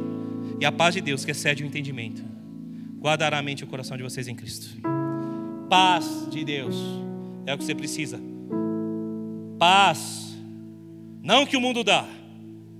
E 0.60 0.66
a 0.66 0.72
paz 0.72 0.94
de 0.94 1.00
Deus, 1.00 1.24
que 1.24 1.30
excede 1.30 1.62
o 1.62 1.66
entendimento, 1.66 2.22
guardará 3.00 3.38
a 3.38 3.42
mente 3.42 3.60
e 3.60 3.64
o 3.64 3.68
coração 3.68 3.96
de 3.96 4.02
vocês 4.02 4.28
em 4.28 4.34
Cristo. 4.34 4.76
Paz 5.68 6.26
de 6.30 6.44
Deus 6.44 6.76
é 7.46 7.54
o 7.54 7.58
que 7.58 7.64
você 7.64 7.74
precisa. 7.74 8.20
Paz, 9.58 10.36
não 11.22 11.46
que 11.46 11.56
o 11.56 11.60
mundo 11.60 11.84
dá, 11.84 12.04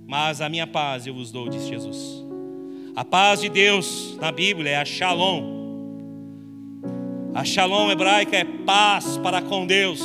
mas 0.07 0.41
a 0.41 0.49
minha 0.49 0.67
paz 0.67 1.07
eu 1.07 1.13
vos 1.13 1.31
dou, 1.31 1.49
diz 1.49 1.67
Jesus. 1.67 2.25
A 2.95 3.05
paz 3.05 3.41
de 3.41 3.49
Deus 3.49 4.17
na 4.19 4.31
Bíblia 4.31 4.71
é 4.71 4.75
a 4.77 4.85
Shalom. 4.85 5.59
A 7.33 7.45
Shalom 7.45 7.89
hebraica 7.91 8.35
é 8.35 8.43
paz 8.43 9.17
para 9.17 9.41
com 9.41 9.65
Deus 9.65 10.01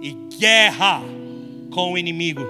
e 0.00 0.16
guerra 0.38 1.02
com 1.70 1.92
o 1.92 1.98
inimigo. 1.98 2.42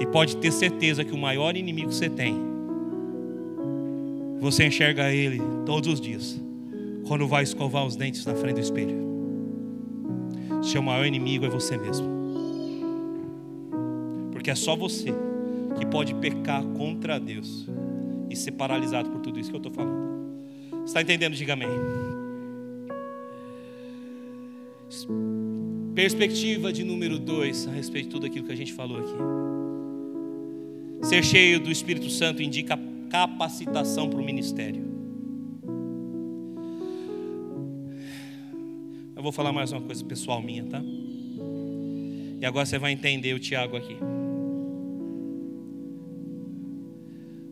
E 0.00 0.06
pode 0.06 0.36
ter 0.36 0.52
certeza 0.52 1.04
que 1.04 1.12
o 1.12 1.18
maior 1.18 1.56
inimigo 1.56 1.88
que 1.88 1.94
você 1.94 2.08
tem 2.08 2.55
você 4.40 4.66
enxerga 4.66 5.12
ele 5.12 5.40
todos 5.64 5.94
os 5.94 6.00
dias, 6.00 6.40
quando 7.06 7.26
vai 7.26 7.42
escovar 7.42 7.86
os 7.86 7.96
dentes 7.96 8.24
na 8.26 8.34
frente 8.34 8.54
do 8.56 8.60
espelho. 8.60 9.06
Seu 10.62 10.82
maior 10.82 11.06
inimigo 11.06 11.44
é 11.44 11.48
você 11.48 11.76
mesmo, 11.76 12.06
porque 14.32 14.50
é 14.50 14.54
só 14.54 14.74
você 14.76 15.12
que 15.78 15.86
pode 15.86 16.14
pecar 16.14 16.62
contra 16.62 17.18
Deus 17.20 17.68
e 18.30 18.36
ser 18.36 18.52
paralisado 18.52 19.10
por 19.10 19.20
tudo 19.20 19.38
isso 19.38 19.50
que 19.50 19.56
eu 19.56 19.60
estou 19.60 19.72
falando. 19.72 20.06
Está 20.84 21.02
entendendo? 21.02 21.34
Diga 21.34 21.52
amém. 21.52 21.68
Perspectiva 25.94 26.72
de 26.72 26.84
número 26.84 27.18
dois 27.18 27.66
a 27.66 27.70
respeito 27.70 28.06
de 28.06 28.10
tudo 28.10 28.26
aquilo 28.26 28.46
que 28.46 28.52
a 28.52 28.56
gente 28.56 28.72
falou 28.72 28.98
aqui. 28.98 29.14
Ser 31.06 31.24
cheio 31.24 31.60
do 31.60 31.70
Espírito 31.70 32.08
Santo 32.10 32.42
indica 32.42 32.78
capacitação 33.08 34.08
para 34.08 34.20
o 34.20 34.24
ministério. 34.24 34.84
Eu 39.14 39.22
vou 39.22 39.32
falar 39.32 39.52
mais 39.52 39.72
uma 39.72 39.80
coisa 39.80 40.04
pessoal 40.04 40.42
minha, 40.42 40.64
tá? 40.64 40.82
E 42.40 42.44
agora 42.44 42.66
você 42.66 42.78
vai 42.78 42.92
entender 42.92 43.34
o 43.34 43.38
Tiago 43.38 43.76
aqui. 43.76 43.96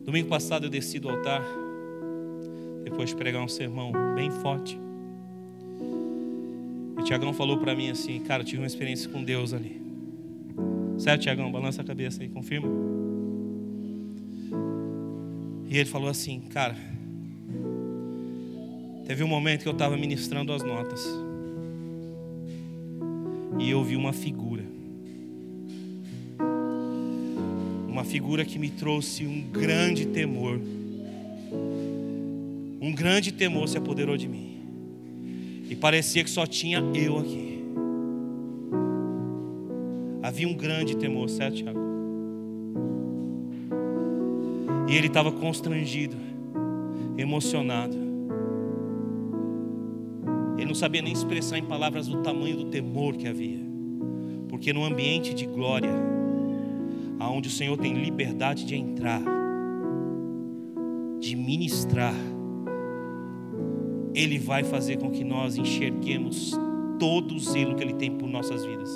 Domingo 0.03 0.29
passado 0.29 0.67
eu 0.67 0.69
desci 0.69 0.99
do 0.99 1.09
altar, 1.09 1.43
depois 2.83 3.09
de 3.09 3.15
pregar 3.15 3.43
um 3.43 3.47
sermão 3.47 3.91
bem 4.13 4.29
forte. 4.29 4.79
E 6.97 7.01
o 7.01 7.03
Tiagão 7.03 7.33
falou 7.33 7.57
para 7.57 7.75
mim 7.75 7.89
assim, 7.89 8.19
cara, 8.19 8.43
eu 8.43 8.45
tive 8.45 8.61
uma 8.61 8.67
experiência 8.67 9.09
com 9.09 9.23
Deus 9.23 9.53
ali. 9.53 9.81
Certo, 10.99 11.23
Tiagão? 11.23 11.51
Balança 11.51 11.81
a 11.81 11.85
cabeça 11.85 12.21
aí, 12.21 12.29
confirma. 12.29 12.67
E 15.67 15.77
ele 15.77 15.89
falou 15.89 16.09
assim, 16.09 16.41
cara, 16.41 16.75
teve 19.05 19.23
um 19.23 19.27
momento 19.27 19.63
que 19.63 19.67
eu 19.67 19.73
estava 19.73 19.97
ministrando 19.97 20.53
as 20.53 20.63
notas. 20.63 21.05
E 23.59 23.69
eu 23.69 23.83
vi 23.83 23.95
uma 23.95 24.13
figura. 24.13 24.63
Uma 27.87 28.03
figura 28.03 28.43
que 28.45 28.59
me 28.59 28.69
trouxe 28.69 29.25
um 29.25 29.41
grande 29.41 30.05
temor. 30.05 30.59
Um 32.81 32.93
grande 32.93 33.31
temor 33.31 33.67
se 33.67 33.77
apoderou 33.77 34.17
de 34.17 34.27
mim. 34.27 34.59
E 35.69 35.75
parecia 35.75 36.23
que 36.23 36.29
só 36.29 36.45
tinha 36.45 36.79
eu 36.93 37.17
aqui. 37.17 37.63
Havia 40.21 40.47
um 40.47 40.53
grande 40.53 40.95
temor, 40.97 41.29
certo, 41.29 41.57
Tiago? 41.57 41.84
E 44.87 44.95
ele 44.95 45.07
estava 45.07 45.31
constrangido, 45.31 46.15
emocionado. 47.17 47.97
Ele 50.57 50.67
não 50.67 50.75
sabia 50.75 51.01
nem 51.01 51.11
expressar 51.11 51.57
em 51.57 51.63
palavras 51.63 52.07
o 52.07 52.21
tamanho 52.21 52.57
do 52.57 52.65
temor 52.65 53.15
que 53.15 53.27
havia. 53.27 53.59
Porque 54.47 54.71
no 54.71 54.85
ambiente 54.85 55.33
de 55.33 55.45
glória, 55.45 55.91
aonde 57.19 57.49
o 57.49 57.51
Senhor 57.51 57.77
tem 57.77 57.93
liberdade 57.93 58.65
de 58.65 58.75
entrar, 58.75 59.21
de 61.19 61.35
ministrar, 61.35 62.13
Ele 64.13 64.37
vai 64.37 64.63
fazer 64.63 64.97
com 64.97 65.09
que 65.09 65.23
nós 65.23 65.57
enxerguemos 65.57 66.53
todo 66.99 67.33
o 67.35 67.39
zelo 67.39 67.75
que 67.75 67.83
Ele 67.83 67.95
tem 67.95 68.11
por 68.11 68.29
nossas 68.29 68.63
vidas, 68.63 68.89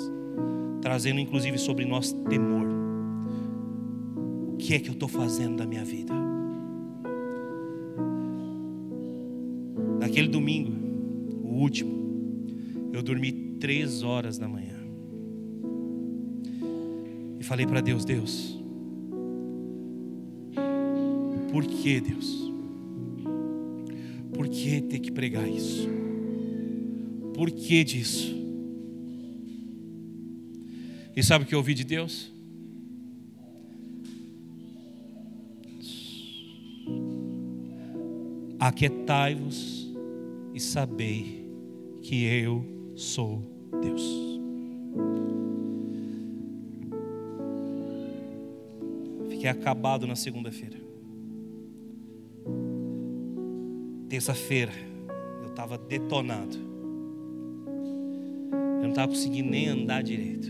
trazendo 0.80 1.20
inclusive 1.20 1.58
sobre 1.58 1.84
nós 1.84 2.12
temor. 2.28 2.69
Que 4.60 4.74
é 4.74 4.78
que 4.78 4.88
eu 4.88 4.92
estou 4.92 5.08
fazendo 5.08 5.56
da 5.56 5.66
minha 5.66 5.84
vida? 5.84 6.14
Naquele 9.98 10.28
domingo, 10.28 10.70
o 11.42 11.54
último, 11.60 11.90
eu 12.92 13.02
dormi 13.02 13.32
três 13.58 14.02
horas 14.04 14.38
da 14.38 14.46
manhã. 14.46 14.76
E 17.40 17.42
falei 17.42 17.66
para 17.66 17.80
Deus: 17.80 18.04
Deus, 18.04 18.62
por 21.50 21.66
que 21.66 22.00
Deus? 22.00 22.52
Por 24.32 24.46
que 24.46 24.82
ter 24.82 25.00
que 25.00 25.10
pregar 25.10 25.48
isso? 25.48 25.88
Por 27.34 27.50
que 27.50 27.82
disso? 27.82 28.36
E 31.16 31.22
sabe 31.24 31.44
o 31.44 31.48
que 31.48 31.54
eu 31.54 31.58
ouvi 31.58 31.74
de 31.74 31.82
Deus? 31.82 32.30
Aquietai-vos 38.70 39.92
e 40.54 40.60
sabei 40.60 41.44
que 42.02 42.24
eu 42.24 42.64
sou 42.94 43.42
Deus. 43.82 44.00
Fiquei 49.28 49.50
acabado 49.50 50.06
na 50.06 50.14
segunda-feira. 50.14 50.76
Terça-feira, 54.08 54.72
eu 55.42 55.48
estava 55.48 55.76
detonado. 55.76 56.56
Eu 58.76 58.82
não 58.82 58.90
estava 58.90 59.08
conseguindo 59.08 59.50
nem 59.50 59.66
andar 59.66 60.00
direito. 60.00 60.48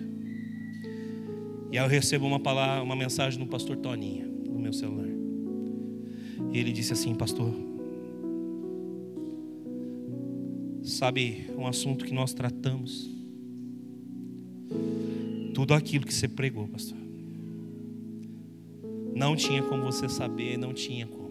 E 1.73 1.79
aí 1.79 1.83
eu 1.83 1.89
recebo 1.89 2.27
uma 2.27 2.39
palavra, 2.39 2.83
uma 2.83 2.95
mensagem 2.95 3.43
do 3.43 3.47
pastor 3.47 3.79
Toninha 3.79 4.27
no 4.27 4.59
meu 4.59 4.75
celular. 4.75 5.09
E 6.53 6.59
ele 6.59 6.71
disse 6.71 6.93
assim, 6.93 7.15
pastor, 7.15 7.70
sabe 11.01 11.47
um 11.57 11.67
assunto 11.67 12.05
que 12.05 12.13
nós 12.13 12.35
tratamos? 12.35 13.09
Tudo 15.55 15.73
aquilo 15.73 16.05
que 16.05 16.13
você 16.13 16.29
pregou, 16.29 16.69
pastor. 16.69 16.99
Não 19.15 19.35
tinha 19.35 19.63
como 19.63 19.83
você 19.83 20.11
saber, 20.11 20.59
não 20.59 20.75
tinha 20.75 21.07
como. 21.07 21.31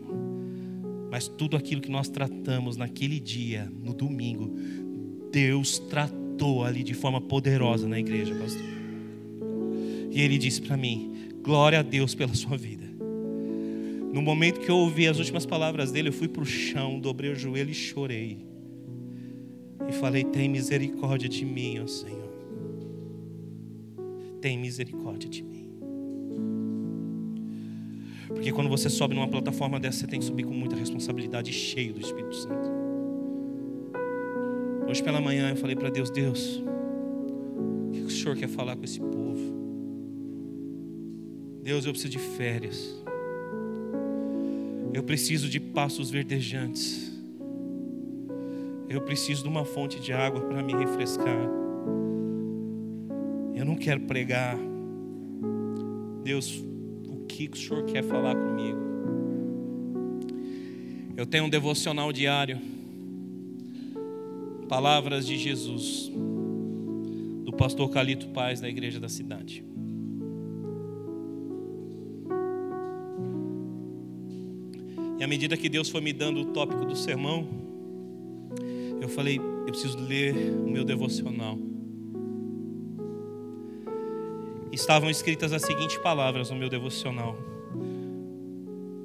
Mas 1.11 1.27
tudo 1.27 1.55
aquilo 1.55 1.81
que 1.81 1.91
nós 1.91 2.09
tratamos 2.09 2.77
naquele 2.77 3.19
dia, 3.19 3.71
no 3.83 3.93
domingo, 3.93 4.51
Deus 5.31 5.77
tratou 5.77 6.63
ali 6.63 6.81
de 6.81 6.95
forma 6.95 7.21
poderosa 7.21 7.87
na 7.87 7.99
igreja, 7.99 8.33
pastor. 8.33 8.65
E 10.09 10.19
ele 10.19 10.39
disse 10.39 10.63
para 10.63 10.75
mim: 10.75 11.29
Glória 11.43 11.77
a 11.77 11.83
Deus 11.83 12.15
pela 12.15 12.33
sua 12.33 12.57
vida. 12.57 12.87
No 14.11 14.23
momento 14.23 14.61
que 14.61 14.71
eu 14.71 14.77
ouvi 14.77 15.07
as 15.07 15.19
últimas 15.19 15.45
palavras 15.45 15.91
dele, 15.91 16.09
eu 16.09 16.13
fui 16.13 16.27
para 16.27 16.41
o 16.41 16.45
chão, 16.45 16.99
dobrei 16.99 17.31
o 17.31 17.35
joelho 17.35 17.69
e 17.69 17.75
chorei. 17.75 18.48
Falei: 19.99 20.23
Tem 20.23 20.47
misericórdia 20.47 21.27
de 21.27 21.43
mim, 21.45 21.79
ó 21.79 21.87
Senhor. 21.87 22.29
Tem 24.39 24.57
misericórdia 24.57 25.29
de 25.29 25.43
mim. 25.43 25.67
Porque 28.27 28.51
quando 28.51 28.69
você 28.69 28.89
sobe 28.89 29.15
numa 29.15 29.27
plataforma 29.27 29.79
dessa, 29.79 29.99
você 29.99 30.07
tem 30.07 30.19
que 30.19 30.25
subir 30.25 30.43
com 30.43 30.53
muita 30.53 30.75
responsabilidade 30.75 31.51
cheio 31.51 31.93
do 31.93 31.99
Espírito 31.99 32.35
Santo. 32.35 32.69
Hoje 34.87 35.03
pela 35.03 35.19
manhã 35.19 35.49
eu 35.49 35.57
falei 35.57 35.75
para 35.75 35.89
Deus: 35.89 36.09
Deus, 36.09 36.63
o 37.87 37.91
que 37.91 37.99
o 38.01 38.09
Senhor 38.09 38.37
quer 38.37 38.47
falar 38.47 38.77
com 38.77 38.85
esse 38.85 38.99
povo? 38.99 39.59
Deus, 41.61 41.85
eu 41.85 41.91
preciso 41.91 42.11
de 42.11 42.19
férias. 42.19 43.03
Eu 44.93 45.03
preciso 45.03 45.49
de 45.49 45.59
passos 45.59 46.09
verdejantes. 46.09 47.08
Eu 48.89 49.01
preciso 49.01 49.43
de 49.43 49.47
uma 49.47 49.63
fonte 49.63 49.99
de 49.99 50.11
água 50.11 50.41
para 50.41 50.63
me 50.63 50.73
refrescar. 50.73 51.47
Eu 53.53 53.63
não 53.63 53.75
quero 53.75 54.01
pregar. 54.01 54.57
Deus, 56.23 56.65
o 57.07 57.27
que 57.27 57.47
o 57.53 57.55
Senhor 57.55 57.85
quer 57.85 58.03
falar 58.03 58.35
comigo? 58.35 58.79
Eu 61.15 61.27
tenho 61.27 61.43
um 61.43 61.49
devocional 61.49 62.11
diário. 62.11 62.59
Palavras 64.67 65.27
de 65.27 65.37
Jesus, 65.37 66.11
do 67.43 67.53
pastor 67.53 67.91
Calito 67.91 68.29
Paz, 68.29 68.59
da 68.59 68.67
igreja 68.67 68.99
da 68.99 69.09
cidade. 69.09 69.63
E 75.19 75.23
à 75.23 75.27
medida 75.27 75.55
que 75.57 75.69
Deus 75.69 75.89
foi 75.89 76.01
me 76.01 76.13
dando 76.13 76.41
o 76.41 76.45
tópico 76.45 76.85
do 76.85 76.95
sermão, 76.95 77.58
falei, 79.19 79.37
eu 79.37 79.65
preciso 79.65 79.99
ler 79.99 80.33
o 80.33 80.69
meu 80.69 80.85
devocional. 80.85 81.59
Estavam 84.71 85.09
escritas 85.09 85.51
as 85.51 85.61
seguintes 85.61 85.97
palavras 85.97 86.49
no 86.49 86.55
meu 86.55 86.69
devocional. 86.69 87.35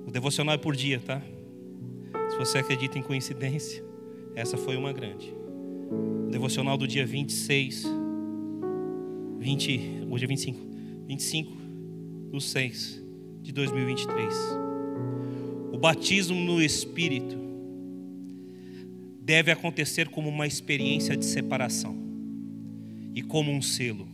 O 0.06 0.12
devocional 0.12 0.54
é 0.54 0.58
por 0.58 0.76
dia, 0.76 1.00
tá? 1.00 1.20
Se 2.30 2.38
você 2.38 2.58
acredita 2.58 2.96
em 2.96 3.02
coincidência, 3.02 3.84
essa 4.36 4.56
foi 4.56 4.76
uma 4.76 4.92
grande. 4.92 5.34
O 6.28 6.30
devocional 6.30 6.76
do 6.76 6.86
dia 6.86 7.04
26, 7.04 7.84
20, 9.40 10.06
hoje 10.08 10.24
é 10.24 10.28
25, 10.28 10.60
25 11.08 11.52
do 12.30 12.40
6 12.40 13.02
de 13.42 13.50
2023. 13.52 14.32
O 15.72 15.76
batismo 15.76 16.38
no 16.38 16.62
Espírito 16.62 17.43
deve 19.24 19.50
acontecer 19.50 20.08
como 20.08 20.28
uma 20.28 20.46
experiência 20.46 21.16
de 21.16 21.24
separação 21.24 21.96
e 23.14 23.22
como 23.22 23.50
um 23.50 23.62
selo. 23.62 24.06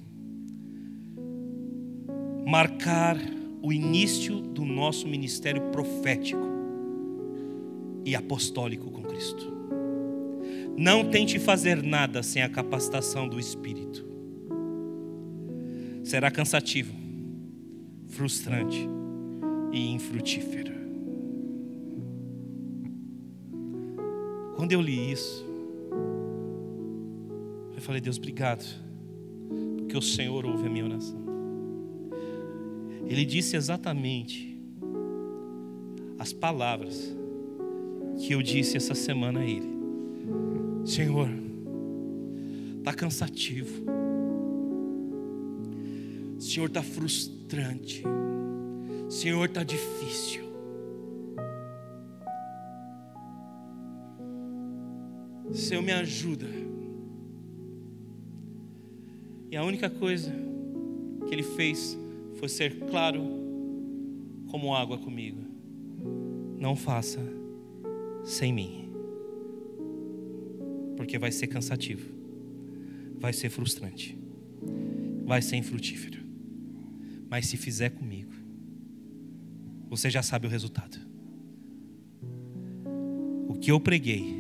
Marcar 2.47 3.17
o 3.61 3.73
início 3.73 4.41
do 4.41 4.65
nosso 4.65 5.09
ministério 5.09 5.63
profético 5.73 6.49
e 8.05 8.15
apostólico 8.15 8.89
com 8.91 9.03
Cristo. 9.03 9.53
Não 10.77 11.11
tente 11.11 11.39
fazer 11.41 11.83
nada 11.83 12.23
sem 12.23 12.43
a 12.43 12.49
capacitação 12.49 13.29
do 13.29 13.39
Espírito. 13.39 14.09
Será 16.05 16.31
cansativo, 16.31 16.95
frustrante 18.09 18.89
e 19.73 19.89
infrutífero. 19.89 20.70
Quando 24.71 24.83
eu 24.83 24.87
li 24.87 25.11
isso, 25.11 25.45
eu 27.75 27.83
falei, 27.83 28.01
Deus, 28.01 28.19
obrigado, 28.19 28.65
porque 29.79 29.99
o 29.99 30.01
Senhor 30.01 30.47
ouve 30.47 30.69
a 30.69 30.71
minha 30.71 30.85
oração. 30.85 31.19
Ele 33.05 33.25
disse 33.25 33.57
exatamente 33.57 34.57
as 36.21 36.33
palavras 36.33 37.13
que 38.21 38.33
eu 38.33 38.41
disse 38.41 38.77
essa 38.77 38.95
semana 38.95 39.41
a 39.41 39.45
ele. 39.45 39.69
Senhor, 40.85 41.29
está 42.79 42.95
cansativo. 42.95 43.75
Senhor, 46.39 46.67
está 46.67 46.85
frustrante. 46.85 48.05
Senhor, 49.09 49.47
está 49.47 49.65
difícil. 49.65 50.50
Senhor, 55.61 55.83
me 55.83 55.93
ajuda. 55.93 56.47
E 59.51 59.57
a 59.57 59.63
única 59.63 59.91
coisa 59.91 60.33
que 61.29 61.35
Ele 61.35 61.43
fez 61.43 61.99
foi 62.37 62.49
ser 62.49 62.79
claro 62.89 63.23
como 64.49 64.75
água 64.75 64.97
comigo. 64.97 65.41
Não 66.59 66.75
faça 66.75 67.21
sem 68.25 68.53
mim, 68.53 68.91
porque 70.97 71.19
vai 71.19 71.31
ser 71.31 71.47
cansativo, 71.47 72.09
vai 73.19 73.33
ser 73.33 73.51
frustrante, 73.51 74.19
vai 75.25 75.43
ser 75.43 75.57
infrutífero. 75.57 76.21
Mas 77.29 77.47
se 77.47 77.57
fizer 77.57 77.91
comigo, 77.91 78.33
você 79.89 80.09
já 80.11 80.23
sabe 80.23 80.47
o 80.47 80.51
resultado. 80.51 80.99
O 83.49 83.55
que 83.55 83.71
eu 83.71 83.79
preguei 83.79 84.40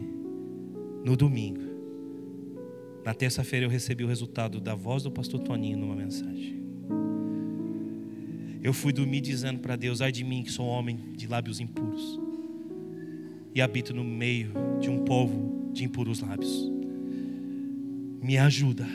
no 1.04 1.16
domingo, 1.16 1.60
na 3.04 3.14
terça-feira 3.14 3.66
eu 3.66 3.70
recebi 3.70 4.04
o 4.04 4.08
resultado 4.08 4.60
da 4.60 4.74
voz 4.74 5.02
do 5.02 5.10
pastor 5.10 5.40
Toninho 5.40 5.78
numa 5.78 5.96
mensagem. 5.96 6.60
Eu 8.62 8.74
fui 8.74 8.92
dormir 8.92 9.20
dizendo 9.20 9.60
para 9.60 9.74
Deus: 9.76 10.02
ai 10.02 10.12
de 10.12 10.22
mim 10.22 10.42
que 10.42 10.52
sou 10.52 10.66
homem 10.66 10.98
de 11.16 11.26
lábios 11.26 11.60
impuros 11.60 12.20
e 13.54 13.60
habito 13.60 13.94
no 13.94 14.04
meio 14.04 14.52
de 14.80 14.88
um 14.90 15.04
povo 15.04 15.70
de 15.72 15.84
impuros 15.84 16.20
lábios. 16.20 16.70
Me 18.22 18.36
ajuda. 18.38 18.86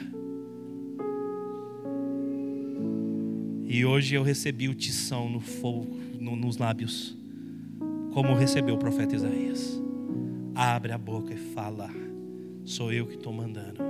E 3.68 3.84
hoje 3.84 4.16
eu 4.16 4.24
recebi 4.24 4.70
o 4.70 4.76
tição 4.76 5.30
no 5.30 5.40
fogo, 5.40 5.98
no, 6.20 6.36
nos 6.36 6.58
lábios, 6.58 7.18
como 8.14 8.36
recebeu 8.36 8.76
o 8.76 8.78
profeta 8.78 9.16
Isaías. 9.16 9.85
Abre 10.56 10.94
a 10.94 10.98
boca 10.98 11.34
e 11.34 11.38
fala: 11.38 11.90
Sou 12.64 12.94
eu 12.94 13.06
que 13.06 13.16
estou 13.16 13.34
mandando. 13.34 13.84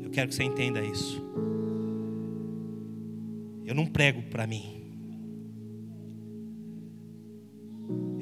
Eu 0.00 0.10
quero 0.10 0.28
que 0.28 0.34
você 0.36 0.44
entenda 0.44 0.80
isso. 0.80 1.20
Eu 3.66 3.74
não 3.74 3.84
prego 3.84 4.22
para 4.22 4.46
mim. 4.46 4.80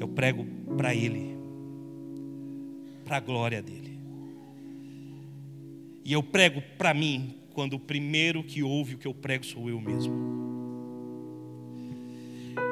Eu 0.01 0.09
prego 0.09 0.47
para 0.75 0.95
Ele, 0.95 1.37
para 3.05 3.19
a 3.19 3.21
glória 3.21 3.61
dele. 3.61 3.99
E 6.03 6.15
eu 6.15 6.23
prego 6.23 6.63
para 6.79 6.95
mim 6.95 7.35
quando 7.53 7.75
o 7.75 7.79
primeiro 7.79 8.43
que 8.43 8.63
ouve 8.63 8.95
o 8.95 8.99
que 8.99 9.07
eu 9.07 9.13
prego 9.13 9.45
sou 9.45 9.69
eu 9.69 9.79
mesmo. 9.79 10.15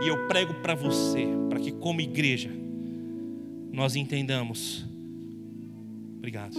E 0.02 0.08
eu 0.08 0.26
prego 0.26 0.54
para 0.54 0.74
você, 0.74 1.26
para 1.50 1.60
que 1.60 1.70
como 1.70 2.00
igreja 2.00 2.50
nós 3.72 3.96
entendamos. 3.96 4.84
Obrigado. 6.18 6.56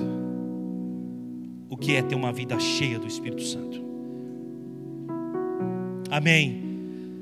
O 1.70 1.78
que 1.78 1.96
é 1.96 2.02
ter 2.02 2.16
uma 2.16 2.34
vida 2.34 2.60
cheia 2.60 3.00
do 3.00 3.08
Espírito 3.08 3.44
Santo? 3.44 3.82
Amém. 6.10 6.62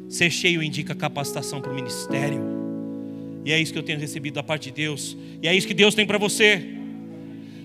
Ser 0.09 0.31
cheio 0.31 0.63
indica 0.63 0.95
capacitação 0.95 1.61
para 1.61 1.71
o 1.71 1.75
ministério. 1.75 2.41
E 3.45 3.51
é 3.51 3.59
isso 3.59 3.71
que 3.71 3.77
eu 3.77 3.83
tenho 3.83 3.99
recebido 3.99 4.35
da 4.35 4.43
parte 4.43 4.65
de 4.65 4.71
Deus. 4.71 5.15
E 5.41 5.47
é 5.47 5.55
isso 5.55 5.67
que 5.67 5.73
Deus 5.73 5.93
tem 5.93 6.05
para 6.05 6.17
você. 6.17 6.65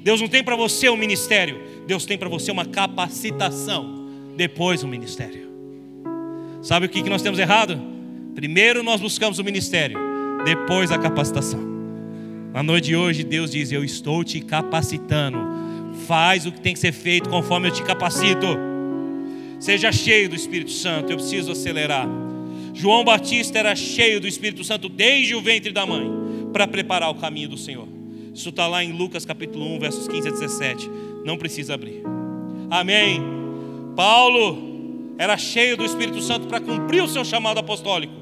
Deus 0.02 0.20
não 0.20 0.28
tem 0.28 0.44
para 0.44 0.54
você 0.54 0.88
um 0.90 0.96
ministério. 0.96 1.58
Deus 1.86 2.04
tem 2.04 2.18
para 2.18 2.28
você 2.28 2.52
uma 2.52 2.66
capacitação. 2.66 4.06
Depois 4.36 4.82
o 4.82 4.86
um 4.86 4.90
ministério. 4.90 5.48
Sabe 6.62 6.86
o 6.86 6.88
que 6.88 7.02
nós 7.08 7.22
temos 7.22 7.38
errado? 7.38 7.80
Primeiro 8.34 8.82
nós 8.82 9.00
buscamos 9.00 9.38
o 9.38 9.44
ministério. 9.44 9.98
Depois 10.44 10.92
a 10.92 10.98
capacitação. 10.98 11.73
Na 12.54 12.62
noite 12.62 12.84
de 12.84 12.94
hoje, 12.94 13.24
Deus 13.24 13.50
diz: 13.50 13.72
Eu 13.72 13.82
estou 13.82 14.22
te 14.22 14.40
capacitando. 14.40 15.38
Faz 16.06 16.46
o 16.46 16.52
que 16.52 16.60
tem 16.60 16.72
que 16.72 16.78
ser 16.78 16.92
feito 16.92 17.28
conforme 17.28 17.66
eu 17.66 17.72
te 17.72 17.82
capacito. 17.82 18.46
Seja 19.58 19.90
cheio 19.90 20.28
do 20.28 20.36
Espírito 20.36 20.70
Santo. 20.70 21.10
Eu 21.10 21.16
preciso 21.16 21.50
acelerar. 21.50 22.06
João 22.72 23.02
Batista 23.02 23.58
era 23.58 23.74
cheio 23.74 24.20
do 24.20 24.28
Espírito 24.28 24.62
Santo 24.62 24.88
desde 24.88 25.34
o 25.34 25.40
ventre 25.40 25.72
da 25.72 25.84
mãe 25.84 26.08
para 26.52 26.68
preparar 26.68 27.10
o 27.10 27.16
caminho 27.16 27.48
do 27.48 27.58
Senhor. 27.58 27.88
Isso 28.32 28.50
está 28.50 28.68
lá 28.68 28.84
em 28.84 28.92
Lucas 28.92 29.24
capítulo 29.24 29.66
1, 29.74 29.80
versos 29.80 30.06
15 30.06 30.28
a 30.28 30.30
17. 30.30 30.90
Não 31.24 31.36
precisa 31.36 31.74
abrir. 31.74 32.04
Amém. 32.70 33.20
Paulo 33.96 35.16
era 35.18 35.36
cheio 35.36 35.76
do 35.76 35.84
Espírito 35.84 36.22
Santo 36.22 36.46
para 36.46 36.60
cumprir 36.60 37.02
o 37.02 37.08
seu 37.08 37.24
chamado 37.24 37.58
apostólico. 37.58 38.14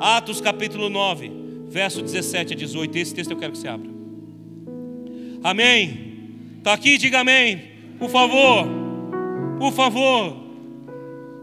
Atos 0.00 0.40
capítulo 0.40 0.88
9 0.88 1.41
verso 1.72 2.02
17 2.02 2.52
a 2.52 2.56
18. 2.56 2.98
Esse 2.98 3.14
texto 3.14 3.30
eu 3.30 3.36
quero 3.36 3.52
que 3.52 3.58
você 3.58 3.68
abra. 3.68 3.90
Amém. 5.42 6.12
Está 6.58 6.74
aqui, 6.74 6.98
diga 6.98 7.20
amém. 7.20 7.62
Por 7.98 8.10
favor. 8.10 8.68
Por 9.58 9.72
favor. 9.72 10.36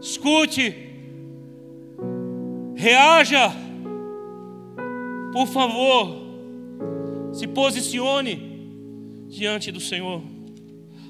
Escute. 0.00 0.74
Reaja. 2.76 3.52
Por 5.32 5.46
favor. 5.48 6.16
Se 7.32 7.46
posicione 7.48 9.26
diante 9.28 9.72
do 9.72 9.80
Senhor. 9.80 10.22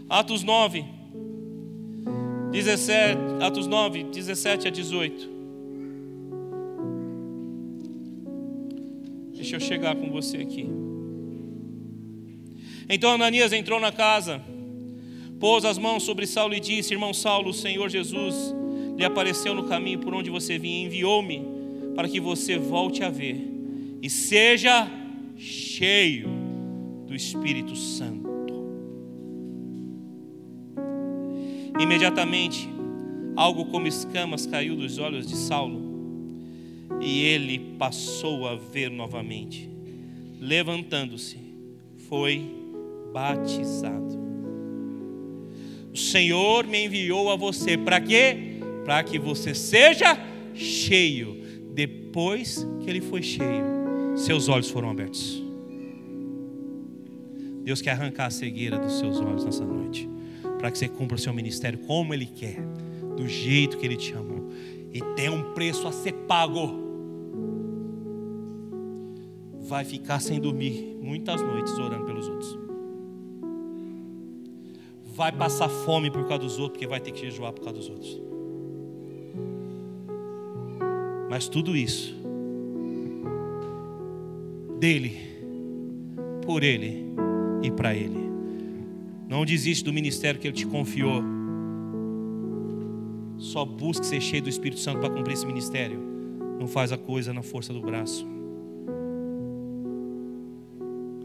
Atos 0.09 0.43
9. 0.43 0.85
17, 2.51 3.17
Atos 3.41 3.69
9, 3.69 4.05
17 4.05 4.67
a 4.67 4.71
18. 4.71 5.40
Deixa 9.41 9.57
eu 9.57 9.61
chegar 9.61 9.97
com 9.97 10.11
você 10.11 10.37
aqui. 10.37 10.69
Então 12.87 13.13
Ananias 13.13 13.55
entrou 13.55 13.81
na 13.81 13.91
casa, 13.91 14.43
pôs 15.39 15.65
as 15.65 15.79
mãos 15.79 16.03
sobre 16.03 16.27
Saulo 16.27 16.55
e 16.55 16.61
disse: 16.61 16.93
Irmão 16.93 17.15
Saulo, 17.15 17.49
o 17.49 17.55
Senhor 17.55 17.89
Jesus 17.89 18.55
lhe 18.99 19.03
apareceu 19.03 19.55
no 19.55 19.67
caminho 19.67 19.99
por 20.01 20.13
onde 20.13 20.29
você 20.29 20.59
vinha, 20.59 20.87
enviou-me 20.87 21.43
para 21.97 22.07
que 22.07 22.21
você 22.21 22.59
volte 22.59 23.03
a 23.03 23.09
ver 23.09 23.43
e 24.03 24.11
seja 24.11 24.87
cheio 25.39 26.29
do 27.07 27.15
Espírito 27.15 27.75
Santo. 27.75 28.31
Imediatamente, 31.81 32.69
algo 33.35 33.65
como 33.65 33.87
escamas 33.87 34.45
caiu 34.45 34.77
dos 34.77 34.99
olhos 34.99 35.27
de 35.27 35.35
Saulo 35.35 35.90
e 37.01 37.25
ele 37.25 37.59
passou 37.79 38.47
a 38.47 38.57
ver 38.57 38.91
novamente. 38.91 39.69
Levantando-se, 40.41 41.39
foi 42.09 42.43
batizado. 43.13 44.19
O 45.93 45.97
Senhor 45.97 46.67
me 46.67 46.87
enviou 46.87 47.31
a 47.31 47.37
você 47.37 47.77
para 47.77 48.01
quê? 48.01 48.59
Para 48.85 49.03
que 49.03 49.19
você 49.19 49.55
seja 49.55 50.19
cheio. 50.55 51.41
Depois 51.75 52.67
que 52.83 52.89
ele 52.89 53.01
foi 53.01 53.23
cheio, 53.23 53.65
seus 54.17 54.49
olhos 54.49 54.71
foram 54.71 54.91
abertos. 54.91 55.43
Deus 57.63 57.81
quer 57.81 57.93
arrancar 57.93 58.27
a 58.27 58.31
cegueira 58.31 58.79
dos 58.79 58.99
seus 58.99 59.21
olhos 59.21 59.45
nessa 59.45 59.65
noite, 59.65 60.09
para 60.59 60.71
que 60.71 60.79
você 60.79 60.89
cumpra 60.89 61.17
o 61.17 61.19
seu 61.19 61.33
ministério 61.33 61.79
como 61.81 62.13
Ele 62.13 62.27
quer, 62.27 62.61
do 63.17 63.29
jeito 63.29 63.77
que 63.77 63.87
Ele 63.87 63.97
te 63.97 64.13
amou, 64.15 64.40
e 64.93 65.01
tem 65.15 65.29
um 65.29 65.55
preço 65.55 65.87
a 65.87 65.93
ser 65.93 66.13
pago 66.13 66.91
vai 69.71 69.85
ficar 69.85 70.19
sem 70.21 70.41
dormir 70.41 70.99
muitas 71.01 71.41
noites 71.41 71.79
orando 71.79 72.05
pelos 72.05 72.29
outros. 72.29 72.59
Vai 75.15 75.31
passar 75.31 75.69
fome 75.69 76.11
por 76.11 76.27
causa 76.27 76.43
dos 76.45 76.59
outros, 76.59 76.73
porque 76.73 76.87
vai 76.89 76.99
ter 76.99 77.13
que 77.13 77.21
jejuar 77.21 77.53
por 77.53 77.63
causa 77.63 77.79
dos 77.79 77.89
outros. 77.89 78.21
Mas 81.31 81.49
tudo 81.49 81.77
isso, 81.77 82.17
dele, 84.81 85.17
por 86.45 86.65
ele 86.65 87.05
e 87.63 87.71
para 87.71 87.95
ele. 87.95 88.29
Não 89.29 89.45
desiste 89.45 89.85
do 89.85 89.93
ministério 89.93 90.41
que 90.41 90.49
ele 90.49 90.57
te 90.57 90.67
confiou. 90.67 91.23
Só 93.51 93.65
busque 93.65 94.07
ser 94.07 94.21
cheio 94.21 94.45
do 94.45 94.49
Espírito 94.49 94.81
Santo 94.81 95.01
para 95.01 95.11
cumprir 95.11 95.33
esse 95.33 95.45
ministério. 95.45 95.99
Não 96.61 96.69
faz 96.69 96.93
a 96.93 96.97
coisa 96.97 97.33
na 97.33 97.43
força 97.43 97.73
do 97.73 97.81
braço. 97.81 98.25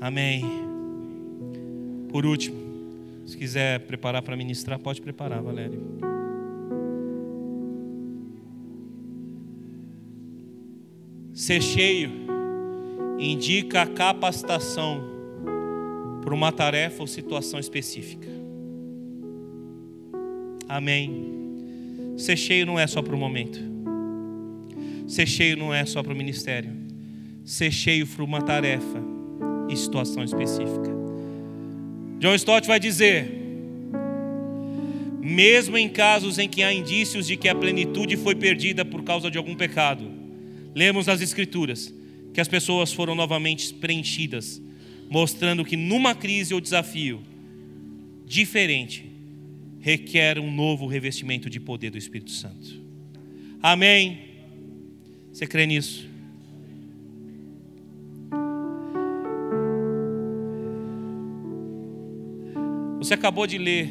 Amém. 0.01 0.43
Por 2.09 2.25
último, 2.25 2.65
Se 3.25 3.35
quiser 3.35 3.79
preparar 3.87 4.21
para 4.21 4.37
ministrar, 4.37 4.77
pode 4.77 5.01
preparar, 5.01 5.41
Valério. 5.41 5.81
Ser 11.33 11.59
cheio 11.59 12.11
indica 13.17 13.81
a 13.81 13.87
capacitação 13.87 15.03
para 16.23 16.33
uma 16.35 16.51
tarefa 16.51 17.01
ou 17.01 17.07
situação 17.07 17.59
específica. 17.59 18.29
Amém. 20.69 21.44
Ser 22.17 22.37
cheio 22.37 22.65
não 22.65 22.79
é 22.79 22.87
só 22.87 23.01
para 23.01 23.15
o 23.15 23.17
momento. 23.17 23.59
Ser 25.07 25.27
cheio 25.27 25.57
não 25.57 25.73
é 25.73 25.85
só 25.85 26.01
para 26.01 26.13
o 26.13 26.15
ministério. 26.15 26.71
Ser 27.43 27.71
cheio 27.71 28.07
para 28.07 28.23
uma 28.23 28.41
tarefa 28.41 29.03
e 29.69 29.75
situação 29.75 30.23
específica. 30.23 30.95
John 32.19 32.33
Stott 32.35 32.67
vai 32.67 32.79
dizer: 32.79 33.29
mesmo 35.21 35.77
em 35.77 35.89
casos 35.89 36.37
em 36.39 36.47
que 36.47 36.63
há 36.63 36.73
indícios 36.73 37.27
de 37.27 37.35
que 37.35 37.49
a 37.49 37.55
plenitude 37.55 38.15
foi 38.15 38.35
perdida 38.35 38.85
por 38.85 39.03
causa 39.03 39.29
de 39.29 39.37
algum 39.37 39.55
pecado, 39.55 40.09
lemos 40.73 41.07
nas 41.07 41.21
Escrituras 41.21 41.93
que 42.33 42.41
as 42.41 42.47
pessoas 42.47 42.91
foram 42.91 43.15
novamente 43.15 43.73
preenchidas, 43.73 44.61
mostrando 45.09 45.63
que 45.63 45.75
numa 45.75 46.13
crise 46.13 46.53
ou 46.53 46.61
desafio 46.61 47.21
diferente 48.25 49.14
requer 49.85 50.39
um 50.39 50.51
novo 50.51 50.87
revestimento 50.87 51.47
de 51.47 51.59
poder 51.59 51.91
do 51.91 51.97
Espírito 51.99 52.31
Santo. 52.31 52.81
Amém. 53.61 54.17
Você 55.31 55.45
crê 55.45 55.67
nisso? 55.67 56.09
Você 62.97 63.13
acabou 63.13 63.45
de 63.45 63.59
ler 63.59 63.87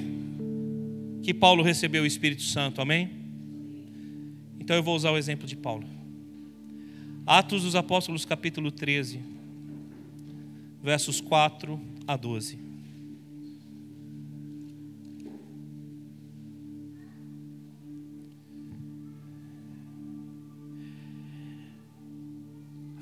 que 1.23 1.33
Paulo 1.33 1.63
recebeu 1.63 2.03
o 2.03 2.07
Espírito 2.07 2.43
Santo, 2.43 2.81
amém? 2.81 3.11
Então 4.59 4.75
eu 4.75 4.83
vou 4.83 4.97
usar 4.97 5.13
o 5.13 5.17
exemplo 5.17 5.47
de 5.47 5.55
Paulo. 5.55 5.87
Atos 7.25 7.63
dos 7.63 7.77
Apóstolos, 7.77 8.25
capítulo 8.25 8.73
13, 8.73 9.21
versos 10.83 11.21
4 11.21 11.81
a 12.05 12.17
12. 12.17 12.64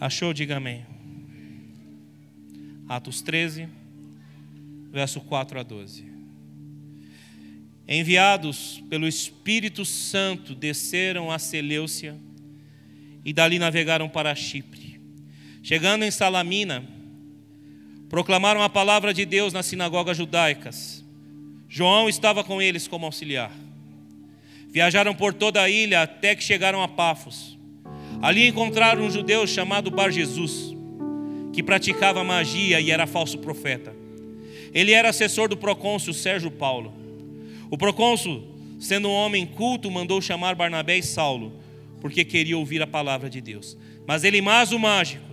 Achou? 0.03 0.33
Diga 0.33 0.57
amém. 0.57 0.85
Atos 2.89 3.23
13, 3.23 3.69
verso 4.91 5.21
4 5.21 5.61
a 5.61 5.63
12. 5.63 6.05
Enviados 7.87 8.83
pelo 8.91 9.07
Espírito 9.07 9.85
Santo, 9.85 10.57
desceram 10.57 11.31
a 11.31 11.39
Seleucia 11.39 12.17
e 13.25 13.33
dali 13.33 13.61
navegaram 13.61 14.09
para 14.09 14.35
Chipre. 14.35 15.01
Chegando 15.63 16.05
em 16.05 16.11
Salamina, 16.11 16.85
proclamaram 18.09 18.61
a 18.61 18.69
palavra 18.69 19.15
de 19.15 19.25
Deus 19.25 19.53
nas 19.53 19.67
sinagogas 19.67 20.17
judaicas. 20.17 21.05
João 21.69 22.09
estava 22.09 22.43
com 22.43 22.61
eles 22.61 22.89
como 22.89 23.07
auxiliar. 23.07 23.53
Viajaram 24.69 25.15
por 25.15 25.33
toda 25.33 25.63
a 25.63 25.71
ilha 25.71 26.03
até 26.03 26.35
que 26.35 26.43
chegaram 26.43 26.83
a 26.83 26.89
Pafos. 26.89 27.57
Ali 28.23 28.47
encontraram 28.47 29.03
um 29.03 29.11
judeu 29.11 29.45
chamado 29.49 29.91
Bar 29.91 30.13
Jesus, 30.13 30.73
que 31.53 31.61
praticava 31.61 32.23
magia 32.23 32.81
e 32.81 32.89
era 32.89 33.05
falso 33.05 33.37
profeta. 33.39 33.93
Ele 34.73 34.93
era 34.93 35.09
assessor 35.09 35.49
do 35.49 35.57
procônsul 35.57 36.15
Sérgio 36.15 36.49
Paulo. 36.49 36.95
O 37.69 37.77
procônsul, 37.77 38.45
sendo 38.79 39.09
um 39.09 39.13
homem 39.13 39.45
culto, 39.45 39.91
mandou 39.91 40.23
chamar 40.23 40.55
Barnabé 40.55 40.99
e 40.99 41.03
Saulo, 41.03 41.53
porque 42.01 42.25
queria 42.25 42.57
ouvir 42.57 42.81
a 42.81 42.87
palavra 42.87 43.29
de 43.29 43.41
Deus. 43.41 43.77
Mas 44.07 44.23
Elimas, 44.23 44.71
o 44.71 44.79
mágico, 44.79 45.25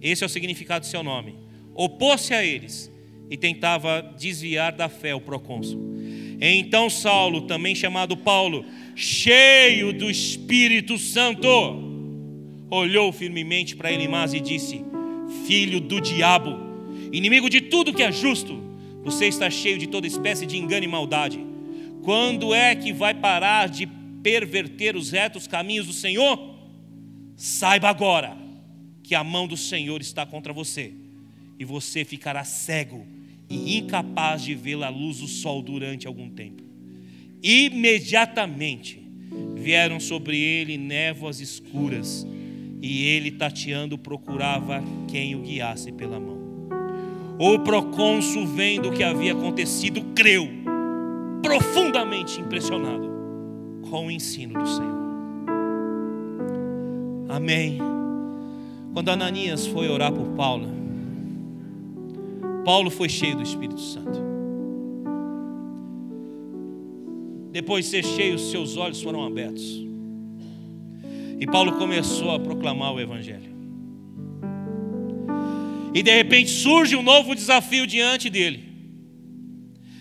esse 0.00 0.24
é 0.24 0.26
o 0.26 0.30
significado 0.30 0.86
do 0.86 0.88
seu 0.88 1.02
nome, 1.02 1.34
opôs-se 1.74 2.32
a 2.32 2.42
eles 2.42 2.90
e 3.28 3.36
tentava 3.36 4.00
desviar 4.18 4.72
da 4.72 4.88
fé 4.88 5.14
o 5.14 5.20
procônsul. 5.20 5.78
Então 6.40 6.88
Saulo, 6.88 7.42
também 7.42 7.74
chamado 7.74 8.16
Paulo, 8.16 8.64
cheio 8.96 9.92
do 9.92 10.10
Espírito 10.10 10.96
Santo, 10.96 11.89
olhou 12.70 13.12
firmemente 13.12 13.74
para 13.74 13.92
Elimas 13.92 14.32
e 14.32 14.40
disse: 14.40 14.84
Filho 15.46 15.80
do 15.80 16.00
diabo, 16.00 16.58
inimigo 17.12 17.50
de 17.50 17.60
tudo 17.60 17.92
que 17.92 18.02
é 18.02 18.12
justo, 18.12 18.58
você 19.02 19.26
está 19.26 19.50
cheio 19.50 19.78
de 19.78 19.86
toda 19.86 20.06
espécie 20.06 20.46
de 20.46 20.56
engano 20.56 20.84
e 20.84 20.88
maldade. 20.88 21.40
Quando 22.02 22.54
é 22.54 22.74
que 22.74 22.92
vai 22.92 23.12
parar 23.14 23.68
de 23.68 23.86
perverter 24.22 24.96
os 24.96 25.10
retos 25.10 25.46
caminhos 25.46 25.86
do 25.86 25.92
Senhor? 25.92 26.38
Saiba 27.36 27.88
agora 27.88 28.36
que 29.02 29.14
a 29.14 29.24
mão 29.24 29.46
do 29.46 29.56
Senhor 29.56 30.00
está 30.00 30.24
contra 30.24 30.52
você, 30.52 30.92
e 31.58 31.64
você 31.64 32.04
ficará 32.04 32.44
cego 32.44 33.06
e 33.48 33.78
incapaz 33.78 34.42
de 34.42 34.54
ver 34.54 34.82
a 34.82 34.88
luz 34.88 35.18
do 35.18 35.26
sol 35.26 35.60
durante 35.60 36.06
algum 36.06 36.30
tempo. 36.30 36.62
Imediatamente 37.42 39.00
vieram 39.56 39.98
sobre 39.98 40.38
ele 40.38 40.78
névoas 40.78 41.40
escuras, 41.40 42.26
e 42.82 43.06
ele 43.06 43.30
tateando 43.30 43.98
procurava 43.98 44.82
quem 45.08 45.34
o 45.34 45.40
guiasse 45.40 45.92
pela 45.92 46.18
mão. 46.18 46.38
O 47.38 47.58
procônsul, 47.60 48.46
vendo 48.46 48.88
o 48.90 48.92
que 48.92 49.02
havia 49.02 49.32
acontecido, 49.32 50.02
creu, 50.14 50.48
profundamente 51.42 52.40
impressionado 52.40 53.10
com 53.88 54.06
o 54.06 54.10
ensino 54.10 54.58
do 54.60 54.66
Senhor. 54.66 55.00
Amém. 57.28 57.78
Quando 58.92 59.08
Ananias 59.08 59.66
foi 59.66 59.88
orar 59.88 60.12
por 60.12 60.26
Paulo, 60.30 60.68
Paulo 62.64 62.90
foi 62.90 63.08
cheio 63.08 63.36
do 63.36 63.42
Espírito 63.42 63.80
Santo. 63.80 64.20
Depois 67.50 67.84
de 67.84 67.90
ser 67.90 68.04
cheio, 68.04 68.38
seus 68.38 68.76
olhos 68.76 69.02
foram 69.02 69.24
abertos. 69.24 69.89
E 71.40 71.46
Paulo 71.46 71.78
começou 71.78 72.32
a 72.32 72.38
proclamar 72.38 72.92
o 72.92 73.00
Evangelho. 73.00 73.50
E 75.94 76.02
de 76.02 76.14
repente 76.14 76.50
surge 76.50 76.94
um 76.94 77.02
novo 77.02 77.34
desafio 77.34 77.86
diante 77.86 78.28
dele. 78.28 78.68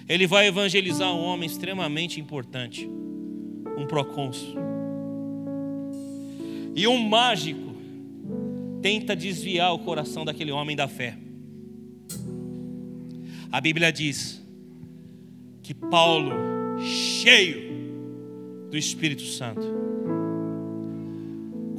Ele 0.07 0.27
vai 0.27 0.47
evangelizar 0.47 1.13
um 1.13 1.21
homem 1.21 1.47
extremamente 1.47 2.19
importante, 2.19 2.89
um 3.77 3.87
procônsul. 3.87 4.55
E 6.75 6.85
um 6.87 6.97
mágico 6.97 7.75
tenta 8.81 9.15
desviar 9.15 9.73
o 9.73 9.79
coração 9.79 10.25
daquele 10.25 10.51
homem 10.51 10.75
da 10.75 10.87
fé. 10.87 11.17
A 13.51 13.61
Bíblia 13.61 13.91
diz 13.91 14.43
que 15.63 15.73
Paulo, 15.73 16.31
cheio 16.81 17.69
do 18.69 18.77
Espírito 18.77 19.23
Santo, 19.23 19.61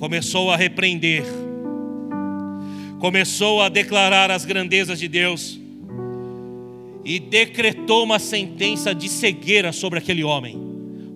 começou 0.01 0.51
a 0.51 0.57
repreender 0.57 1.25
começou 3.01 3.63
a 3.63 3.69
declarar 3.69 4.31
as 4.31 4.45
grandezas 4.45 4.99
de 4.99 5.09
Deus 5.09 5.59
e 7.03 7.19
decretou 7.19 8.05
uma 8.05 8.19
sentença 8.19 8.95
de 8.95 9.09
cegueira 9.09 9.73
sobre 9.73 9.99
aquele 9.99 10.23
homem, 10.23 10.57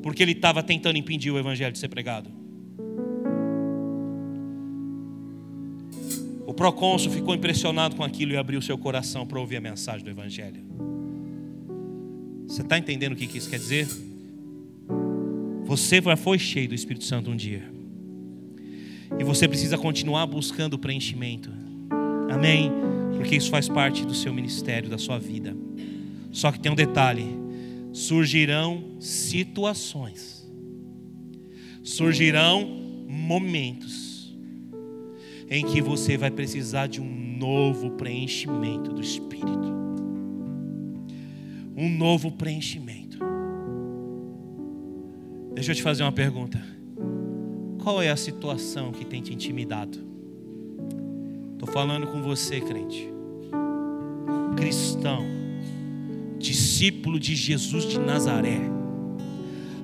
porque 0.03 0.23
ele 0.23 0.33
estava 0.33 0.63
tentando 0.63 0.97
impedir 0.97 1.31
o 1.31 1.39
evangelho 1.39 1.73
de 1.73 1.79
ser 1.79 1.89
pregado. 1.89 2.31
O 6.47 6.55
procônsul 6.55 7.13
ficou 7.13 7.35
impressionado 7.35 7.97
com 7.97 8.03
aquilo 8.03 8.33
e 8.33 8.37
abriu 8.37 8.63
seu 8.63 8.79
coração 8.79 9.27
para 9.27 9.39
ouvir 9.39 9.57
a 9.57 9.61
mensagem 9.61 10.03
do 10.03 10.11
evangelho. 10.11 10.63
Você 12.47 12.63
está 12.63 12.79
entendendo 12.79 13.13
o 13.13 13.17
que 13.17 13.37
isso 13.37 13.51
quer 13.51 13.59
dizer? 13.59 13.87
Você 15.65 16.01
já 16.01 16.17
foi 16.17 16.39
cheio 16.39 16.69
do 16.69 16.75
Espírito 16.75 17.05
Santo 17.05 17.31
um 17.31 17.37
dia. 17.37 17.74
E 19.19 19.25
você 19.25 19.47
precisa 19.47 19.79
continuar 19.79 20.27
buscando 20.27 20.75
o 20.75 20.79
preenchimento. 20.79 21.51
Amém? 22.31 22.71
Porque 23.17 23.37
isso 23.37 23.51
faz 23.51 23.69
parte 23.69 24.05
do 24.05 24.15
seu 24.15 24.35
ministério, 24.35 24.91
da 24.91 24.99
sua 24.99 25.19
vida. 25.19 25.57
Só 26.33 26.51
que 26.51 26.59
tem 26.59 26.71
um 26.71 26.75
detalhe: 26.75 27.27
surgirão 27.93 28.97
situações, 28.99 30.51
surgirão 31.83 32.67
momentos 33.09 34.37
em 35.49 35.65
que 35.65 35.81
você 35.81 36.17
vai 36.17 36.31
precisar 36.31 36.89
de 36.89 37.01
um 37.01 37.37
novo 37.39 37.93
preenchimento 37.93 38.93
do 38.93 39.01
Espírito. 39.01 39.73
Um 41.77 41.89
novo 41.89 42.33
preenchimento. 42.33 43.19
Deixa 45.55 45.73
eu 45.73 45.77
te 45.77 45.83
fazer 45.83 46.03
uma 46.03 46.13
pergunta. 46.13 46.61
Qual 47.85 48.01
é 48.01 48.09
a 48.09 48.17
situação 48.17 48.93
que 48.93 49.05
tem 49.05 49.21
te 49.21 49.35
intimidado? 49.35 49.99
Estou 51.53 51.69
falando 51.71 52.07
com 52.07 52.23
você, 52.23 52.59
crente, 52.59 53.13
cristão, 54.57 55.23
discípulo 56.39 57.21
de 57.21 57.37
Jesus 57.37 57.85
de 57.85 57.99
Nazaré, 57.99 58.59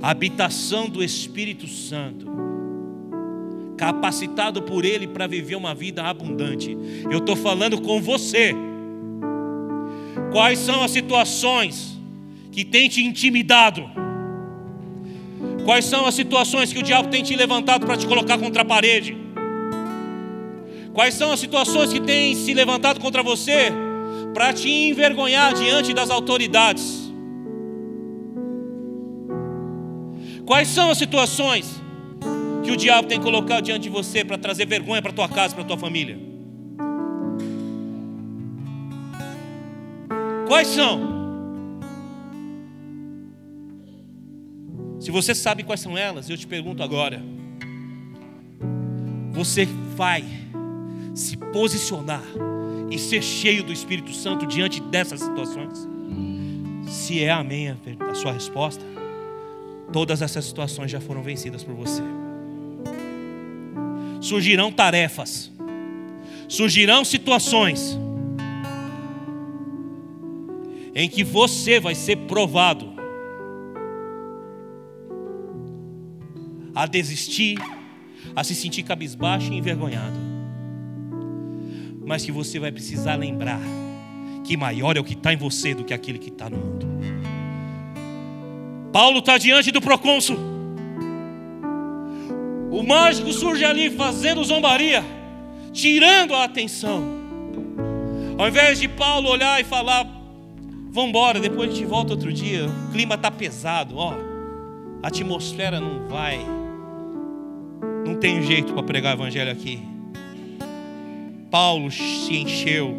habitação 0.01 0.89
do 0.89 1.05
Espírito 1.05 1.67
Santo, 1.69 2.27
capacitado 3.77 4.63
por 4.63 4.87
Ele 4.87 5.07
para 5.07 5.27
viver 5.27 5.57
uma 5.57 5.75
vida 5.75 6.03
abundante. 6.03 6.75
Eu 7.11 7.19
estou 7.19 7.37
falando 7.37 7.83
com 7.83 8.01
você. 8.01 8.55
Quais 10.33 10.59
são 10.59 10.83
as 10.83 10.91
situações 10.91 12.01
que 12.51 12.65
têm 12.65 12.89
te 12.89 13.05
intimidado? 13.05 14.00
Quais 15.65 15.85
são 15.85 16.07
as 16.07 16.15
situações 16.15 16.73
que 16.73 16.79
o 16.79 16.83
diabo 16.83 17.09
tem 17.09 17.23
te 17.23 17.37
levantado 17.37 17.87
para 17.87 17.97
te 17.97 18.07
colocar 18.07 18.39
contra 18.39 18.63
a 18.63 18.65
parede? 18.65 19.17
Quais 20.93 21.15
são 21.15 21.33
as 21.33 21.41
situações 21.41 21.93
que 21.93 22.01
têm 22.01 22.35
se 22.35 22.53
levantado 22.53 23.01
contra 23.01 23.23
você 23.23 23.73
para 24.35 24.53
te 24.53 24.69
envergonhar 24.69 25.55
diante 25.55 25.95
das 25.95 26.11
autoridades? 26.11 27.11
Quais 30.45 30.69
são 30.69 30.91
as 30.91 30.99
situações 30.99 31.81
que 32.65 32.73
o 32.73 32.77
diabo 32.77 33.07
tem 33.07 33.21
colocado 33.21 33.63
diante 33.65 33.83
de 33.83 33.89
você 33.89 34.25
para 34.25 34.37
trazer 34.37 34.67
vergonha 34.67 35.01
para 35.01 35.13
tua 35.13 35.29
casa, 35.29 35.55
para 35.55 35.65
tua 35.65 35.79
família? 35.79 36.19
Quais 40.49 40.67
são? 40.67 41.20
Se 45.11 45.13
você 45.13 45.35
sabe 45.35 45.65
quais 45.65 45.81
são 45.81 45.99
elas, 45.99 46.31
eu 46.31 46.37
te 46.37 46.47
pergunto 46.47 46.85
agora: 46.85 47.21
você 49.33 49.67
vai 49.97 50.25
se 51.17 51.37
posicionar 51.37 52.23
e 52.89 52.97
ser 52.97 53.21
cheio 53.21 53.65
do 53.65 53.73
Espírito 53.73 54.13
Santo 54.13 54.47
diante 54.47 54.81
dessas 54.81 55.19
situações? 55.19 55.89
Se 56.87 57.25
é 57.25 57.29
amém 57.33 57.71
a 57.71 58.15
sua 58.15 58.31
resposta, 58.31 58.85
todas 59.93 60.23
essas 60.23 60.45
situações 60.45 60.93
já 60.93 61.01
foram 61.01 61.25
vencidas 61.25 61.65
por 61.65 61.75
você. 61.75 62.03
Surgirão 64.21 64.71
tarefas, 64.71 65.51
surgirão 66.47 67.05
situações 67.05 67.99
em 70.95 71.09
que 71.09 71.25
você 71.25 71.81
vai 71.81 71.97
ser 71.97 72.17
provado 72.17 73.00
a 76.75 76.87
desistir, 76.87 77.59
a 78.35 78.45
se 78.45 78.55
sentir 78.55 78.83
cabisbaixo 78.83 79.53
e 79.53 79.57
envergonhado 79.57 80.31
mas 82.11 82.25
que 82.25 82.33
você 82.33 82.59
vai 82.59 82.73
precisar 82.73 83.15
lembrar 83.15 83.61
que 84.43 84.57
maior 84.57 84.97
é 84.97 85.01
o 85.01 85.05
que 85.05 85.13
está 85.13 85.33
em 85.33 85.37
você 85.37 85.73
do 85.73 85.85
que 85.85 85.95
aquele 85.95 86.19
que 86.19 86.29
está 86.29 86.51
no 86.51 86.57
mundo. 86.57 86.85
Paulo 88.93 89.21
está 89.21 89.39
diante 89.39 89.71
do 89.71 89.81
procônsul. 89.81 90.37
O 92.69 92.83
mágico 92.83 93.33
surge 93.33 93.65
ali 93.65 93.91
fazendo 93.91 94.43
zombaria, 94.43 95.05
tirando 95.73 96.35
a 96.35 96.43
atenção. 96.43 97.01
Ao 98.37 98.49
invés 98.49 98.81
de 98.81 98.89
Paulo 98.89 99.29
olhar 99.29 99.61
e 99.61 99.65
falar, 99.65 100.05
vamos 100.91 101.11
embora, 101.11 101.39
depois 101.39 101.71
a 101.71 101.73
gente 101.73 101.87
volta 101.87 102.15
outro 102.15 102.33
dia, 102.33 102.67
o 102.67 102.91
clima 102.91 103.15
está 103.15 103.31
pesado, 103.31 103.97
ó, 103.97 104.15
a 105.01 105.07
atmosfera 105.07 105.79
não 105.79 106.09
vai, 106.09 106.45
não 108.11 108.19
tem 108.19 108.43
jeito 108.43 108.73
para 108.73 108.83
pregar 108.83 109.17
o 109.17 109.21
evangelho 109.21 109.53
aqui. 109.53 109.81
Paulo 111.49 111.91
se 111.93 112.37
encheu, 112.37 112.93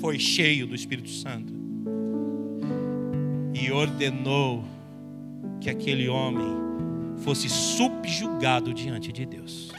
foi 0.00 0.20
cheio 0.20 0.68
do 0.68 0.74
Espírito 0.74 1.10
Santo 1.10 1.52
e 3.52 3.72
ordenou 3.72 4.64
que 5.60 5.68
aquele 5.68 6.08
homem 6.08 6.46
fosse 7.18 7.48
subjugado 7.48 8.72
diante 8.72 9.10
de 9.10 9.26
Deus. 9.26 9.72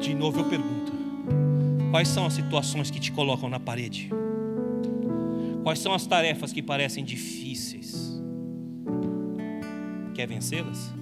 De 0.00 0.14
novo 0.14 0.40
eu 0.40 0.44
pergunto: 0.44 0.92
quais 1.90 2.08
são 2.08 2.26
as 2.26 2.34
situações 2.34 2.90
que 2.90 3.00
te 3.00 3.10
colocam 3.10 3.48
na 3.48 3.58
parede? 3.58 4.10
Quais 5.62 5.78
são 5.78 5.94
as 5.94 6.06
tarefas 6.06 6.52
que 6.52 6.62
parecem 6.62 7.02
difíceis? 7.02 8.03
Quer 10.14 10.28
vencê-las? 10.28 10.94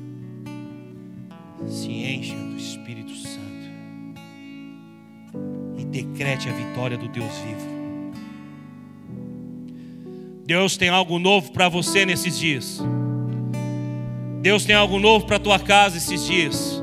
se 1.68 1.90
encha 1.90 2.34
do 2.34 2.56
Espírito 2.56 3.14
Santo 3.14 3.42
e 5.78 5.84
decrete 5.84 6.48
a 6.48 6.52
vitória 6.52 6.96
do 6.96 7.08
Deus 7.08 7.32
vivo. 7.38 7.72
Deus 10.44 10.76
tem 10.76 10.88
algo 10.88 11.18
novo 11.18 11.52
para 11.52 11.68
você 11.68 12.04
nesses 12.04 12.38
dias. 12.38 12.80
Deus 14.40 14.64
tem 14.64 14.74
algo 14.74 14.98
novo 14.98 15.24
para 15.24 15.38
tua 15.38 15.58
casa 15.58 15.96
esses 15.96 16.26
dias. 16.26 16.82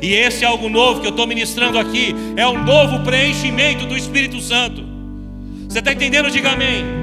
E 0.00 0.14
esse 0.14 0.44
algo 0.44 0.68
novo 0.68 1.00
que 1.00 1.06
eu 1.06 1.12
estou 1.12 1.26
ministrando 1.28 1.78
aqui 1.78 2.12
é 2.36 2.46
um 2.46 2.64
novo 2.64 3.04
preenchimento 3.04 3.86
do 3.86 3.96
Espírito 3.96 4.40
Santo. 4.40 4.82
Você 5.68 5.78
está 5.78 5.92
entendendo? 5.92 6.28
Diga 6.28 6.50
amém. 6.50 7.01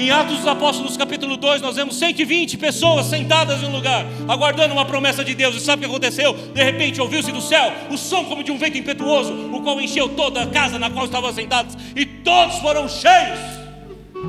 Em 0.00 0.10
Atos 0.10 0.38
dos 0.38 0.46
Apóstolos, 0.46 0.96
capítulo 0.96 1.36
2, 1.36 1.60
nós 1.60 1.76
vemos 1.76 1.94
120 1.98 2.56
pessoas 2.56 3.04
sentadas 3.04 3.62
em 3.62 3.66
um 3.66 3.70
lugar, 3.70 4.06
aguardando 4.26 4.72
uma 4.72 4.86
promessa 4.86 5.22
de 5.22 5.34
Deus. 5.34 5.54
E 5.54 5.60
sabe 5.60 5.84
o 5.84 5.86
que 5.86 5.94
aconteceu? 5.94 6.32
De 6.32 6.62
repente 6.62 7.02
ouviu-se 7.02 7.30
do 7.30 7.42
céu 7.42 7.70
o 7.90 7.98
som 7.98 8.24
como 8.24 8.42
de 8.42 8.50
um 8.50 8.56
vento 8.56 8.78
impetuoso, 8.78 9.30
o 9.52 9.60
qual 9.60 9.78
encheu 9.78 10.08
toda 10.08 10.40
a 10.40 10.46
casa 10.46 10.78
na 10.78 10.88
qual 10.88 11.04
estavam 11.04 11.30
sentados, 11.34 11.76
e 11.94 12.06
todos 12.06 12.56
foram 12.60 12.88
cheios 12.88 13.38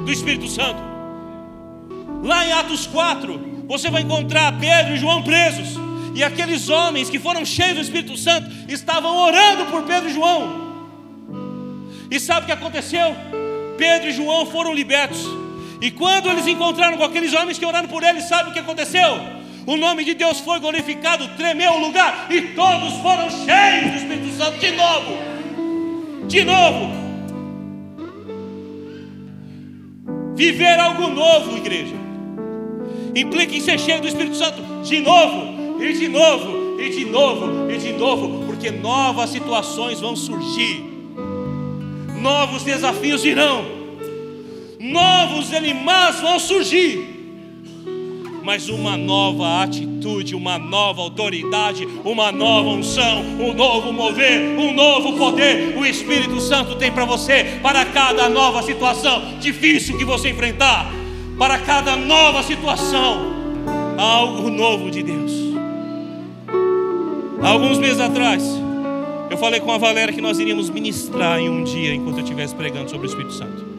do 0.03 0.11
Espírito 0.11 0.45
Santo. 0.49 0.77
Lá 2.21 2.45
em 2.45 2.51
Atos 2.51 2.85
4, 2.87 3.63
você 3.65 3.89
vai 3.89 4.01
encontrar 4.01 4.59
Pedro 4.59 4.95
e 4.95 4.97
João 4.97 5.23
presos, 5.23 5.79
e 6.13 6.21
aqueles 6.21 6.67
homens 6.67 7.09
que 7.09 7.17
foram 7.17 7.45
cheios 7.45 7.75
do 7.75 7.81
Espírito 7.81 8.17
Santo 8.17 8.51
estavam 8.67 9.15
orando 9.15 9.67
por 9.67 9.83
Pedro 9.83 10.09
e 10.09 10.13
João. 10.13 10.83
E 12.11 12.19
sabe 12.19 12.41
o 12.41 12.45
que 12.47 12.51
aconteceu? 12.51 13.15
Pedro 13.77 14.09
e 14.09 14.11
João 14.11 14.45
foram 14.45 14.73
libertos. 14.73 15.39
E 15.81 15.89
quando 15.89 16.29
eles 16.29 16.45
encontraram 16.45 16.95
com 16.95 17.03
aqueles 17.03 17.33
homens 17.33 17.57
que 17.57 17.65
oraram 17.65 17.89
por 17.89 18.03
eles, 18.03 18.25
sabe 18.25 18.51
o 18.51 18.53
que 18.53 18.59
aconteceu? 18.59 19.19
O 19.65 19.75
nome 19.75 20.05
de 20.05 20.13
Deus 20.13 20.39
foi 20.39 20.59
glorificado, 20.59 21.27
tremeu 21.29 21.73
o 21.73 21.79
lugar 21.79 22.27
e 22.29 22.41
todos 22.53 22.93
foram 23.01 23.27
cheios 23.31 23.91
do 23.91 23.97
Espírito 23.97 24.37
Santo. 24.37 24.59
De 24.59 24.71
novo. 24.71 25.17
De 26.27 26.43
novo. 26.43 27.01
Viver 30.35 30.79
algo 30.79 31.07
novo, 31.07 31.57
igreja, 31.57 31.95
implica 33.15 33.55
em 33.55 33.59
ser 33.59 33.79
cheio 33.79 34.01
do 34.01 34.07
Espírito 34.07 34.35
Santo. 34.35 34.61
De 34.83 34.99
novo, 34.99 35.81
e 35.81 35.93
de 35.93 36.07
novo, 36.07 36.79
e 36.79 36.89
de 36.89 37.05
novo, 37.05 37.71
e 37.71 37.77
de 37.77 37.93
novo, 37.93 38.45
porque 38.45 38.71
novas 38.71 39.31
situações 39.31 39.99
vão 39.99 40.15
surgir, 40.15 40.83
novos 42.19 42.63
desafios 42.63 43.23
virão 43.23 43.80
novos 44.81 45.53
animais 45.53 46.19
vão 46.19 46.39
surgir, 46.39 47.07
mas 48.43 48.67
uma 48.67 48.97
nova 48.97 49.61
atitude, 49.61 50.33
uma 50.33 50.57
nova 50.57 51.03
autoridade, 51.03 51.87
uma 52.03 52.31
nova 52.31 52.69
unção, 52.69 53.21
um 53.39 53.53
novo 53.53 53.93
mover, 53.93 54.57
um 54.57 54.73
novo 54.73 55.15
poder, 55.17 55.77
o 55.77 55.85
Espírito 55.85 56.41
Santo 56.41 56.75
tem 56.77 56.91
para 56.91 57.05
você, 57.05 57.59
para 57.61 57.85
cada 57.85 58.27
nova 58.27 58.63
situação 58.63 59.37
difícil 59.39 59.99
que 59.99 60.03
você 60.03 60.29
enfrentar, 60.31 60.91
para 61.37 61.59
cada 61.59 61.95
nova 61.95 62.41
situação, 62.41 63.35
algo 63.99 64.49
novo 64.49 64.89
de 64.89 65.03
Deus. 65.03 65.31
alguns 67.43 67.77
meses 67.77 67.99
atrás, 67.99 68.43
eu 69.29 69.37
falei 69.37 69.59
com 69.59 69.71
a 69.71 69.77
Valéria 69.77 70.11
que 70.11 70.21
nós 70.21 70.39
iríamos 70.39 70.71
ministrar 70.71 71.39
em 71.39 71.49
um 71.49 71.63
dia 71.63 71.93
enquanto 71.93 72.17
eu 72.17 72.23
estivesse 72.23 72.55
pregando 72.55 72.89
sobre 72.89 73.05
o 73.05 73.09
Espírito 73.09 73.33
Santo. 73.33 73.70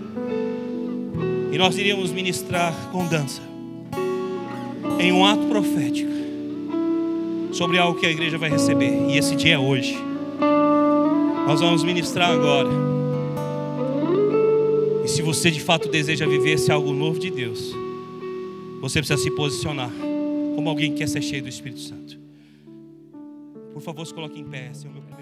E 1.53 1.59
nós 1.59 1.77
iríamos 1.77 2.11
ministrar 2.11 2.75
com 2.91 3.07
dança, 3.07 3.43
em 4.99 5.13
um 5.13 5.27
ato 5.27 5.47
profético, 5.49 6.11
sobre 7.53 7.77
algo 7.77 8.01
que 8.01 8.07
a 8.07 8.11
igreja 8.11 8.39
vai 8.39 8.49
receber. 8.49 9.11
E 9.11 9.19
esse 9.19 9.37
dia 9.37 9.57
é 9.57 9.59
hoje. 9.59 9.95
Nós 11.47 11.61
vamos 11.61 11.85
ministrar 11.85 12.31
agora. 12.31 12.71
E 15.05 15.09
se 15.09 15.21
você 15.21 15.51
de 15.51 15.61
fato 15.61 15.91
deseja 15.91 16.27
viver 16.27 16.53
esse 16.53 16.73
algo 16.73 16.91
novo 16.95 17.19
de 17.19 17.31
Deus, 17.31 17.75
você 18.81 19.01
precisa 19.01 19.23
se 19.23 19.31
posicionar 19.33 19.91
como 20.55 20.71
alguém 20.71 20.93
que 20.93 20.99
quer 20.99 21.09
ser 21.09 21.21
cheio 21.21 21.43
do 21.43 21.49
Espírito 21.51 21.81
Santo. 21.81 22.19
Por 23.75 23.83
favor, 23.83 24.07
se 24.07 24.15
coloque 24.15 24.41
em 24.41 24.45
pé. 24.45 24.71
Esse 24.71 24.87
é 24.87 24.89
o 24.89 24.93
meu 24.93 25.03
primeiro. 25.03 25.22